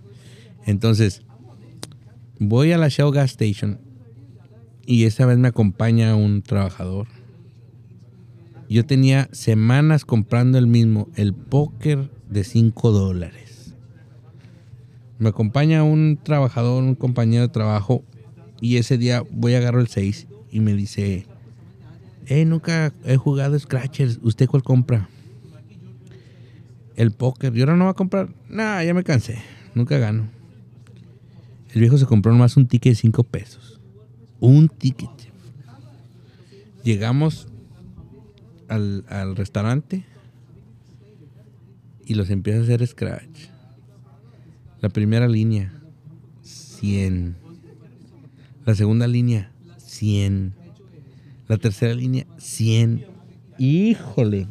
Entonces, 0.65 1.23
voy 2.39 2.71
a 2.71 2.77
la 2.77 2.89
Shell 2.89 3.11
Gas 3.11 3.31
Station 3.31 3.79
y 4.85 5.05
esta 5.05 5.25
vez 5.25 5.37
me 5.37 5.47
acompaña 5.47 6.15
un 6.15 6.41
trabajador. 6.41 7.07
Yo 8.69 8.85
tenía 8.85 9.29
semanas 9.31 10.05
comprando 10.05 10.57
el 10.57 10.67
mismo, 10.67 11.09
el 11.15 11.33
póker 11.33 12.09
de 12.29 12.43
5 12.43 12.91
dólares. 12.91 13.42
Me 15.23 15.29
acompaña 15.29 15.85
un 15.85 16.19
trabajador, 16.21 16.83
un 16.83 16.95
compañero 16.95 17.43
de 17.43 17.47
trabajo, 17.47 18.03
y 18.59 18.75
ese 18.75 18.97
día 18.97 19.23
voy 19.31 19.53
a 19.53 19.59
agarrar 19.59 19.79
el 19.79 19.87
6 19.87 20.27
y 20.51 20.59
me 20.59 20.73
dice, 20.73 21.27
eh, 22.25 22.43
nunca 22.43 22.93
he 23.05 23.15
jugado 23.15 23.57
Scratchers, 23.57 24.19
¿usted 24.21 24.47
cuál 24.47 24.63
compra? 24.63 25.07
El 26.97 27.11
póker, 27.11 27.55
¿y 27.55 27.61
ahora 27.61 27.77
no 27.77 27.85
va 27.85 27.91
a 27.91 27.93
comprar? 27.93 28.35
Nah, 28.49 28.83
ya 28.83 28.93
me 28.93 29.05
cansé, 29.05 29.37
nunca 29.73 29.97
gano. 29.97 30.27
El 31.73 31.79
viejo 31.79 31.97
se 31.97 32.05
compró 32.05 32.33
nomás 32.33 32.57
un 32.57 32.67
ticket 32.67 32.91
de 32.91 32.95
5 32.95 33.23
pesos. 33.23 33.79
Un 34.41 34.67
ticket. 34.67 35.09
Llegamos 36.83 37.47
al, 38.67 39.05
al 39.07 39.37
restaurante 39.37 40.05
y 42.05 42.15
los 42.15 42.29
empieza 42.29 42.59
a 42.59 42.63
hacer 42.63 42.85
Scratch. 42.85 43.52
La 44.83 44.89
primera 44.89 45.29
línea, 45.29 45.71
100. 46.41 47.37
La 48.65 48.75
segunda 48.75 49.07
línea, 49.07 49.49
100. 49.77 50.53
La 51.47 51.55
tercera 51.55 51.93
línea, 51.93 52.25
100. 52.37 53.05
Híjole. 53.57 54.45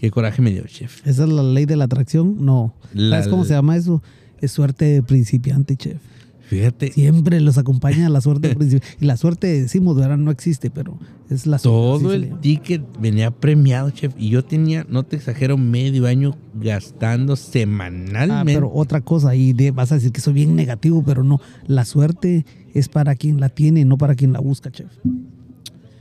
Qué 0.00 0.10
coraje 0.10 0.42
me 0.42 0.50
dio, 0.50 0.64
chef. 0.66 1.06
¿Esa 1.06 1.22
es 1.22 1.30
la 1.30 1.44
ley 1.44 1.66
de 1.66 1.76
la 1.76 1.84
atracción? 1.84 2.44
No. 2.44 2.74
¿Sabes 2.92 3.28
cómo 3.28 3.44
se 3.44 3.54
llama 3.54 3.76
eso? 3.76 4.02
Es 4.40 4.50
suerte 4.50 4.86
de 4.86 5.04
principiante, 5.04 5.76
chef. 5.76 6.02
Fíjate. 6.50 6.90
Siempre 6.90 7.40
los 7.40 7.58
acompaña 7.58 8.08
la 8.08 8.20
suerte 8.20 8.56
Y 9.00 9.04
la 9.04 9.16
suerte, 9.16 9.46
decimos, 9.62 9.96
de 9.96 10.02
ahora 10.02 10.16
no 10.16 10.32
existe, 10.32 10.68
pero 10.68 10.98
es 11.28 11.46
la 11.46 11.60
suerte. 11.60 12.04
Todo 12.04 12.12
el 12.12 12.40
ticket 12.40 12.82
venía 12.98 13.30
premiado, 13.30 13.90
chef. 13.90 14.12
Y 14.18 14.30
yo 14.30 14.44
tenía, 14.44 14.84
no 14.88 15.04
te 15.04 15.14
exagero, 15.14 15.56
medio 15.56 16.08
año 16.08 16.36
gastando 16.54 17.36
semanalmente. 17.36 18.32
Ah, 18.32 18.42
pero 18.44 18.68
otra 18.74 19.00
cosa, 19.00 19.36
y 19.36 19.52
vas 19.70 19.92
a 19.92 19.94
decir 19.94 20.10
que 20.10 20.20
soy 20.20 20.32
bien 20.32 20.56
negativo, 20.56 21.04
pero 21.04 21.22
no. 21.22 21.40
La 21.68 21.84
suerte 21.84 22.44
es 22.74 22.88
para 22.88 23.14
quien 23.14 23.38
la 23.38 23.48
tiene, 23.50 23.84
no 23.84 23.96
para 23.96 24.16
quien 24.16 24.32
la 24.32 24.40
busca, 24.40 24.72
chef. 24.72 24.90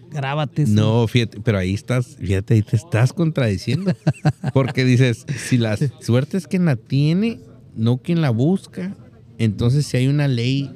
Grábate. 0.09 0.65
No, 0.65 1.05
fíjate, 1.07 1.41
pero 1.41 1.59
ahí 1.59 1.75
estás, 1.75 2.15
fíjate, 2.15 2.55
ahí 2.55 2.63
te 2.63 2.75
estás 2.75 3.13
contradiciendo. 3.13 3.93
Porque 4.55 4.83
dices, 4.83 5.27
si 5.37 5.59
la 5.59 5.77
suerte 5.99 6.37
es 6.37 6.47
quien 6.47 6.65
la 6.65 6.75
tiene, 6.75 7.39
no 7.75 7.99
quien 7.99 8.21
la 8.21 8.31
busca, 8.31 8.95
entonces 9.39 9.87
si 9.87 9.97
hay 9.97 10.07
una 10.07 10.27
ley 10.27 10.71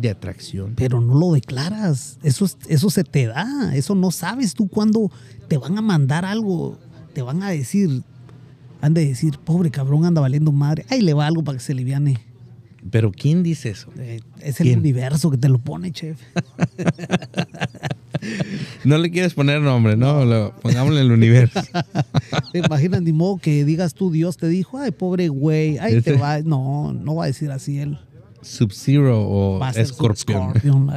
de 0.00 0.10
atracción. 0.10 0.74
Pero 0.74 1.00
no 1.00 1.14
lo 1.14 1.32
declaras, 1.32 2.18
eso, 2.22 2.48
eso 2.68 2.90
se 2.90 3.04
te 3.04 3.26
da, 3.26 3.74
eso 3.76 3.94
no 3.94 4.10
sabes 4.10 4.54
tú 4.54 4.66
cuándo 4.66 5.12
te 5.46 5.56
van 5.56 5.78
a 5.78 5.82
mandar 5.82 6.24
algo, 6.24 6.78
te 7.12 7.22
van 7.22 7.42
a 7.42 7.50
decir, 7.50 8.02
han 8.80 8.94
de 8.94 9.06
decir, 9.06 9.38
pobre 9.38 9.70
cabrón 9.70 10.04
anda 10.04 10.20
valiendo 10.20 10.50
madre, 10.50 10.84
ahí 10.88 11.00
le 11.00 11.14
va 11.14 11.26
algo 11.26 11.44
para 11.44 11.58
que 11.58 11.64
se 11.64 11.74
liviane. 11.74 12.18
Pero 12.90 13.12
¿quién 13.12 13.42
dice 13.42 13.70
eso? 13.70 13.90
Eh, 13.98 14.20
es 14.40 14.60
el 14.60 14.76
universo 14.76 15.30
que 15.30 15.38
te 15.38 15.48
lo 15.48 15.58
pone, 15.58 15.90
chef. 15.90 16.20
no 18.84 18.98
le 18.98 19.10
quieres 19.10 19.34
poner 19.34 19.60
nombre, 19.60 19.96
¿no? 19.96 20.24
Lo, 20.24 20.54
pongámosle 20.60 21.00
el 21.00 21.12
universo. 21.12 21.60
¿Te 22.52 22.58
imaginas 22.58 23.02
ni 23.02 23.12
modo 23.12 23.38
que 23.38 23.64
digas 23.64 23.94
tú, 23.94 24.10
Dios 24.10 24.36
te 24.36 24.48
dijo, 24.48 24.78
ay, 24.78 24.90
pobre 24.90 25.28
güey, 25.28 25.78
ay, 25.78 26.00
te 26.00 26.14
va. 26.14 26.40
No, 26.40 26.92
no 26.92 27.16
va 27.16 27.24
a 27.24 27.26
decir 27.26 27.50
así 27.50 27.78
él. 27.78 27.98
Sub-Zero 28.44 29.26
o 29.26 29.60
Scorpion. 29.72 30.54
Scorpion. 30.54 30.90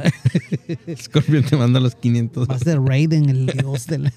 Scorpion 0.96 1.42
te 1.44 1.56
manda 1.56 1.80
los 1.80 1.94
500. 1.94 2.48
Va 2.48 2.54
a 2.54 2.58
ser 2.58 2.80
Raiden, 2.80 3.28
el 3.30 3.46
dios 3.58 3.86
del. 3.86 4.12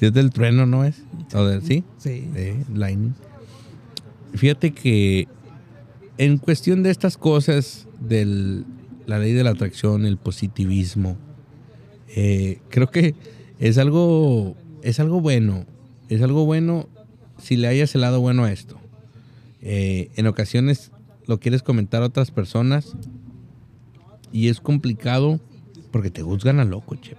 es 0.00 0.12
del 0.12 0.30
trueno, 0.30 0.66
¿no 0.66 0.84
es? 0.84 1.02
¿Sí? 1.64 1.84
Sí. 1.98 2.28
Lightning. 2.72 3.14
Fíjate 4.34 4.72
que 4.72 5.28
en 6.18 6.38
cuestión 6.38 6.82
de 6.82 6.90
estas 6.90 7.16
cosas, 7.16 7.86
de 8.00 8.64
la 9.06 9.18
ley 9.18 9.32
de 9.32 9.44
la 9.44 9.50
atracción, 9.50 10.06
el 10.06 10.16
positivismo, 10.16 11.16
eh, 12.16 12.60
creo 12.70 12.90
que 12.90 13.14
es 13.58 13.78
algo, 13.78 14.56
es 14.82 15.00
algo 15.00 15.20
bueno. 15.20 15.66
Es 16.08 16.22
algo 16.22 16.44
bueno 16.44 16.88
si 17.38 17.56
le 17.56 17.66
hayas 17.66 17.94
el 17.94 18.02
lado 18.02 18.20
bueno 18.20 18.44
a 18.44 18.52
esto. 18.52 18.78
Eh, 19.62 20.10
en 20.16 20.26
ocasiones 20.26 20.92
lo 21.26 21.40
quieres 21.40 21.62
comentar 21.62 22.02
a 22.02 22.06
otras 22.06 22.30
personas 22.30 22.94
y 24.30 24.48
es 24.48 24.60
complicado 24.60 25.40
porque 25.90 26.10
te 26.10 26.22
juzgan 26.22 26.60
a 26.60 26.64
loco, 26.64 26.96
chef. 26.96 27.18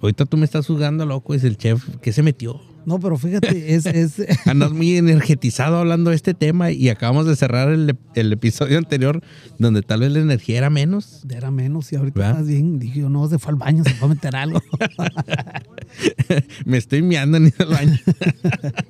Ahorita 0.00 0.26
tú 0.26 0.36
me 0.36 0.44
estás 0.44 0.66
juzgando 0.66 1.04
a 1.04 1.06
loco, 1.06 1.34
es 1.34 1.42
el 1.42 1.56
chef 1.56 1.96
que 2.00 2.12
se 2.12 2.22
metió. 2.22 2.60
No, 2.86 3.00
pero 3.00 3.18
fíjate, 3.18 3.74
es, 3.74 3.84
es... 3.84 4.22
Andas 4.46 4.70
muy 4.70 4.96
energetizado 4.96 5.78
hablando 5.78 6.10
de 6.10 6.16
este 6.16 6.34
tema 6.34 6.70
y 6.70 6.88
acabamos 6.88 7.26
de 7.26 7.34
cerrar 7.34 7.68
el, 7.68 7.98
episodio 8.14 8.78
anterior 8.78 9.22
donde 9.58 9.82
tal 9.82 10.00
vez 10.00 10.12
la 10.12 10.20
energía 10.20 10.58
era 10.58 10.70
menos. 10.70 11.26
Era 11.28 11.50
menos 11.50 11.92
y 11.92 11.96
ahorita 11.96 12.30
estás 12.30 12.46
bien. 12.46 12.78
Dije, 12.78 13.00
yo, 13.00 13.10
no, 13.10 13.28
se 13.28 13.40
fue 13.40 13.50
al 13.50 13.58
baño, 13.58 13.82
se 13.82 13.90
fue 13.90 14.06
a 14.06 14.10
meter 14.10 14.36
algo. 14.36 14.62
Me 16.64 16.76
estoy 16.76 17.02
miando 17.02 17.38
en 17.38 17.46
ir 17.46 17.54
al 17.58 17.68
baño. 17.70 17.98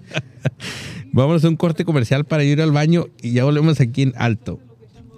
Vamos 1.12 1.42
a 1.42 1.48
un 1.48 1.56
corte 1.56 1.86
comercial 1.86 2.26
para 2.26 2.44
ir 2.44 2.60
al 2.60 2.72
baño 2.72 3.06
y 3.22 3.32
ya 3.32 3.44
volvemos 3.44 3.80
aquí 3.80 4.02
en 4.02 4.12
alto. 4.16 4.60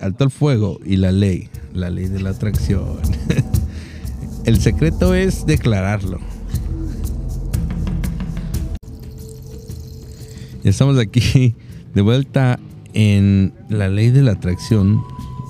Alto 0.01 0.23
el 0.23 0.31
fuego 0.31 0.79
y 0.85 0.99
la 0.99 1.11
ley, 1.11 1.49
la 1.75 1.91
ley 1.91 2.07
de 2.07 2.21
la 2.21 2.31
atracción. 2.31 3.01
el 4.45 4.61
secreto 4.61 5.14
es 5.14 5.47
declararlo. 5.47 6.38
Estamos 10.68 10.98
aquí 10.98 11.54
de 11.94 12.02
vuelta 12.02 12.59
en 12.94 13.52
la 13.68 13.88
ley 13.88 14.11
de 14.11 14.22
la 14.22 14.33
atracción. 14.33 15.02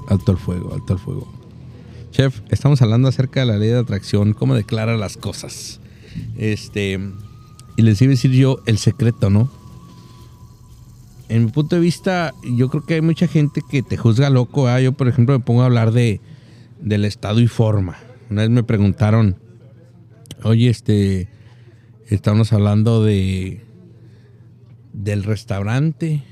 Alto 0.09 0.33
al 0.33 0.39
fuego, 0.39 0.73
alto 0.73 0.95
al 0.95 0.99
fuego. 0.99 1.33
Chef, 2.11 2.41
estamos 2.49 2.81
hablando 2.81 3.09
acerca 3.09 3.41
de 3.41 3.47
la 3.47 3.59
ley 3.59 3.69
de 3.69 3.79
atracción, 3.79 4.33
cómo 4.33 4.55
declara 4.55 4.97
las 4.97 5.17
cosas. 5.17 5.81
Este, 6.37 6.99
y 7.77 7.83
les 7.83 8.01
iba 8.01 8.11
a 8.11 8.13
decir 8.13 8.33
yo 8.33 8.61
el 8.67 8.79
secreto, 8.79 9.29
¿no? 9.29 9.51
En 11.29 11.45
mi 11.45 11.51
punto 11.51 11.77
de 11.77 11.83
vista, 11.83 12.33
yo 12.43 12.71
creo 12.71 12.87
que 12.87 12.95
hay 12.95 13.03
mucha 13.03 13.29
gente 13.29 13.61
que 13.69 13.83
te 13.83 13.99
juzga 13.99 14.31
loco. 14.31 14.67
Yo, 14.79 14.93
por 14.93 15.09
ejemplo, 15.09 15.39
me 15.39 15.45
pongo 15.45 15.63
a 15.63 15.67
hablar 15.67 15.93
de, 15.93 16.23
del 16.81 17.05
estado 17.05 17.41
y 17.41 17.49
forma. 17.49 17.99
Una 18.31 18.43
vez 18.43 18.51
me 18.51 18.63
preguntaron, 18.63 19.37
oye, 20.43 20.71
este, 20.71 21.29
estamos 22.09 22.55
hablando 22.55 23.05
de 23.05 23.68
del 24.99 25.23
restaurante 25.23 26.25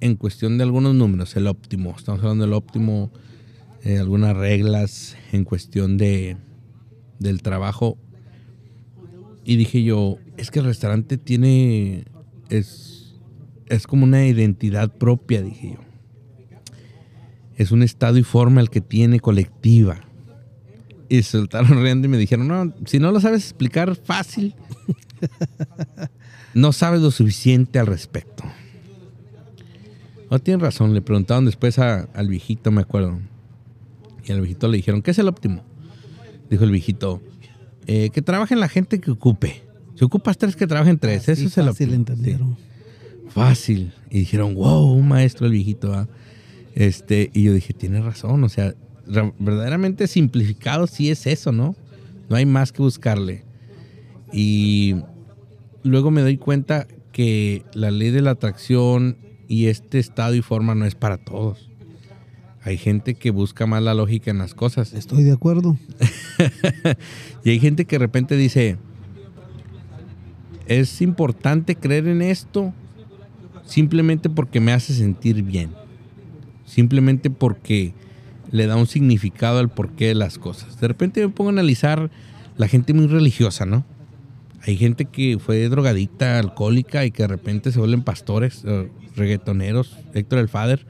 en 0.00 0.14
cuestión 0.14 0.58
de 0.58 0.64
algunos 0.64 0.94
números, 0.94 1.34
el 1.34 1.48
óptimo. 1.48 1.94
Estamos 1.96 2.20
hablando 2.22 2.44
del 2.44 2.52
óptimo, 2.52 3.10
eh, 3.82 3.98
algunas 3.98 4.36
reglas 4.36 5.16
en 5.32 5.44
cuestión 5.44 5.96
de 5.96 6.36
del 7.18 7.42
trabajo. 7.42 7.98
Y 9.44 9.56
dije 9.56 9.82
yo, 9.82 10.18
es 10.36 10.50
que 10.50 10.60
el 10.60 10.66
restaurante 10.66 11.18
tiene 11.18 12.04
es 12.48 13.16
es 13.66 13.86
como 13.86 14.04
una 14.04 14.24
identidad 14.26 14.92
propia, 14.96 15.42
dije 15.42 15.72
yo. 15.72 15.80
Es 17.56 17.72
un 17.72 17.82
estado 17.82 18.18
y 18.18 18.22
forma 18.22 18.60
el 18.60 18.70
que 18.70 18.80
tiene 18.80 19.18
colectiva. 19.18 20.00
Y 21.08 21.22
soltaron 21.22 21.82
riendo 21.82 22.06
y 22.06 22.10
me 22.10 22.18
dijeron, 22.18 22.46
no, 22.48 22.72
si 22.86 22.98
no 22.98 23.10
lo 23.10 23.20
sabes 23.20 23.42
explicar 23.44 23.96
fácil, 23.96 24.54
no 26.54 26.72
sabes 26.72 27.00
lo 27.00 27.10
suficiente 27.10 27.78
al 27.78 27.86
respecto. 27.86 28.44
No 30.30 30.38
tiene 30.38 30.62
razón, 30.62 30.94
le 30.94 31.02
preguntaron 31.02 31.44
después 31.44 31.78
al 31.78 32.28
viejito, 32.28 32.70
me 32.70 32.80
acuerdo. 32.80 33.20
Y 34.24 34.32
al 34.32 34.40
viejito 34.40 34.68
le 34.68 34.78
dijeron, 34.78 35.02
¿qué 35.02 35.10
es 35.10 35.18
el 35.18 35.28
óptimo? 35.28 35.62
Dijo 36.50 36.64
el 36.64 36.70
viejito, 36.70 37.20
eh, 37.86 38.10
que 38.10 38.22
trabajen 38.22 38.60
la 38.60 38.68
gente 38.68 39.00
que 39.00 39.10
ocupe. 39.10 39.62
Si 39.94 40.04
ocupas 40.04 40.38
tres, 40.38 40.56
que 40.56 40.66
trabajen 40.66 40.98
tres. 40.98 41.28
Eso 41.28 41.46
es 41.46 41.58
el 41.58 41.68
óptimo. 41.68 41.72
Fácil 41.72 41.94
entendieron. 41.94 42.56
Fácil. 43.28 43.92
Y 44.10 44.20
dijeron, 44.20 44.54
wow, 44.54 44.92
un 44.92 45.08
maestro 45.08 45.46
el 45.46 45.52
viejito. 45.52 46.08
Este, 46.74 47.30
y 47.32 47.44
yo 47.44 47.52
dije, 47.52 47.74
tiene 47.74 48.00
razón. 48.00 48.42
O 48.44 48.48
sea, 48.48 48.74
verdaderamente 49.38 50.06
simplificado 50.06 50.86
sí 50.86 51.10
es 51.10 51.26
eso, 51.26 51.52
¿no? 51.52 51.76
No 52.28 52.36
hay 52.36 52.46
más 52.46 52.72
que 52.72 52.82
buscarle. 52.82 53.44
Y 54.32 54.96
luego 55.84 56.10
me 56.10 56.22
doy 56.22 56.36
cuenta 56.36 56.88
que 57.12 57.64
la 57.74 57.92
ley 57.92 58.10
de 58.10 58.22
la 58.22 58.32
atracción 58.32 59.18
y 59.46 59.66
este 59.66 60.00
estado 60.00 60.34
y 60.34 60.42
forma 60.42 60.74
no 60.74 60.84
es 60.84 60.96
para 60.96 61.18
todos. 61.18 61.70
Hay 62.62 62.78
gente 62.78 63.14
que 63.14 63.30
busca 63.30 63.66
más 63.66 63.82
la 63.82 63.94
lógica 63.94 64.30
en 64.30 64.38
las 64.38 64.54
cosas. 64.54 64.94
Estoy 64.94 65.22
de 65.22 65.32
acuerdo. 65.32 65.76
y 67.44 67.50
hay 67.50 67.60
gente 67.60 67.84
que 67.84 67.96
de 67.96 68.00
repente 68.00 68.36
dice, 68.36 68.78
es 70.66 71.02
importante 71.02 71.76
creer 71.76 72.08
en 72.08 72.22
esto 72.22 72.72
simplemente 73.66 74.30
porque 74.30 74.60
me 74.60 74.72
hace 74.72 74.94
sentir 74.94 75.42
bien. 75.42 75.70
Simplemente 76.64 77.28
porque 77.28 77.92
le 78.50 78.66
da 78.66 78.76
un 78.76 78.86
significado 78.86 79.58
al 79.58 79.68
porqué 79.68 80.08
de 80.08 80.14
las 80.14 80.38
cosas. 80.38 80.80
De 80.80 80.88
repente 80.88 81.20
me 81.20 81.28
pongo 81.28 81.50
a 81.50 81.52
analizar 81.52 82.10
la 82.56 82.66
gente 82.66 82.94
muy 82.94 83.08
religiosa, 83.08 83.66
¿no? 83.66 83.84
Hay 84.66 84.76
gente 84.78 85.04
que 85.04 85.38
fue 85.38 85.68
drogadicta, 85.68 86.38
alcohólica 86.38 87.04
y 87.04 87.10
que 87.10 87.24
de 87.24 87.28
repente 87.28 87.70
se 87.70 87.78
vuelven 87.78 88.02
pastores, 88.02 88.62
eh, 88.64 88.88
reggaetoneros. 89.14 89.98
Héctor 90.14 90.38
el 90.38 90.48
Fader, 90.48 90.86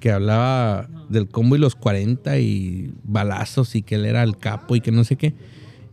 que 0.00 0.10
hablaba 0.10 0.88
del 1.10 1.28
combo 1.28 1.56
y 1.56 1.58
los 1.58 1.74
40 1.74 2.38
y 2.38 2.94
balazos 3.04 3.74
y 3.74 3.82
que 3.82 3.96
él 3.96 4.06
era 4.06 4.22
el 4.22 4.38
capo 4.38 4.76
y 4.76 4.80
que 4.80 4.92
no 4.92 5.04
sé 5.04 5.16
qué. 5.16 5.34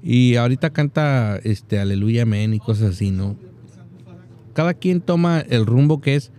Y 0.01 0.37
ahorita 0.37 0.69
canta 0.69 1.37
este 1.43 1.79
Aleluya, 1.79 2.23
Amén 2.23 2.53
y 2.53 2.59
cosas 2.59 2.95
así, 2.95 3.11
¿no? 3.11 3.35
Cada 4.53 4.73
quien 4.73 5.01
toma 5.01 5.41
el 5.41 5.65
rumbo 5.65 5.99
que 5.99 6.15
es, 6.15 6.31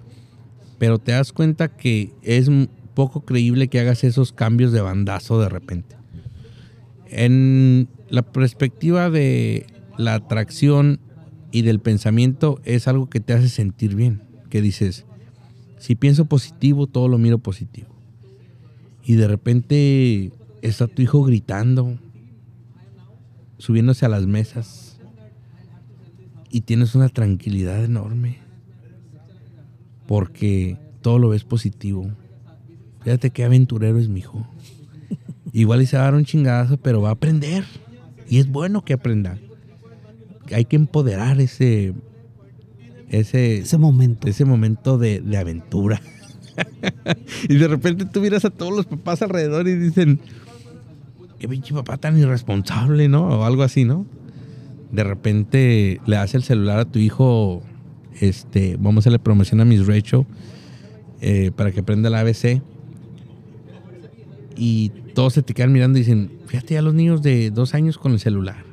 pero 0.78 0.98
te 0.98 1.12
das 1.12 1.32
cuenta 1.32 1.68
que 1.68 2.12
es 2.22 2.50
poco 2.94 3.20
creíble 3.26 3.68
que 3.68 3.80
hagas 3.80 4.02
esos 4.02 4.32
cambios 4.32 4.72
de 4.72 4.80
bandazo 4.80 5.38
de 5.40 5.50
repente. 5.50 5.96
En 7.06 7.88
la 8.08 8.22
perspectiva 8.22 9.10
de 9.10 9.66
la 10.00 10.14
atracción 10.14 10.98
y 11.52 11.62
del 11.62 11.80
pensamiento 11.80 12.60
es 12.64 12.88
algo 12.88 13.08
que 13.08 13.20
te 13.20 13.32
hace 13.32 13.48
sentir 13.48 13.94
bien, 13.94 14.22
que 14.48 14.62
dices, 14.62 15.04
si 15.78 15.94
pienso 15.94 16.24
positivo, 16.24 16.86
todo 16.86 17.08
lo 17.08 17.18
miro 17.18 17.38
positivo. 17.38 17.88
Y 19.04 19.14
de 19.14 19.28
repente 19.28 20.32
está 20.62 20.86
tu 20.86 21.02
hijo 21.02 21.22
gritando, 21.22 21.98
subiéndose 23.58 24.06
a 24.06 24.08
las 24.08 24.26
mesas, 24.26 24.98
y 26.50 26.62
tienes 26.62 26.94
una 26.94 27.08
tranquilidad 27.08 27.84
enorme, 27.84 28.38
porque 30.06 30.78
todo 31.02 31.18
lo 31.18 31.28
ves 31.28 31.44
positivo. 31.44 32.10
Fíjate 33.02 33.30
qué 33.30 33.44
aventurero 33.44 33.98
es 33.98 34.08
mi 34.08 34.20
hijo. 34.20 34.46
Igual 35.52 35.82
y 35.82 35.86
se 35.86 35.96
va 35.96 36.02
a 36.02 36.06
dar 36.06 36.14
un 36.14 36.24
chingadazo, 36.24 36.76
pero 36.78 37.02
va 37.02 37.10
a 37.10 37.12
aprender. 37.12 37.64
Y 38.28 38.38
es 38.38 38.48
bueno 38.48 38.84
que 38.84 38.92
aprenda 38.92 39.38
hay 40.52 40.64
que 40.64 40.76
empoderar 40.76 41.40
ese, 41.40 41.94
ese, 43.08 43.58
ese 43.58 43.78
momento, 43.78 44.28
ese 44.28 44.44
momento 44.44 44.98
de, 44.98 45.22
aventura. 45.36 46.00
y 47.48 47.56
de 47.56 47.68
repente 47.68 48.04
tú 48.04 48.20
miras 48.20 48.44
a 48.44 48.50
todos 48.50 48.74
los 48.74 48.86
papás 48.86 49.22
alrededor 49.22 49.68
y 49.68 49.76
dicen, 49.76 50.20
qué 51.38 51.48
pinche 51.48 51.74
papá 51.74 51.96
tan 51.96 52.18
irresponsable, 52.18 53.08
¿no? 53.08 53.28
O 53.28 53.44
algo 53.44 53.62
así, 53.62 53.84
¿no? 53.84 54.06
De 54.92 55.04
repente 55.04 56.00
le 56.06 56.16
das 56.16 56.34
el 56.34 56.42
celular 56.42 56.80
a 56.80 56.84
tu 56.84 56.98
hijo, 56.98 57.62
este, 58.20 58.76
vamos 58.78 58.96
a 58.96 59.00
hacerle 59.00 59.18
promoción 59.18 59.60
a 59.60 59.64
Miss 59.64 59.86
Rachel 59.86 60.26
eh, 61.20 61.50
para 61.54 61.72
que 61.72 61.82
prenda 61.82 62.10
la 62.10 62.20
ABC. 62.20 62.60
Y 64.56 64.90
todos 65.14 65.32
se 65.34 65.42
te 65.42 65.54
quedan 65.54 65.72
mirando 65.72 65.98
y 65.98 66.02
dicen, 66.02 66.32
fíjate 66.46 66.74
ya 66.74 66.82
los 66.82 66.92
niños 66.92 67.22
de 67.22 67.50
dos 67.50 67.74
años 67.74 67.98
con 67.98 68.12
el 68.12 68.20
celular. 68.20 68.69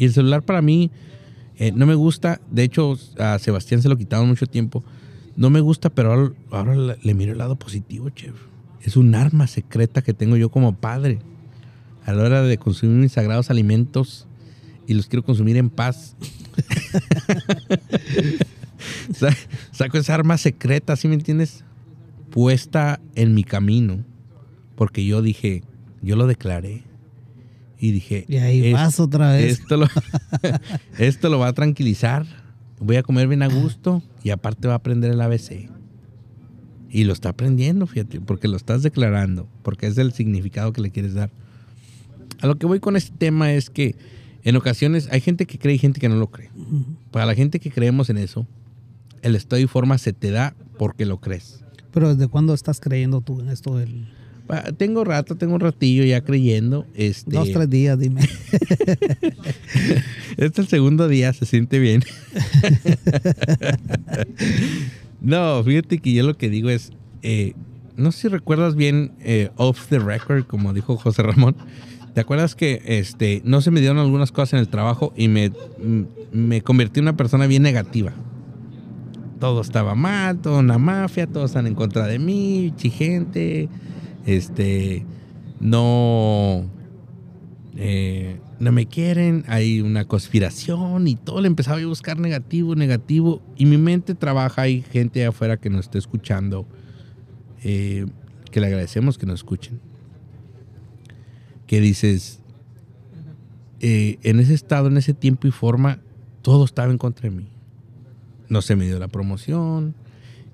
Y 0.00 0.06
el 0.06 0.14
celular 0.14 0.42
para 0.42 0.62
mí 0.62 0.90
eh, 1.58 1.72
no 1.72 1.84
me 1.84 1.94
gusta. 1.94 2.40
De 2.50 2.62
hecho, 2.62 2.98
a 3.18 3.38
Sebastián 3.38 3.82
se 3.82 3.88
lo 3.90 3.98
quitaron 3.98 4.26
mucho 4.26 4.46
tiempo. 4.46 4.82
No 5.36 5.50
me 5.50 5.60
gusta, 5.60 5.90
pero 5.90 6.34
ahora, 6.50 6.96
le 7.02 7.14
miro 7.14 7.32
el 7.32 7.38
lado 7.38 7.56
positivo, 7.56 8.08
chef. 8.08 8.32
Es 8.80 8.96
un 8.96 9.14
arma 9.14 9.46
secreta 9.46 10.00
que 10.00 10.14
tengo 10.14 10.38
yo 10.38 10.48
como 10.48 10.74
padre 10.74 11.18
a 12.06 12.14
la 12.14 12.22
hora 12.22 12.40
de 12.40 12.56
consumir 12.56 12.96
mis 12.96 13.12
sagrados 13.12 13.50
alimentos 13.50 14.26
y 14.86 14.94
los 14.94 15.06
quiero 15.06 15.22
consumir 15.22 15.58
en 15.58 15.68
paz. 15.68 16.16
Saco 19.70 19.98
esa 19.98 20.14
arma 20.14 20.38
secreta, 20.38 20.96
¿sí 20.96 21.08
me 21.08 21.14
entiendes? 21.14 21.62
Puesta 22.30 23.00
en 23.14 23.34
mi 23.34 23.44
camino. 23.44 24.02
Porque 24.76 25.04
yo 25.04 25.20
dije, 25.20 25.62
yo 26.00 26.16
lo 26.16 26.26
declaré. 26.26 26.89
Y 27.82 27.92
dije, 27.92 28.26
y 28.28 28.36
ahí 28.36 28.72
vas 28.74 29.00
otra 29.00 29.32
vez. 29.32 29.60
Esto 29.60 29.78
lo, 29.78 29.88
esto 30.98 31.30
lo 31.30 31.38
va 31.38 31.48
a 31.48 31.52
tranquilizar. 31.54 32.26
Voy 32.78 32.96
a 32.96 33.02
comer 33.02 33.26
bien 33.26 33.42
a 33.42 33.48
gusto 33.48 34.02
y 34.22 34.30
aparte 34.30 34.68
va 34.68 34.74
a 34.74 34.76
aprender 34.76 35.10
el 35.10 35.20
ABC. 35.20 35.70
Y 36.90 37.04
lo 37.04 37.14
está 37.14 37.30
aprendiendo, 37.30 37.86
fíjate, 37.86 38.20
porque 38.20 38.48
lo 38.48 38.56
estás 38.58 38.82
declarando, 38.82 39.48
porque 39.62 39.86
es 39.86 39.96
el 39.96 40.12
significado 40.12 40.74
que 40.74 40.82
le 40.82 40.90
quieres 40.90 41.14
dar. 41.14 41.30
A 42.40 42.46
lo 42.46 42.58
que 42.58 42.66
voy 42.66 42.80
con 42.80 42.96
este 42.96 43.16
tema 43.16 43.52
es 43.52 43.70
que 43.70 43.96
en 44.42 44.56
ocasiones 44.56 45.08
hay 45.10 45.22
gente 45.22 45.46
que 45.46 45.58
cree 45.58 45.76
y 45.76 45.78
gente 45.78 46.00
que 46.00 46.08
no 46.10 46.16
lo 46.16 46.26
cree. 46.30 46.50
Para 47.10 47.24
la 47.24 47.34
gente 47.34 47.60
que 47.60 47.70
creemos 47.70 48.10
en 48.10 48.18
eso, 48.18 48.46
el 49.22 49.36
estado 49.36 49.60
y 49.60 49.66
forma 49.66 49.96
se 49.96 50.12
te 50.12 50.30
da 50.30 50.54
porque 50.78 51.06
lo 51.06 51.18
crees. 51.18 51.64
Pero 51.92 52.14
¿desde 52.14 52.28
cuándo 52.28 52.52
estás 52.52 52.78
creyendo 52.78 53.22
tú 53.22 53.40
en 53.40 53.48
esto 53.48 53.76
del...? 53.76 54.19
Tengo 54.76 55.04
rato, 55.04 55.36
tengo 55.36 55.54
un 55.54 55.60
ratillo 55.60 56.04
ya 56.04 56.22
creyendo. 56.22 56.86
Este... 56.94 57.30
Dos, 57.30 57.50
tres 57.52 57.70
días, 57.70 57.98
dime. 57.98 58.22
este 60.36 60.46
es 60.46 60.58
el 60.58 60.68
segundo 60.68 61.08
día, 61.08 61.32
se 61.32 61.46
siente 61.46 61.78
bien. 61.78 62.02
no, 65.20 65.62
fíjate 65.62 65.98
que 65.98 66.12
yo 66.12 66.24
lo 66.24 66.36
que 66.36 66.48
digo 66.48 66.70
es, 66.70 66.92
eh, 67.22 67.54
no 67.96 68.12
sé 68.12 68.22
si 68.22 68.28
recuerdas 68.28 68.74
bien 68.74 69.12
eh, 69.20 69.50
Off 69.56 69.86
the 69.88 69.98
Record, 69.98 70.46
como 70.46 70.72
dijo 70.72 70.96
José 70.96 71.22
Ramón, 71.22 71.56
¿Te 72.14 72.20
acuerdas 72.20 72.56
que 72.56 72.82
este, 72.84 73.40
no 73.44 73.60
se 73.60 73.70
me 73.70 73.80
dieron 73.80 73.98
algunas 73.98 74.32
cosas 74.32 74.54
en 74.54 74.58
el 74.58 74.68
trabajo 74.68 75.12
y 75.16 75.28
me, 75.28 75.52
me 76.32 76.60
convertí 76.60 76.98
en 76.98 77.04
una 77.04 77.16
persona 77.16 77.46
bien 77.46 77.62
negativa? 77.62 78.12
Todo 79.38 79.60
estaba 79.60 79.94
mal, 79.94 80.38
toda 80.38 80.58
una 80.58 80.76
mafia, 80.76 81.26
todos 81.26 81.50
están 81.50 81.66
en 81.66 81.74
contra 81.74 82.06
de 82.06 82.18
mí, 82.18 82.74
gente, 82.76 83.68
este, 84.26 85.04
no, 85.60 86.66
eh, 87.76 88.38
no 88.58 88.72
me 88.72 88.86
quieren, 88.86 89.44
hay 89.48 89.80
una 89.80 90.04
conspiración 90.04 91.08
y 91.08 91.16
todo 91.16 91.40
le 91.40 91.48
empezaba 91.48 91.80
a 91.80 91.86
buscar 91.86 92.18
negativo, 92.18 92.74
negativo. 92.74 93.42
Y 93.56 93.66
mi 93.66 93.78
mente 93.78 94.14
trabaja, 94.14 94.62
hay 94.62 94.82
gente 94.82 95.24
afuera 95.26 95.56
que 95.56 95.70
nos 95.70 95.86
está 95.86 95.98
escuchando, 95.98 96.66
eh, 97.62 98.06
que 98.50 98.60
le 98.60 98.66
agradecemos 98.66 99.18
que 99.18 99.26
nos 99.26 99.40
escuchen 99.40 99.80
que 101.70 101.80
dices, 101.80 102.40
eh, 103.78 104.18
en 104.24 104.40
ese 104.40 104.54
estado, 104.54 104.88
en 104.88 104.96
ese 104.96 105.14
tiempo 105.14 105.46
y 105.46 105.52
forma, 105.52 106.00
todo 106.42 106.64
estaba 106.64 106.90
en 106.90 106.98
contra 106.98 107.30
de 107.30 107.36
mí. 107.36 107.48
No 108.48 108.60
se 108.60 108.74
me 108.74 108.86
dio 108.86 108.98
la 108.98 109.06
promoción, 109.06 109.94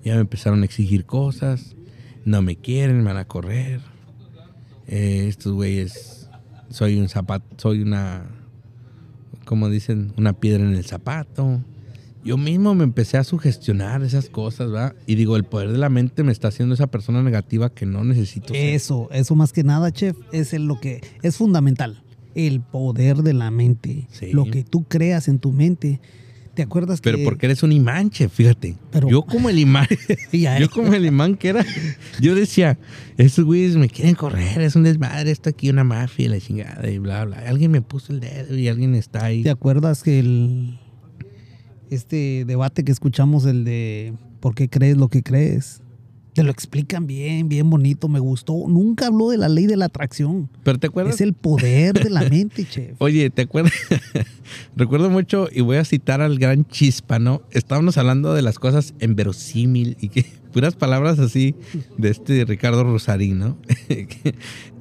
ya 0.04 0.16
me 0.16 0.20
empezaron 0.20 0.60
a 0.60 0.66
exigir 0.66 1.06
cosas, 1.06 1.74
no 2.26 2.42
me 2.42 2.56
quieren, 2.56 2.98
me 2.98 3.04
van 3.04 3.16
a 3.16 3.24
correr. 3.24 3.80
Eh, 4.86 5.24
estos 5.28 5.54
güeyes, 5.54 6.28
soy 6.68 6.98
un 7.00 7.08
zapato, 7.08 7.46
soy 7.56 7.80
una, 7.80 8.26
como 9.46 9.70
dicen, 9.70 10.12
una 10.18 10.34
piedra 10.34 10.62
en 10.62 10.74
el 10.74 10.84
zapato 10.84 11.62
yo 12.26 12.36
mismo 12.36 12.74
me 12.74 12.82
empecé 12.82 13.18
a 13.18 13.24
sugestionar 13.24 14.02
esas 14.02 14.28
cosas, 14.28 14.72
¿verdad? 14.72 14.96
Y 15.06 15.14
digo, 15.14 15.36
el 15.36 15.44
poder 15.44 15.70
de 15.70 15.78
la 15.78 15.88
mente 15.88 16.24
me 16.24 16.32
está 16.32 16.48
haciendo 16.48 16.74
esa 16.74 16.88
persona 16.88 17.22
negativa 17.22 17.72
que 17.72 17.86
no 17.86 18.02
necesito. 18.02 18.52
Eso, 18.52 19.08
eso 19.12 19.36
más 19.36 19.52
que 19.52 19.62
nada, 19.62 19.92
chef, 19.92 20.16
es 20.32 20.52
lo 20.54 20.80
que 20.80 21.02
es 21.22 21.36
fundamental. 21.36 22.02
El 22.34 22.60
poder 22.60 23.18
de 23.18 23.32
la 23.32 23.52
mente. 23.52 24.08
Lo 24.32 24.44
que 24.44 24.64
tú 24.64 24.82
creas 24.88 25.28
en 25.28 25.38
tu 25.38 25.52
mente. 25.52 26.00
¿Te 26.56 26.62
acuerdas 26.62 27.02
que.? 27.02 27.12
Pero 27.12 27.22
porque 27.22 27.44
eres 27.44 27.62
un 27.62 27.70
imán, 27.70 28.08
chef, 28.08 28.32
fíjate. 28.32 28.76
yo 29.06 29.22
como 29.22 29.50
el 29.50 29.58
imán. 29.58 29.86
yo 30.58 30.70
como 30.70 30.94
el 30.94 31.04
imán 31.04 31.36
que 31.36 31.50
era. 31.50 31.66
Yo 32.18 32.34
decía, 32.34 32.78
esos 33.18 33.44
güeyes 33.44 33.76
me 33.76 33.90
quieren 33.90 34.14
correr, 34.14 34.62
es 34.62 34.74
un 34.74 34.82
desmadre, 34.82 35.30
esto 35.30 35.50
aquí, 35.50 35.68
una 35.68 35.84
mafia, 35.84 36.30
la 36.30 36.40
chingada, 36.40 36.90
y 36.90 36.98
bla, 36.98 37.26
bla. 37.26 37.40
Alguien 37.46 37.70
me 37.70 37.82
puso 37.82 38.14
el 38.14 38.20
dedo 38.20 38.56
y 38.56 38.68
alguien 38.68 38.94
está 38.94 39.26
ahí. 39.26 39.42
¿Te 39.42 39.50
acuerdas 39.50 40.02
que 40.02 40.18
el 40.18 40.78
este 41.90 42.44
debate 42.46 42.84
que 42.84 42.90
escuchamos, 42.90 43.44
el 43.44 43.64
de 43.64 44.14
¿por 44.40 44.54
qué 44.54 44.70
crees 44.70 44.96
lo 44.96 45.08
que 45.08 45.22
crees? 45.22 45.82
Te 46.36 46.42
lo 46.42 46.50
explican 46.50 47.06
bien, 47.06 47.48
bien 47.48 47.70
bonito, 47.70 48.08
me 48.08 48.18
gustó. 48.18 48.68
Nunca 48.68 49.06
habló 49.06 49.30
de 49.30 49.38
la 49.38 49.48
ley 49.48 49.64
de 49.64 49.78
la 49.78 49.86
atracción. 49.86 50.50
Pero 50.64 50.78
te 50.78 50.88
acuerdas. 50.88 51.14
Es 51.14 51.22
el 51.22 51.32
poder 51.32 51.94
de 51.94 52.10
la 52.10 52.28
mente, 52.28 52.66
chef. 52.68 52.94
Oye, 52.98 53.30
¿te 53.30 53.40
acuerdas? 53.40 53.72
Recuerdo 54.76 55.08
mucho 55.08 55.48
y 55.50 55.62
voy 55.62 55.78
a 55.78 55.84
citar 55.86 56.20
al 56.20 56.38
gran 56.38 56.66
Chispa, 56.66 57.18
¿no? 57.18 57.40
Estábamos 57.52 57.96
hablando 57.96 58.34
de 58.34 58.42
las 58.42 58.58
cosas 58.58 58.92
en 58.98 59.16
verosímil 59.16 59.96
y 59.98 60.10
que 60.10 60.26
puras 60.52 60.76
palabras 60.76 61.18
así 61.20 61.54
de 61.96 62.10
este 62.10 62.44
Ricardo 62.44 62.84
Rosarín, 62.84 63.38
¿no? 63.38 63.56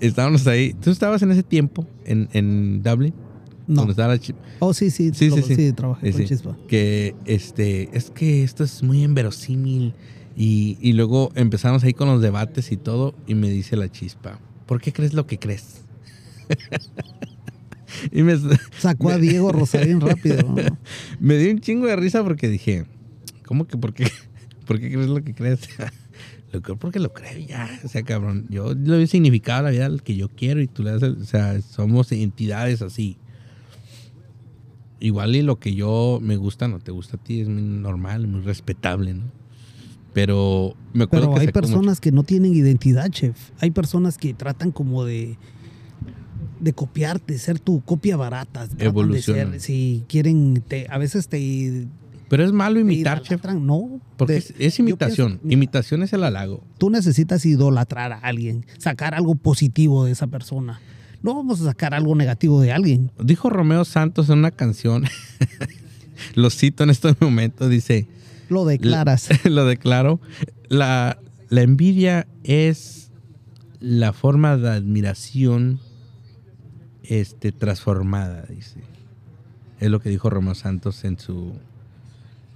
Estábamos 0.02 0.46
ahí. 0.48 0.74
¿Tú 0.74 0.92
estabas 0.92 1.22
en 1.22 1.32
ese 1.32 1.44
tiempo 1.44 1.88
en, 2.04 2.28
en 2.34 2.84
Dublin? 2.84 3.14
No. 3.66 3.88
Oh, 4.60 4.74
sí, 4.74 4.92
sí, 4.92 5.12
sí, 5.14 5.32
sí, 5.32 5.56
sí, 5.56 5.72
trabajé 5.72 6.12
con 6.12 6.26
Chispa. 6.26 6.58
Que 6.68 7.16
este, 7.24 7.90
es 7.94 8.12
que 8.12 8.44
esto 8.44 8.66
es 8.66 8.84
muy 8.84 9.04
inverosímil. 9.04 9.94
Y, 10.36 10.78
y 10.82 10.94
luego 10.94 11.32
empezamos 11.36 11.84
ahí 11.84 11.94
con 11.94 12.10
los 12.10 12.22
debates 12.22 12.72
y 12.72 12.78
todo, 12.78 13.16
y 13.26 13.36
me 13.36 13.50
dice 13.50 13.78
la 13.78 13.90
chispa, 13.90 14.40
¿por 14.66 14.82
qué 14.82 14.92
crees 14.92 15.14
lo 15.14 15.28
que 15.28 15.40
crees? 15.40 15.82
y 18.12 18.24
me 18.24 18.38
sacó 18.78 19.10
a 19.10 19.18
Diego 19.18 19.52
Rosarín 19.52 20.02
rápido. 20.02 20.54
me 21.20 21.38
dio 21.38 21.52
un 21.52 21.60
chingo 21.60 21.88
de 21.88 21.96
risa 21.96 22.24
porque 22.24 22.50
dije, 22.50 22.86
¿cómo 23.46 23.66
que 23.66 23.78
por 23.78 23.94
qué, 23.94 24.08
por 24.66 24.80
qué 24.80 24.92
crees 24.92 25.08
lo 25.08 25.24
que 25.24 25.34
crees? 25.34 25.70
lo 26.52 26.62
creo 26.62 26.78
porque 26.78 27.00
lo 27.00 27.12
creo 27.12 27.38
ya, 27.38 27.82
o 27.84 27.88
sea, 27.88 28.04
cabrón, 28.04 28.46
yo 28.50 28.74
le 28.74 28.96
doy 28.96 29.08
significado 29.08 29.60
a 29.60 29.64
la 29.64 29.70
vida 29.72 29.90
que 30.04 30.16
yo 30.16 30.30
quiero 30.30 30.62
y 30.62 30.68
tú 30.68 30.84
le 30.84 30.92
das, 30.92 31.04
o 31.04 31.26
sea, 31.26 31.62
somos 31.62 32.12
entidades 32.12 32.82
así 32.82 33.18
igual 35.00 35.36
y 35.36 35.42
lo 35.42 35.60
que 35.60 35.76
yo 35.76 36.20
me 36.22 36.38
gusta 36.38 36.68
no 36.68 36.80
te 36.80 36.92
gusta 36.92 37.18
a 37.18 37.24
ti, 37.24 37.42
es 37.42 37.50
muy 37.50 37.62
normal, 37.62 38.28
muy 38.28 38.42
respetable, 38.42 39.14
¿no? 39.14 39.45
Pero 40.16 40.76
me 40.94 41.04
acuerdo 41.04 41.34
Pero 41.34 41.42
hay 41.42 41.52
personas 41.52 42.00
que 42.00 42.12
no 42.12 42.24
tienen 42.24 42.56
identidad, 42.56 43.10
chef. 43.10 43.38
Hay 43.60 43.70
personas 43.70 44.18
que 44.18 44.34
tratan 44.34 44.72
como 44.72 45.06
de 45.06 45.38
de 46.60 46.72
copiarte, 46.72 47.38
ser 47.38 47.60
tu 47.60 47.82
copia 47.82 48.16
barata. 48.16 48.68
Evolución. 48.80 49.60
Si 49.60 50.06
quieren, 50.08 50.64
te, 50.66 50.88
a 50.90 50.98
veces 50.98 51.28
te 51.28 51.88
pero 52.30 52.46
es 52.46 52.54
malo 52.54 52.80
imitar, 52.80 53.22
chef. 53.22 53.44
No. 53.46 54.00
Porque 54.16 54.42
es, 54.58 54.80
imitación. 54.80 55.42
imitación 55.44 56.02
es 56.02 56.14
el 56.14 56.24
halago. 56.24 56.64
Tú 56.78 56.90
necesitas 56.90 57.46
idolatrar 57.46 58.14
a 58.14 58.20
alguien, 58.20 58.66
sacar 58.78 59.16
algo 59.16 59.36
positivo 59.36 60.06
de 60.06 60.14
esa 60.14 60.28
persona 60.28 60.80
no 61.26 61.34
vamos 61.34 61.60
a 61.60 61.66
sacar 61.66 61.96
algo 61.96 62.14
negativo 62.14 62.62
de 62.62 62.72
alguien. 62.72 63.12
Dijo 63.20 63.50
Romeo 63.50 63.84
Santos 63.84 64.30
en 64.30 64.38
una 64.38 64.52
canción, 64.52 65.06
lo 66.36 66.52
cito 66.52 66.84
en 66.84 66.92
este 66.92 67.16
momento, 67.20 67.68
dice... 67.68 68.08
Lo 68.50 68.66
declaras. 68.66 69.30
lo 69.46 69.66
declaro. 69.66 70.20
La, 70.68 71.20
la 71.50 71.62
envidia 71.62 72.28
es 72.44 73.12
la 73.80 74.14
forma 74.14 74.58
de 74.58 74.70
admiración 74.70 75.80
este, 77.04 77.52
transformada, 77.52 78.46
dice. 78.50 78.82
Es 79.80 79.90
lo 79.90 80.00
que 80.00 80.10
dijo 80.10 80.30
Romeo 80.30 80.56
Santos 80.56 81.04
en 81.04 81.20
su 81.20 81.54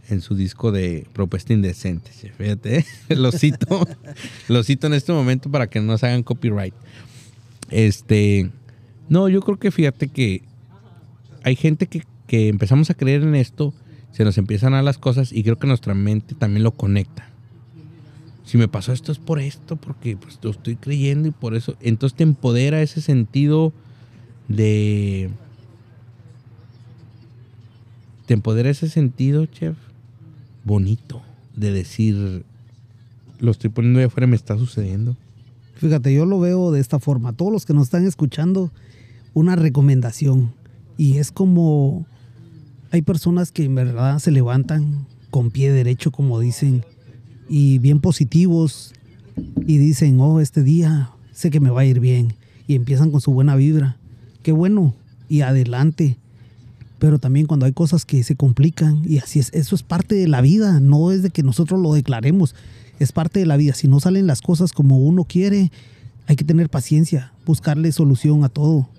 en 0.09 0.21
su 0.21 0.35
disco 0.35 0.71
de 0.71 1.07
Propuesta 1.13 1.53
Indecente. 1.53 2.11
Fíjate, 2.11 2.79
¿eh? 2.79 2.85
lo 3.15 3.31
cito, 3.31 3.87
lo 4.47 4.63
cito 4.63 4.87
en 4.87 4.93
este 4.93 5.11
momento 5.13 5.49
para 5.49 5.67
que 5.67 5.79
no 5.79 5.97
se 5.97 6.07
hagan 6.07 6.23
copyright. 6.23 6.73
Este, 7.69 8.49
no, 9.07 9.29
yo 9.29 9.41
creo 9.41 9.57
que 9.57 9.71
fíjate 9.71 10.07
que 10.07 10.41
hay 11.43 11.55
gente 11.55 11.87
que, 11.87 12.03
empezamos 12.49 12.89
a 12.89 12.93
creer 12.93 13.23
en 13.23 13.35
esto, 13.35 13.73
se 14.11 14.23
nos 14.23 14.37
empiezan 14.37 14.73
a 14.73 14.81
las 14.81 14.97
cosas 14.97 15.31
y 15.31 15.43
creo 15.43 15.57
que 15.57 15.67
nuestra 15.67 15.93
mente 15.93 16.35
también 16.35 16.63
lo 16.63 16.71
conecta. 16.71 17.29
si 18.43 18.57
me 18.57 18.67
pasó 18.67 18.91
esto 18.93 19.11
es 19.11 19.19
por 19.19 19.39
esto, 19.39 19.75
porque 19.75 20.17
pues 20.17 20.39
lo 20.41 20.49
estoy 20.49 20.75
creyendo 20.75 21.27
y 21.27 21.31
por 21.31 21.55
eso. 21.55 21.75
Entonces 21.81 22.17
te 22.17 22.23
empodera 22.23 22.81
ese 22.81 23.01
sentido 23.01 23.73
de... 24.47 25.29
Te 28.25 28.33
empodera 28.33 28.69
ese 28.69 28.89
sentido, 28.89 29.45
chef, 29.45 29.75
bonito, 30.63 31.21
de 31.55 31.71
decir, 31.71 32.43
lo 33.39 33.51
estoy 33.51 33.69
poniendo 33.69 33.99
de 33.99 34.05
afuera, 34.05 34.27
me 34.27 34.35
está 34.35 34.57
sucediendo. 34.57 35.15
Fíjate, 35.75 36.13
yo 36.13 36.25
lo 36.25 36.39
veo 36.39 36.71
de 36.71 36.79
esta 36.79 36.99
forma. 36.99 37.33
Todos 37.33 37.51
los 37.51 37.65
que 37.65 37.73
nos 37.73 37.83
están 37.83 38.05
escuchando, 38.05 38.71
una 39.33 39.55
recomendación. 39.55 40.53
Y 40.97 41.17
es 41.17 41.31
como 41.31 42.05
hay 42.91 43.01
personas 43.01 43.51
que 43.51 43.63
en 43.63 43.75
verdad 43.75 44.19
se 44.19 44.31
levantan 44.31 45.05
con 45.29 45.51
pie 45.51 45.71
derecho, 45.71 46.11
como 46.11 46.39
dicen, 46.39 46.83
y 47.47 47.79
bien 47.79 47.99
positivos 47.99 48.93
y 49.65 49.77
dicen, 49.77 50.19
oh, 50.19 50.39
este 50.39 50.63
día 50.63 51.11
sé 51.31 51.49
que 51.51 51.59
me 51.59 51.69
va 51.69 51.81
a 51.81 51.85
ir 51.85 51.99
bien 51.99 52.33
y 52.67 52.75
empiezan 52.75 53.11
con 53.11 53.21
su 53.21 53.31
buena 53.31 53.55
vibra. 53.55 53.97
Qué 54.43 54.51
bueno 54.51 54.95
y 55.27 55.41
adelante. 55.41 56.17
Pero 56.97 57.17
también 57.17 57.45
cuando 57.45 57.65
hay 57.65 57.71
cosas 57.71 58.05
que 58.05 58.23
se 58.23 58.35
complican 58.35 59.03
y 59.05 59.19
así 59.19 59.39
es, 59.39 59.51
eso 59.53 59.75
es 59.75 59.83
parte 59.83 60.15
de 60.15 60.27
la 60.27 60.41
vida, 60.41 60.79
no 60.79 61.11
es 61.11 61.23
de 61.23 61.29
que 61.29 61.43
nosotros 61.43 61.79
lo 61.79 61.93
declaremos, 61.93 62.55
es 62.99 63.11
parte 63.11 63.39
de 63.39 63.45
la 63.45 63.55
vida. 63.55 63.73
Si 63.73 63.87
no 63.87 63.99
salen 63.99 64.27
las 64.27 64.41
cosas 64.41 64.73
como 64.73 64.97
uno 64.97 65.23
quiere, 65.23 65.71
hay 66.27 66.35
que 66.35 66.43
tener 66.43 66.69
paciencia, 66.69 67.31
buscarle 67.45 67.91
solución 67.91 68.43
a 68.43 68.49
todo. 68.49 68.89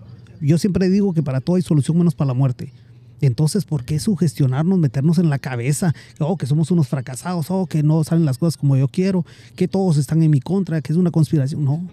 Yo 0.41 0.57
siempre 0.57 0.89
digo 0.89 1.13
que 1.13 1.23
para 1.23 1.41
todo 1.41 1.57
hay 1.57 1.63
solución 1.63 1.99
menos 1.99 2.15
para 2.15 2.29
la 2.29 2.35
muerte. 2.35 2.73
Entonces, 3.21 3.65
¿por 3.65 3.85
qué 3.85 3.99
sugestionarnos, 3.99 4.79
meternos 4.79 5.19
en 5.19 5.29
la 5.29 5.39
cabeza, 5.39 5.95
oh, 6.19 6.37
que 6.37 6.47
somos 6.47 6.71
unos 6.71 6.89
fracasados, 6.89 7.51
oh, 7.51 7.67
que 7.67 7.83
no 7.83 8.03
salen 8.05 8.25
las 8.25 8.39
cosas 8.39 8.57
como 8.57 8.77
yo 8.77 8.89
quiero, 8.89 9.27
que 9.57 9.69
todos 9.69 9.99
están 9.99 10.23
en 10.23 10.31
mi 10.31 10.41
contra, 10.41 10.81
que 10.81 10.93
es 10.93 10.97
una 10.97 11.11
conspiración? 11.11 11.65
No, 11.65 11.87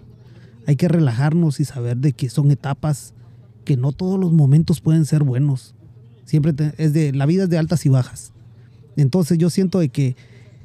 hay 0.66 0.76
que 0.76 0.88
relajarnos 0.88 1.60
y 1.60 1.64
saber 1.64 1.98
de 1.98 2.12
que 2.12 2.30
son 2.30 2.50
etapas, 2.50 3.12
que 3.64 3.76
no 3.76 3.92
todos 3.92 4.18
los 4.18 4.32
momentos 4.32 4.80
pueden 4.80 5.04
ser 5.04 5.22
buenos. 5.22 5.74
Siempre 6.24 6.54
es 6.78 6.92
de, 6.92 7.12
la 7.12 7.26
vida 7.26 7.44
es 7.44 7.50
de 7.50 7.58
altas 7.58 7.84
y 7.86 7.88
bajas. 7.88 8.32
Entonces 8.96 9.38
yo 9.38 9.50
siento 9.50 9.78
de 9.78 9.90
que 9.90 10.16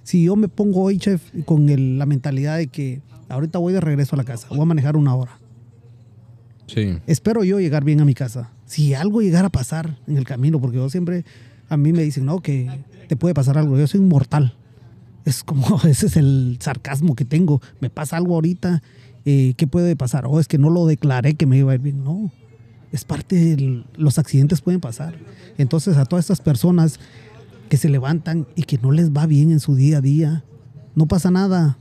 si 0.03 0.23
yo 0.23 0.35
me 0.35 0.47
pongo 0.47 0.81
hoy, 0.81 0.97
chef, 0.97 1.21
con 1.45 1.67
la 1.97 2.05
mentalidad 2.05 2.57
de 2.57 2.67
que 2.67 3.01
ahorita 3.29 3.59
voy 3.59 3.73
de 3.73 3.79
regreso 3.79 4.15
a 4.15 4.17
la 4.17 4.23
casa, 4.23 4.47
voy 4.49 4.61
a 4.61 4.65
manejar 4.65 4.97
una 4.97 5.15
hora. 5.15 5.39
Espero 7.07 7.43
yo 7.43 7.59
llegar 7.59 7.83
bien 7.83 8.01
a 8.01 8.05
mi 8.05 8.13
casa 8.13 8.49
si 8.73 8.95
algo 8.95 9.21
llegara 9.21 9.47
a 9.47 9.51
pasar 9.51 9.99
en 10.07 10.17
el 10.17 10.25
camino, 10.25 10.59
porque 10.59 10.77
yo 10.77 10.89
siempre, 10.89 11.25
a 11.69 11.77
mí 11.77 11.93
me 11.93 12.01
dicen, 12.01 12.25
no, 12.25 12.39
que 12.39 12.67
te 13.07 13.15
puede 13.15 13.35
pasar 13.35 13.55
algo, 13.59 13.77
yo 13.77 13.85
soy 13.85 13.99
inmortal. 13.99 14.55
Es 15.25 15.43
como, 15.43 15.79
ese 15.87 16.07
es 16.07 16.17
el 16.17 16.57
sarcasmo 16.59 17.15
que 17.15 17.23
tengo. 17.23 17.61
Me 17.81 17.91
pasa 17.91 18.17
algo 18.17 18.33
ahorita, 18.33 18.81
eh, 19.25 19.53
¿qué 19.57 19.67
puede 19.67 19.95
pasar? 19.95 20.25
Oh, 20.25 20.39
es 20.39 20.47
que 20.47 20.57
no 20.57 20.71
lo 20.71 20.87
declaré 20.87 21.35
que 21.35 21.45
me 21.45 21.59
iba 21.59 21.71
a 21.71 21.75
ir 21.75 21.81
bien. 21.81 22.03
No, 22.03 22.31
es 22.91 23.05
parte 23.05 23.35
de 23.35 23.83
los 23.95 24.17
accidentes 24.17 24.61
pueden 24.61 24.81
pasar. 24.81 25.13
Entonces 25.59 25.97
a 25.97 26.05
todas 26.05 26.25
estas 26.25 26.41
personas 26.41 26.99
que 27.69 27.77
se 27.77 27.89
levantan 27.89 28.47
y 28.55 28.63
que 28.63 28.79
no 28.79 28.91
les 28.91 29.11
va 29.11 29.27
bien 29.27 29.51
en 29.51 29.59
su 29.59 29.75
día 29.75 29.99
a 29.99 30.01
día, 30.01 30.43
no 30.95 31.05
pasa 31.05 31.29
nada. 31.29 31.77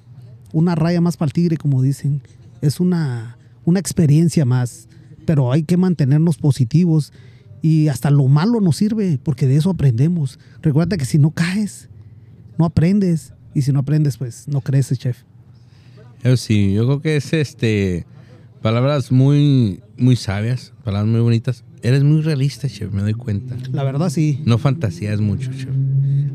Una 0.53 0.75
raya 0.75 1.01
más 1.01 1.17
para 1.17 1.29
el 1.29 1.33
tigre, 1.33 1.57
como 1.57 1.81
dicen. 1.81 2.21
Es 2.61 2.81
una, 2.81 3.39
una 3.65 3.81
experiencia 3.81 4.45
más 4.45 4.89
pero 5.25 5.53
hay 5.53 5.63
que 5.63 5.77
mantenernos 5.77 6.37
positivos 6.37 7.13
y 7.61 7.89
hasta 7.89 8.11
lo 8.11 8.27
malo 8.29 8.61
nos 8.61 8.77
sirve 8.77 9.19
porque 9.23 9.47
de 9.47 9.57
eso 9.57 9.71
aprendemos. 9.71 10.39
Recuerda 10.61 10.97
que 10.97 11.05
si 11.05 11.19
no 11.19 11.31
caes, 11.31 11.89
no 12.59 12.65
aprendes 12.65 13.33
y 13.55 13.63
si 13.63 13.73
no 13.73 13.81
aprendes, 13.81 14.17
pues 14.17 14.49
no 14.49 14.61
creces, 14.61 14.99
chef. 14.99 15.19
Sí, 16.37 16.73
yo 16.73 16.87
creo 16.87 17.01
que 17.01 17.17
es 17.17 17.33
este 17.33 18.07
palabras 18.63 19.11
muy 19.11 19.81
muy 19.97 20.17
sabias, 20.17 20.73
palabras 20.85 21.11
muy 21.11 21.21
bonitas. 21.21 21.65
Eres 21.83 22.05
muy 22.05 22.21
realista, 22.21 22.69
chef, 22.69 22.93
me 22.93 23.03
doy 23.03 23.15
cuenta. 23.15 23.57
La 23.73 23.83
verdad 23.83 24.09
sí. 24.09 24.41
No 24.45 24.59
fantasías 24.59 25.21
mucho, 25.21 25.51
chef. 25.53 25.71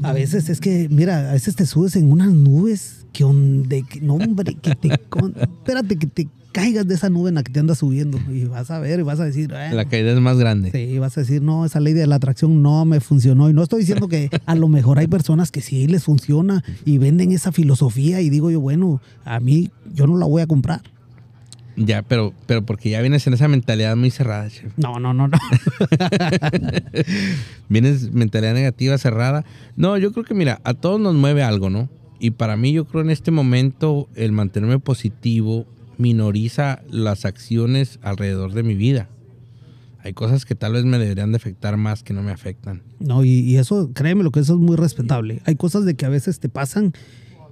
A 0.03 0.11
veces 0.11 0.49
es 0.49 0.59
que, 0.59 0.89
mira, 0.89 1.29
a 1.29 1.33
veces 1.33 1.55
te 1.55 1.65
subes 1.65 1.95
en 1.95 2.11
unas 2.11 2.31
nubes 2.31 3.05
que 3.13 3.23
donde, 3.23 3.83
no 4.01 4.15
hombre, 4.15 4.55
que 4.55 4.75
te, 4.75 4.89
espérate, 4.89 5.97
que 5.97 6.07
te 6.07 6.27
caigas 6.57 6.87
de 6.87 6.95
esa 6.95 7.11
nube 7.11 7.29
en 7.29 7.35
la 7.35 7.43
que 7.43 7.51
te 7.51 7.59
andas 7.59 7.77
subiendo 7.77 8.19
y 8.33 8.45
vas 8.45 8.71
a 8.71 8.79
ver 8.79 8.99
y 8.99 9.03
vas 9.03 9.19
a 9.19 9.25
decir... 9.25 9.51
la 9.51 9.85
caída 9.85 10.11
es 10.11 10.19
más 10.19 10.39
grande. 10.39 10.71
Sí, 10.71 10.97
vas 10.97 11.15
a 11.15 11.21
decir, 11.21 11.43
no, 11.43 11.65
esa 11.65 11.79
ley 11.79 11.93
de 11.93 12.07
la 12.07 12.15
atracción 12.15 12.63
no 12.63 12.83
me 12.83 12.99
funcionó. 12.99 13.47
Y 13.47 13.53
no 13.53 13.61
estoy 13.61 13.81
diciendo 13.81 14.07
que 14.07 14.31
a 14.43 14.55
lo 14.55 14.67
mejor 14.67 14.97
hay 14.97 15.05
personas 15.05 15.51
que 15.51 15.61
sí 15.61 15.85
les 15.85 16.03
funciona 16.03 16.63
y 16.83 16.97
venden 16.97 17.31
esa 17.31 17.51
filosofía 17.51 18.21
y 18.21 18.31
digo 18.31 18.49
yo, 18.49 18.59
bueno, 18.59 19.03
a 19.23 19.39
mí 19.39 19.69
yo 19.93 20.07
no 20.07 20.17
la 20.17 20.25
voy 20.25 20.41
a 20.41 20.47
comprar. 20.47 20.81
Ya, 21.75 22.01
pero, 22.01 22.33
pero 22.47 22.65
porque 22.65 22.89
ya 22.89 23.01
vienes 23.01 23.27
en 23.27 23.35
esa 23.35 23.47
mentalidad 23.47 23.95
muy 23.95 24.09
cerrada, 24.09 24.49
chef. 24.49 24.75
No, 24.77 24.99
no, 24.99 25.13
no, 25.13 25.27
no. 25.27 25.37
vienes 27.69 28.11
mentalidad 28.13 28.55
negativa, 28.55 28.97
cerrada. 28.97 29.45
No, 29.75 29.95
yo 29.99 30.11
creo 30.11 30.25
que 30.25 30.33
mira, 30.33 30.59
a 30.63 30.73
todos 30.73 30.99
nos 30.99 31.13
mueve 31.13 31.43
algo, 31.43 31.69
¿no? 31.69 31.87
Y 32.19 32.31
para 32.31 32.57
mí 32.57 32.73
yo 32.73 32.85
creo 32.85 33.03
en 33.03 33.11
este 33.11 33.29
momento 33.29 34.09
el 34.15 34.31
mantenerme 34.31 34.79
positivo 34.79 35.67
minoriza 35.97 36.81
las 36.89 37.25
acciones 37.25 37.99
alrededor 38.01 38.53
de 38.53 38.63
mi 38.63 38.75
vida. 38.75 39.09
Hay 39.99 40.13
cosas 40.13 40.45
que 40.45 40.55
tal 40.55 40.73
vez 40.73 40.85
me 40.85 40.97
deberían 40.99 41.31
de 41.31 41.37
afectar 41.37 41.75
más 41.75 42.03
que 42.03 42.13
no 42.13 42.23
me 42.23 42.31
afectan. 42.31 42.81
No, 42.99 43.25
y, 43.25 43.57
eso, 43.57 43.91
créeme 43.93 44.23
lo 44.23 44.31
que 44.31 44.39
eso 44.39 44.53
es 44.53 44.59
muy 44.59 44.77
respetable. 44.77 45.41
Hay 45.45 45.55
cosas 45.55 45.85
de 45.85 45.95
que 45.95 46.05
a 46.05 46.09
veces 46.09 46.39
te 46.39 46.49
pasan 46.49 46.93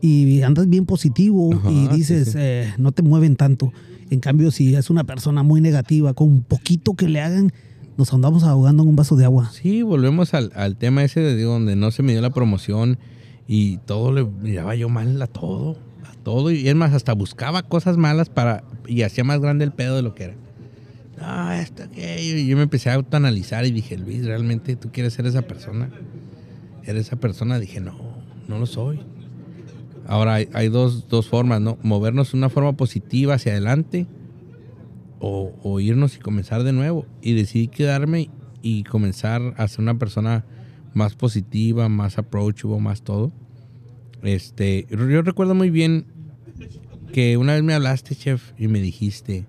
y 0.02 0.42
andas 0.42 0.70
bien 0.70 0.86
positivo 0.86 1.50
y 1.70 1.88
dices, 1.90 2.36
eh, 2.38 2.74
no 2.78 2.92
te 2.92 3.02
mueven 3.02 3.36
tanto. 3.36 3.74
En 4.10 4.20
cambio, 4.20 4.52
si 4.52 4.76
es 4.76 4.90
una 4.90 5.04
persona 5.04 5.44
muy 5.44 5.62
negativa, 5.62 6.14
con 6.14 6.30
un 6.30 6.44
poquito 6.44 6.94
que 6.94 7.10
le 7.10 7.20
hagan, 7.22 7.52
nos 7.98 8.14
andamos 8.14 8.44
ahogando 8.44 8.84
en 8.84 8.90
un 8.90 8.96
vaso 8.96 9.16
de 9.16 9.26
agua. 9.26 9.50
Sí, 9.52 9.82
volvemos 9.82 10.34
al, 10.34 10.52
al 10.56 10.78
tema 10.78 11.04
ese 11.04 11.22
de 11.22 11.42
donde 11.42 11.76
no 11.76 11.92
se 11.92 12.04
me 12.04 12.12
dio 12.12 12.22
la 12.22 12.30
promoción 12.30 13.00
y 13.48 13.78
todo 13.80 14.12
le 14.12 14.24
miraba 14.24 14.76
yo 14.76 14.90
mal 14.90 15.22
a 15.22 15.28
todo 15.28 15.78
todo. 16.26 16.52
Y 16.52 16.68
es 16.68 16.76
más, 16.76 16.94
hasta 16.94 17.14
buscaba 17.14 17.64
cosas 17.64 17.96
malas 17.96 18.30
para. 18.30 18.66
Y 18.86 19.04
hacía 19.04 19.24
más 19.24 19.40
grande 19.40 19.64
el 19.64 19.72
pedo 19.72 19.96
de 19.96 20.02
lo 20.02 20.14
que 20.14 20.26
era. 20.26 20.36
No, 21.22 21.54
esto, 21.54 21.84
aquello. 21.84 22.38
Y 22.38 22.48
yo 22.48 22.58
me 22.58 22.64
empecé 22.64 22.90
a 22.90 22.96
autoanalizar 22.96 23.66
y 23.66 23.72
dije, 23.72 23.98
Luis, 23.98 24.26
¿realmente 24.26 24.76
tú 24.76 24.92
quieres 24.92 25.14
ser 25.14 25.26
esa 25.28 25.44
persona? 25.44 25.90
¿Eres 26.84 27.08
esa 27.08 27.16
persona? 27.16 27.58
Dije, 27.58 27.80
no, 27.80 27.96
no 28.50 28.60
lo 28.60 28.66
soy. 28.66 29.00
Ahora 30.08 30.34
hay, 30.34 30.68
dos, 30.68 31.08
dos, 31.08 31.30
formas, 31.30 31.62
¿no? 31.62 31.78
Movernos 31.82 32.34
de 32.34 32.38
una 32.38 32.50
forma 32.50 32.74
positiva 32.74 33.36
hacia 33.36 33.54
adelante 33.54 34.06
o, 35.20 35.54
o, 35.64 35.80
irnos 35.80 36.16
y 36.18 36.20
comenzar 36.20 36.64
de 36.64 36.74
nuevo. 36.74 37.08
Y 37.22 37.34
decidí 37.34 37.70
quedarme 37.70 38.30
y 38.62 38.84
comenzar 38.84 39.54
a 39.58 39.68
ser 39.68 39.80
una 39.80 39.98
persona 39.98 40.46
más 40.94 41.16
positiva, 41.16 41.90
más 41.90 42.18
approachable, 42.20 42.80
más 42.80 43.02
todo. 43.02 43.32
Este, 44.22 44.88
yo 44.90 45.22
recuerdo 45.22 45.56
muy 45.56 45.70
bien 45.70 46.06
que 47.16 47.38
una 47.38 47.54
vez 47.54 47.64
me 47.64 47.74
hablaste, 47.74 48.14
chef, 48.14 48.52
y 48.60 48.68
me 48.68 48.82
dijiste, 48.82 49.46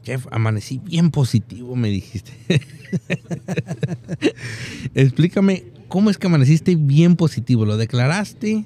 chef, 0.00 0.26
amanecí 0.30 0.78
bien 0.78 1.10
positivo, 1.10 1.76
me 1.76 1.90
dijiste. 1.90 2.32
Explícame, 4.94 5.64
¿cómo 5.88 6.08
es 6.08 6.16
que 6.16 6.28
amaneciste 6.28 6.76
bien 6.76 7.16
positivo? 7.16 7.66
¿Lo 7.66 7.76
declaraste? 7.76 8.64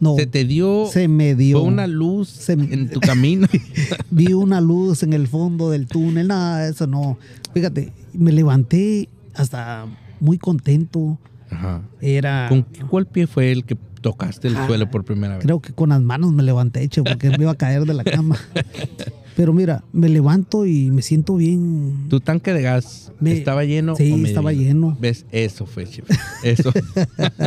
No. 0.00 0.16
¿Se 0.16 0.26
te 0.26 0.44
dio? 0.44 0.88
Se 0.90 1.06
me 1.06 1.36
dio. 1.36 1.62
una 1.62 1.86
luz 1.86 2.48
en 2.48 2.90
tu 2.90 2.98
camino? 2.98 3.46
Vi 4.10 4.32
una 4.32 4.60
luz 4.60 5.04
en 5.04 5.12
el 5.12 5.28
fondo 5.28 5.70
del 5.70 5.86
túnel. 5.86 6.26
Nada, 6.26 6.66
eso 6.68 6.88
no. 6.88 7.16
Fíjate, 7.54 7.92
me 8.12 8.32
levanté 8.32 9.08
hasta 9.34 9.86
muy 10.18 10.36
contento. 10.36 11.16
Ajá. 11.48 11.82
Era. 12.00 12.46
¿Con 12.48 12.66
cuál 12.88 13.06
pie 13.06 13.28
fue 13.28 13.52
el 13.52 13.64
que 13.64 13.76
tocaste 14.02 14.48
el 14.48 14.56
ah, 14.56 14.66
suelo 14.66 14.90
por 14.90 15.04
primera 15.04 15.36
vez? 15.36 15.44
Creo 15.44 15.60
que 15.60 15.72
con 15.72 15.88
las 15.88 16.02
manos 16.02 16.32
me 16.32 16.42
levanté, 16.42 16.82
hecho, 16.82 17.02
porque 17.04 17.30
me 17.30 17.36
iba 17.40 17.52
a 17.52 17.56
caer 17.56 17.86
de 17.86 17.94
la 17.94 18.04
cama. 18.04 18.36
Pero 19.36 19.54
mira, 19.54 19.82
me 19.92 20.10
levanto 20.10 20.66
y 20.66 20.90
me 20.90 21.00
siento 21.00 21.36
bien. 21.36 22.06
¿Tu 22.10 22.20
tanque 22.20 22.52
de 22.52 22.60
gas 22.60 23.12
estaba 23.24 23.64
lleno? 23.64 23.96
Sí, 23.96 24.12
estaba 24.26 24.52
lleno. 24.52 24.94
¿Ves? 25.00 25.24
Eso 25.32 25.64
fue, 25.64 25.88
Eso. 26.42 26.70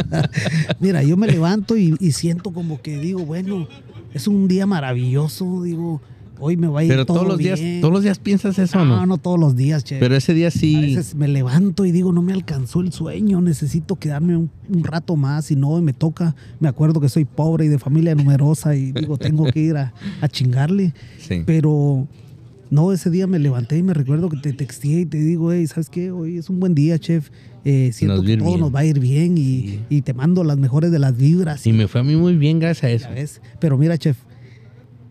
mira, 0.79 1.03
yo 1.03 1.15
me 1.15 1.27
levanto 1.27 1.77
y, 1.77 1.95
y 1.99 2.13
siento 2.13 2.51
como 2.51 2.81
que 2.81 2.97
digo, 2.97 3.23
bueno, 3.23 3.67
es 4.15 4.27
un 4.27 4.47
día 4.47 4.65
maravilloso, 4.65 5.61
digo, 5.61 6.01
hoy 6.39 6.57
me 6.57 6.67
va 6.67 6.81
a 6.81 6.83
ir 6.83 6.89
Pero 6.89 7.05
todos 7.05 7.27
los 7.27 7.37
días, 7.37 7.59
todos 7.81 7.93
los 7.93 8.03
días 8.03 8.19
piensas 8.19 8.57
eso, 8.59 8.83
¿no? 8.85 8.97
No, 8.97 9.05
no 9.05 9.17
todos 9.17 9.39
los 9.39 9.55
días, 9.55 9.83
che. 9.83 9.97
Pero 9.99 10.15
ese 10.15 10.33
día 10.33 10.51
sí. 10.51 10.75
A 10.75 10.81
veces 10.81 11.15
me 11.15 11.27
levanto 11.27 11.85
y 11.85 11.91
digo, 11.91 12.11
no 12.11 12.21
me 12.21 12.33
alcanzó 12.33 12.81
el 12.81 12.91
sueño, 12.91 13.41
necesito 13.41 13.95
quedarme 13.95 14.37
un, 14.37 14.49
rato 14.83 15.15
más 15.15 15.51
y 15.51 15.55
no, 15.55 15.81
me 15.81 15.93
toca. 15.93 16.35
Me 16.59 16.67
acuerdo 16.67 16.99
que 16.99 17.09
soy 17.09 17.25
pobre 17.25 17.65
y 17.65 17.67
de 17.67 17.79
familia 17.79 18.15
numerosa 18.15 18.75
y 18.75 18.91
digo, 18.91 19.17
tengo 19.19 19.45
que 19.45 19.59
ir 19.59 19.77
a, 19.77 19.93
chingarle. 20.29 20.93
Sí. 21.17 21.43
Pero 21.45 22.07
No, 22.69 22.91
ese 22.91 23.09
día 23.09 23.27
me 23.27 23.39
levanté 23.39 23.77
y 23.77 23.83
me 23.83 23.93
recuerdo 23.93 24.29
que 24.29 24.37
te 24.37 24.53
texté 24.53 24.87
y 24.87 25.05
te 25.05 25.17
digo, 25.17 25.51
hey, 25.51 25.67
¿sabes 25.67 25.89
qué? 25.89 26.11
Hoy 26.11 26.37
es 26.37 26.49
un 26.49 26.59
buen 26.59 26.75
día, 26.75 26.97
chef. 26.99 27.29
Eh, 27.63 27.91
siento 27.93 28.21
que 28.21 28.37
todo 28.37 28.57
nos 28.57 28.73
va 28.73 28.81
a 28.81 28.85
ir 28.85 28.99
bien 28.99 29.35
y, 29.37 30.01
te 30.01 30.13
mando 30.13 30.43
las 30.43 30.57
mejores 30.57 30.91
de 30.91 30.99
las 30.99 31.17
vibras. 31.17 31.65
Y 31.65 31.73
me 31.73 31.87
fue 31.87 32.01
a 32.01 32.03
mí 32.03 32.15
muy 32.15 32.35
bien 32.35 32.59
gracias 32.59 33.05
a 33.05 33.15
eso. 33.15 33.39
Pero 33.59 33.77
mira, 33.77 33.97
chef, 33.97 34.17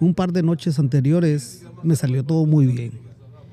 un 0.00 0.14
par 0.14 0.32
de 0.32 0.42
noches 0.42 0.80
anteriores 0.80 1.62
me 1.82 1.96
salió 1.96 2.24
todo 2.24 2.46
muy 2.46 2.66
bien 2.66 3.03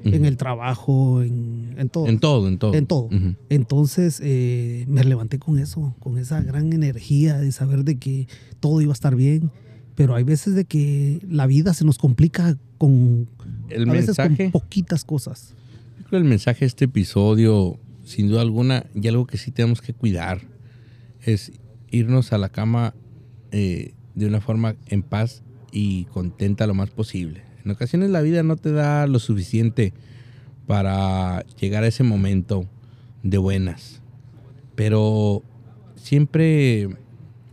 en 0.04 0.26
el 0.26 0.38
trabajo, 0.38 1.22
en, 1.22 1.90
todo. 1.92 2.08
En 2.08 2.20
todo, 2.20 2.48
en 2.48 2.58
todo. 2.58 2.74
En 2.74 2.86
todo. 2.86 3.10
Entonces 3.50 4.20
eh, 4.24 4.86
me 4.88 5.04
levanté 5.04 5.40
con 5.40 5.60
eso, 5.60 5.96
con 6.00 6.18
esa 6.18 6.42
gran 6.42 6.72
energía 6.74 7.38
de 7.38 7.52
saber 7.52 7.84
de 7.84 7.98
que 7.98 8.28
todo 8.60 8.82
iba 8.82 8.92
a 8.92 8.94
estar 8.94 9.16
bien. 9.16 9.52
Pero 9.96 10.16
hay 10.16 10.24
veces 10.24 10.56
de 10.56 10.66
que 10.66 11.20
la 11.30 11.48
vida 11.48 11.74
se 11.74 11.86
nos 11.86 11.98
complica 11.98 12.58
con, 12.78 13.28
el 13.70 13.88
mensaje, 13.88 14.50
poquitas 14.50 15.04
cosas. 15.04 15.54
Yo 16.00 16.06
creo 16.06 16.20
el 16.20 16.28
mensaje 16.28 16.62
de 16.62 16.68
este 16.68 16.86
episodio, 16.86 17.78
sin 18.04 18.30
duda 18.30 18.42
alguna, 18.42 18.86
y 18.96 19.08
algo 19.08 19.28
que 19.28 19.38
sí 19.38 19.52
tenemos 19.52 19.82
que 19.82 19.94
cuidar, 19.94 20.42
es 21.22 21.52
irnos 21.92 22.34
a 22.34 22.38
la 22.38 22.50
cama 22.50 22.96
eh, 23.52 23.94
de 24.16 24.26
una 24.26 24.42
forma 24.42 24.76
en 24.88 25.04
paz 25.04 25.44
y 25.72 26.06
contenta 26.06 26.68
lo 26.68 26.74
más 26.74 26.90
posible. 26.90 27.44
En 27.64 27.72
ocasiones 27.72 28.10
la 28.10 28.22
vida 28.22 28.44
no 28.44 28.56
te 28.56 28.72
da 28.72 29.06
lo 29.08 29.20
suficiente 29.20 29.94
para 30.68 31.44
llegar 31.60 31.84
a 31.84 31.88
ese 31.88 32.04
momento 32.04 32.66
de 33.24 33.38
buenas. 33.38 34.02
Pero 34.76 35.44
siempre, 35.96 36.90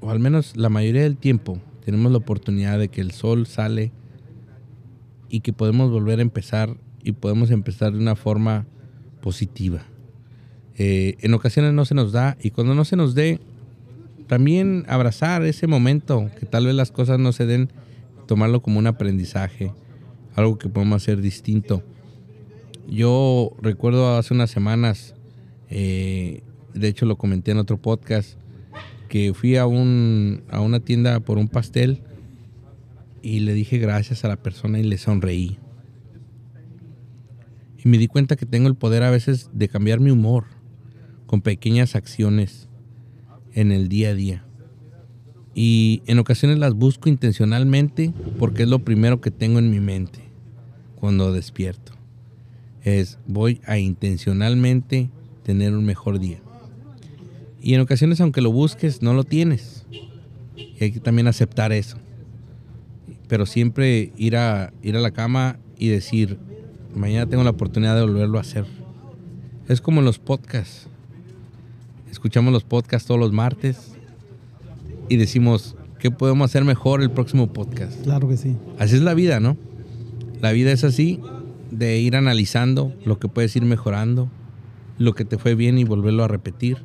o 0.00 0.11
al 0.11 0.18
menos 0.18 0.56
la 0.56 0.68
mayoría 0.68 1.02
del 1.02 1.16
tiempo, 1.16 1.61
tenemos 1.84 2.12
la 2.12 2.18
oportunidad 2.18 2.78
de 2.78 2.88
que 2.88 3.00
el 3.00 3.11
sol 3.11 3.46
sale 3.46 3.92
y 5.28 5.40
que 5.40 5.52
podemos 5.52 5.90
volver 5.90 6.20
a 6.20 6.22
empezar 6.22 6.76
y 7.02 7.12
podemos 7.12 7.50
empezar 7.50 7.92
de 7.92 7.98
una 7.98 8.16
forma 8.16 8.66
positiva. 9.20 9.82
Eh, 10.76 11.16
en 11.20 11.34
ocasiones 11.34 11.72
no 11.72 11.84
se 11.84 11.94
nos 11.94 12.12
da 12.12 12.36
y 12.40 12.50
cuando 12.50 12.74
no 12.74 12.84
se 12.84 12.96
nos 12.96 13.14
dé, 13.14 13.40
también 14.26 14.84
abrazar 14.88 15.42
ese 15.44 15.66
momento, 15.66 16.30
que 16.38 16.46
tal 16.46 16.66
vez 16.66 16.74
las 16.74 16.92
cosas 16.92 17.18
no 17.18 17.32
se 17.32 17.46
den, 17.46 17.70
tomarlo 18.26 18.62
como 18.62 18.78
un 18.78 18.86
aprendizaje 18.86 19.72
algo 20.34 20.58
que 20.58 20.68
podemos 20.68 21.02
hacer 21.02 21.20
distinto. 21.20 21.82
Yo 22.88 23.52
recuerdo 23.60 24.16
hace 24.16 24.32
unas 24.32 24.50
semanas, 24.50 25.14
eh, 25.68 26.42
de 26.74 26.88
hecho 26.88 27.06
lo 27.06 27.16
comenté 27.16 27.50
en 27.50 27.58
otro 27.58 27.76
podcast, 27.76 28.38
que 29.08 29.34
fui 29.34 29.56
a, 29.56 29.66
un, 29.66 30.42
a 30.50 30.60
una 30.60 30.80
tienda 30.80 31.20
por 31.20 31.38
un 31.38 31.48
pastel 31.48 32.02
y 33.22 33.40
le 33.40 33.52
dije 33.52 33.78
gracias 33.78 34.24
a 34.24 34.28
la 34.28 34.36
persona 34.36 34.78
y 34.78 34.84
le 34.84 34.98
sonreí. 34.98 35.58
Y 37.76 37.88
me 37.88 37.98
di 37.98 38.06
cuenta 38.06 38.36
que 38.36 38.46
tengo 38.46 38.68
el 38.68 38.74
poder 38.74 39.02
a 39.02 39.10
veces 39.10 39.50
de 39.52 39.68
cambiar 39.68 40.00
mi 40.00 40.10
humor 40.10 40.44
con 41.26 41.42
pequeñas 41.42 41.94
acciones 41.94 42.68
en 43.52 43.72
el 43.72 43.88
día 43.88 44.10
a 44.10 44.14
día. 44.14 44.47
Y 45.61 46.02
en 46.06 46.20
ocasiones 46.20 46.61
las 46.61 46.74
busco 46.74 47.09
intencionalmente 47.09 48.12
porque 48.38 48.62
es 48.62 48.68
lo 48.68 48.78
primero 48.78 49.20
que 49.20 49.32
tengo 49.32 49.59
en 49.59 49.72
mi 49.72 49.80
mente 49.80 50.20
cuando 50.94 51.32
despierto. 51.32 51.94
Es 52.84 53.18
voy 53.26 53.61
a 53.66 53.76
intencionalmente 53.76 55.11
tener 55.42 55.74
un 55.74 55.84
mejor 55.84 56.20
día. 56.20 56.38
Y 57.61 57.74
en 57.74 57.80
ocasiones 57.80 58.20
aunque 58.20 58.40
lo 58.40 58.52
busques, 58.52 59.02
no 59.02 59.14
lo 59.14 59.24
tienes. 59.24 59.84
Y 59.90 60.84
hay 60.84 60.92
que 60.92 61.00
también 61.00 61.26
aceptar 61.26 61.72
eso. 61.72 61.98
Pero 63.26 63.44
siempre 63.44 64.12
ir 64.16 64.36
a, 64.36 64.72
ir 64.80 64.96
a 64.96 65.00
la 65.00 65.11
cama 65.11 65.59
y 65.76 65.88
decir, 65.88 66.38
mañana 66.94 67.28
tengo 67.28 67.42
la 67.42 67.50
oportunidad 67.50 67.96
de 67.96 68.02
volverlo 68.02 68.38
a 68.38 68.42
hacer. 68.42 68.64
Es 69.66 69.80
como 69.80 70.02
los 70.02 70.20
podcasts. 70.20 70.86
Escuchamos 72.12 72.52
los 72.52 72.62
podcasts 72.62 73.09
todos 73.09 73.18
los 73.18 73.32
martes 73.32 73.97
y 75.09 75.16
decimos, 75.16 75.76
¿qué 75.98 76.11
podemos 76.11 76.50
hacer 76.50 76.64
mejor 76.64 77.02
el 77.02 77.11
próximo 77.11 77.52
podcast? 77.52 78.02
Claro 78.02 78.28
que 78.28 78.36
sí. 78.36 78.56
Así 78.78 78.96
es 78.96 79.02
la 79.02 79.14
vida, 79.14 79.40
¿no? 79.40 79.56
La 80.40 80.52
vida 80.52 80.72
es 80.72 80.84
así, 80.84 81.20
de 81.70 81.98
ir 81.98 82.16
analizando 82.16 82.94
lo 83.04 83.18
que 83.18 83.28
puedes 83.28 83.54
ir 83.56 83.64
mejorando, 83.64 84.30
lo 84.98 85.14
que 85.14 85.24
te 85.24 85.38
fue 85.38 85.54
bien 85.54 85.78
y 85.78 85.84
volverlo 85.84 86.24
a 86.24 86.28
repetir. 86.28 86.78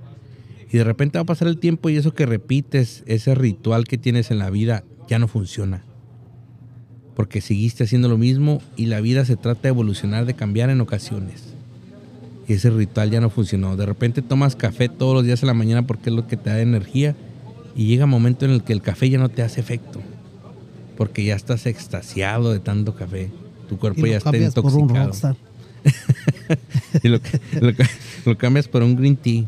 Y 0.72 0.78
de 0.78 0.84
repente 0.84 1.18
va 1.18 1.24
a 1.24 1.26
pasar 1.26 1.48
el 1.48 1.60
tiempo 1.60 1.90
y 1.90 1.98
eso 1.98 2.14
que 2.14 2.26
repites, 2.26 3.04
ese 3.06 3.36
ritual 3.36 3.86
que 3.86 3.98
tienes 3.98 4.32
en 4.32 4.40
la 4.40 4.50
vida, 4.50 4.84
ya 5.08 5.20
no 5.20 5.28
funciona. 5.28 5.84
Porque 7.16 7.42
seguiste 7.42 7.84
haciendo 7.84 8.10
lo 8.10 8.18
mismo 8.18 8.62
y 8.76 8.88
la 8.88 9.00
vida 9.00 9.24
se 9.24 9.36
trata 9.36 9.64
de 9.64 9.70
evolucionar, 9.70 10.26
de 10.26 10.34
cambiar 10.34 10.72
en 10.72 10.82
ocasiones. 10.82 11.54
Y 12.48 12.54
ese 12.54 12.72
ritual 12.72 13.12
ya 13.12 13.22
no 13.22 13.30
funcionó. 13.30 13.78
De 13.78 13.86
repente 13.86 14.24
tomas 14.24 14.56
café 14.56 14.90
todos 14.90 15.14
los 15.14 15.24
días 15.24 15.44
en 15.44 15.48
la 15.48 15.54
mañana 15.54 15.86
porque 15.86 16.10
es 16.10 16.16
lo 16.16 16.28
que 16.28 16.38
te 16.38 16.50
da 16.50 16.60
energía 16.60 17.16
y 17.76 17.88
llega 17.88 18.06
un 18.06 18.12
momento 18.12 18.46
en 18.46 18.52
el 18.52 18.64
que 18.64 18.74
el 18.74 18.82
café 18.82 19.10
ya 19.10 19.18
no 19.18 19.30
te 19.30 19.42
hace 19.42 19.60
efecto. 19.60 20.02
Porque 20.98 21.24
ya 21.24 21.36
estás 21.36 21.66
extasiado 21.66 22.52
de 22.52 22.60
tanto 22.60 22.96
café 22.96 23.32
tu 23.68 23.78
cuerpo 23.78 24.06
ya 24.06 24.18
está 24.18 24.36
intoxicado. 24.36 25.36
y 27.04 27.08
lo, 27.10 27.20
lo, 28.26 28.38
cambias 28.38 28.68
por 28.68 28.84
un 28.84 28.96
green 28.96 29.18
tea. 29.18 29.44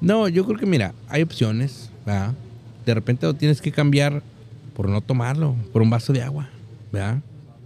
No, 0.00 0.28
yo 0.28 0.44
creo 0.46 0.58
que 0.58 0.66
mira, 0.66 0.94
hay 1.08 1.22
opciones, 1.22 1.90
¿verdad? 2.04 2.34
De 2.84 2.94
repente 2.94 3.26
lo 3.26 3.34
tienes 3.34 3.60
que 3.60 3.70
cambiar 3.70 4.22
por 4.74 4.88
no 4.88 5.00
tomarlo, 5.00 5.54
por 5.72 5.82
un 5.82 5.90
vaso 5.90 6.12
de 6.12 6.22
agua, 6.22 6.48
¿verdad? 6.92 7.20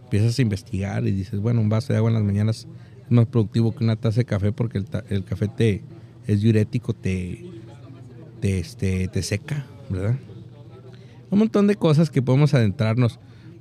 Empiezas 0.04 0.38
a 0.38 0.42
investigar 0.42 1.06
y 1.06 1.12
dices, 1.12 1.40
bueno, 1.40 1.60
un 1.60 1.68
vaso 1.68 1.92
de 1.92 1.96
agua 1.96 2.10
en 2.10 2.14
las 2.14 2.24
mañanas 2.24 2.66
es 3.04 3.10
más 3.10 3.26
productivo 3.26 3.74
que 3.74 3.84
una 3.84 3.96
taza 3.96 4.18
de 4.18 4.24
café 4.26 4.52
porque 4.52 4.82
el, 5.08 5.24
café 5.24 5.48
te 5.48 5.82
es 6.26 6.42
diurético, 6.42 6.92
te, 6.92 7.44
te, 8.40 8.58
este, 8.58 9.08
te 9.08 9.22
seca, 9.22 9.66
¿verdad? 9.88 10.16
Un 11.30 11.38
montón 11.40 11.66
de 11.66 11.76
cosas 11.76 12.10
que 12.10 12.22
podemos 12.22 12.54
adentrarnos. 12.54 13.18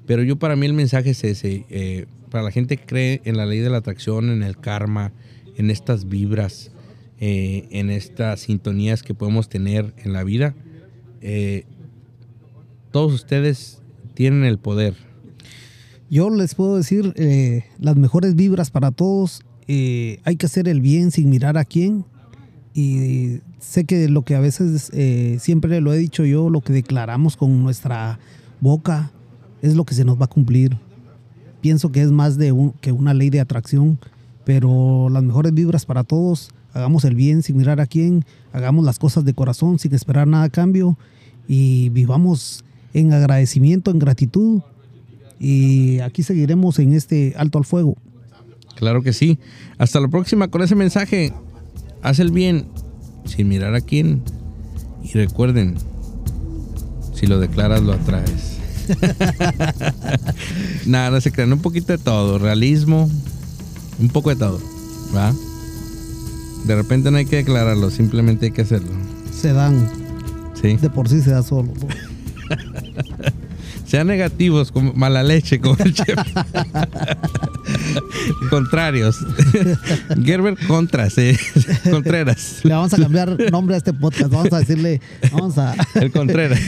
Pero 0.08 0.24
yo 0.24 0.38
para 0.38 0.56
mí 0.56 0.66
el 0.66 0.74
mensaje 0.74 1.12
es 1.12 1.24
ese, 1.24 1.66
eh, 1.70 2.06
para 2.32 2.44
la 2.44 2.52
gente 2.52 2.78
que 2.78 2.86
cree 2.86 3.22
en 3.26 3.36
la 3.36 3.46
ley 3.46 3.60
de 3.60 3.70
la 3.70 3.78
atracción, 3.78 4.30
en 4.30 4.42
el 4.42 4.58
karma, 4.58 5.12
en 5.58 5.70
estas 5.70 6.08
vibras, 6.08 6.72
eh, 7.20 7.68
en 7.72 7.90
estas 7.90 8.40
sintonías 8.40 9.04
que 9.04 9.14
podemos 9.14 9.50
tener 9.50 9.94
en 9.98 10.14
la 10.14 10.24
vida, 10.24 10.56
eh, 11.22 11.66
todos 12.92 13.14
ustedes 13.14 13.82
tienen 14.14 14.46
el 14.46 14.60
poder. 14.60 14.96
Yo 16.10 16.30
les 16.30 16.56
puedo 16.56 16.78
decir 16.78 17.14
las 17.78 17.98
mejores 17.98 18.36
vibras 18.36 18.72
para 18.72 18.92
todos. 18.92 19.44
hay 19.68 20.36
que 20.38 20.46
hacer 20.46 20.70
el 20.70 20.80
bien 20.80 21.12
sin 21.12 21.30
mirar 21.30 21.58
a 21.58 21.66
quién. 21.66 22.06
Y 22.80 23.40
sé 23.58 23.86
que 23.86 24.08
lo 24.08 24.22
que 24.22 24.36
a 24.36 24.40
veces 24.40 24.92
siempre 25.42 25.82
lo 25.82 25.92
he 25.94 25.98
dicho 25.98 26.26
yo, 26.26 26.52
lo 26.52 26.62
que 26.62 26.74
declaramos 26.74 27.36
con 27.36 27.64
nuestra 27.64 28.20
boca, 28.62 29.12
es 29.64 29.76
lo 29.76 29.84
que 29.84 29.96
se 29.96 30.06
nos 30.06 30.22
va 30.22 30.26
a 30.26 30.30
cumplir. 30.30 30.78
Pienso 31.60 31.92
que 31.92 32.04
es 32.04 32.12
más 32.12 32.38
de 32.38 32.54
que 32.80 32.92
una 32.92 33.16
ley 33.16 33.32
de 33.32 33.40
atracción, 33.40 33.98
pero 34.46 35.10
las 35.10 35.24
mejores 35.24 35.56
vibras 35.56 35.88
para 35.88 36.04
todos. 36.04 36.52
Hagamos 36.72 37.04
el 37.06 37.16
bien 37.16 37.42
sin 37.42 37.58
mirar 37.58 37.82
a 37.82 37.88
quién, 37.88 38.24
hagamos 38.54 38.86
las 38.86 39.00
cosas 39.00 39.26
de 39.26 39.34
corazón 39.34 39.80
sin 39.80 39.96
esperar 39.96 40.28
nada 40.28 40.44
a 40.44 40.50
cambio 40.50 41.00
y 41.48 41.90
vivamos 41.90 42.64
en 42.94 43.12
agradecimiento, 43.12 43.90
en 43.90 43.98
gratitud. 43.98 44.62
Y 45.40 45.98
aquí 46.02 46.22
seguiremos 46.22 46.78
en 46.78 46.94
este 46.94 47.34
alto 47.38 47.58
al 47.58 47.66
fuego. 47.66 47.96
Claro 48.76 49.02
que 49.02 49.14
sí. 49.14 49.40
Hasta 49.80 50.00
la 50.00 50.10
próxima 50.10 50.48
con 50.50 50.62
ese 50.62 50.76
mensaje. 50.76 51.34
Haz 52.02 52.20
el 52.20 52.32
bien 52.32 52.68
sin 53.26 53.48
mirar 53.48 53.76
a 53.76 53.82
quién. 53.82 54.22
Y 55.04 55.14
recuerden, 55.14 55.76
si 57.14 57.28
lo 57.28 57.40
declaras, 57.40 57.82
lo 57.82 57.94
atraes. 57.94 58.58
Nada, 60.86 61.12
no 61.12 61.22
se 61.22 61.32
crean. 61.32 61.54
Un 61.54 61.60
poquito 61.60 61.94
de 61.94 61.98
todo. 61.98 62.40
Realismo. 62.40 63.10
Un 64.00 64.10
poco 64.10 64.30
de 64.30 64.36
todo. 64.36 64.60
¿Va? 65.16 65.34
De 66.66 66.76
repente 66.76 67.12
no 67.12 67.18
hay 67.18 67.26
que 67.26 67.38
declararlo, 67.38 67.90
simplemente 67.90 68.48
hay 68.48 68.52
que 68.52 68.62
hacerlo. 68.62 68.92
Se 69.32 69.54
dan. 69.54 69.90
Sí. 70.62 70.76
De 70.78 70.90
por 70.90 71.08
sí 71.08 71.22
se 71.22 71.32
da 71.32 71.44
solo. 71.44 71.72
Sean 73.86 74.08
negativos, 74.08 74.72
como 74.72 74.92
mala 74.94 75.24
leche, 75.24 75.62
como 75.62 75.78
el 75.80 75.94
chef. 75.94 76.18
Contrarios. 78.50 79.18
Gerber 80.24 80.58
Contras, 80.68 81.18
eh. 81.18 81.38
Contreras. 81.90 82.62
Le 82.64 82.74
vamos 82.74 82.94
a 82.94 82.98
cambiar 82.98 83.52
nombre 83.52 83.76
a 83.76 83.78
este 83.78 83.94
podcast. 83.94 84.32
Vamos 84.32 84.54
a 84.54 84.60
decirle, 84.60 85.02
vamos 85.32 85.58
a. 85.58 85.76
El 85.96 86.12
Contreras. 86.12 86.60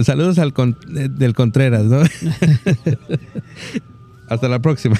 saludos 0.00 0.38
al 0.38 0.52
del 0.88 1.34
Contreras, 1.34 1.84
¿no? 1.84 2.02
Hasta 4.28 4.48
la 4.48 4.60
próxima. 4.60 4.96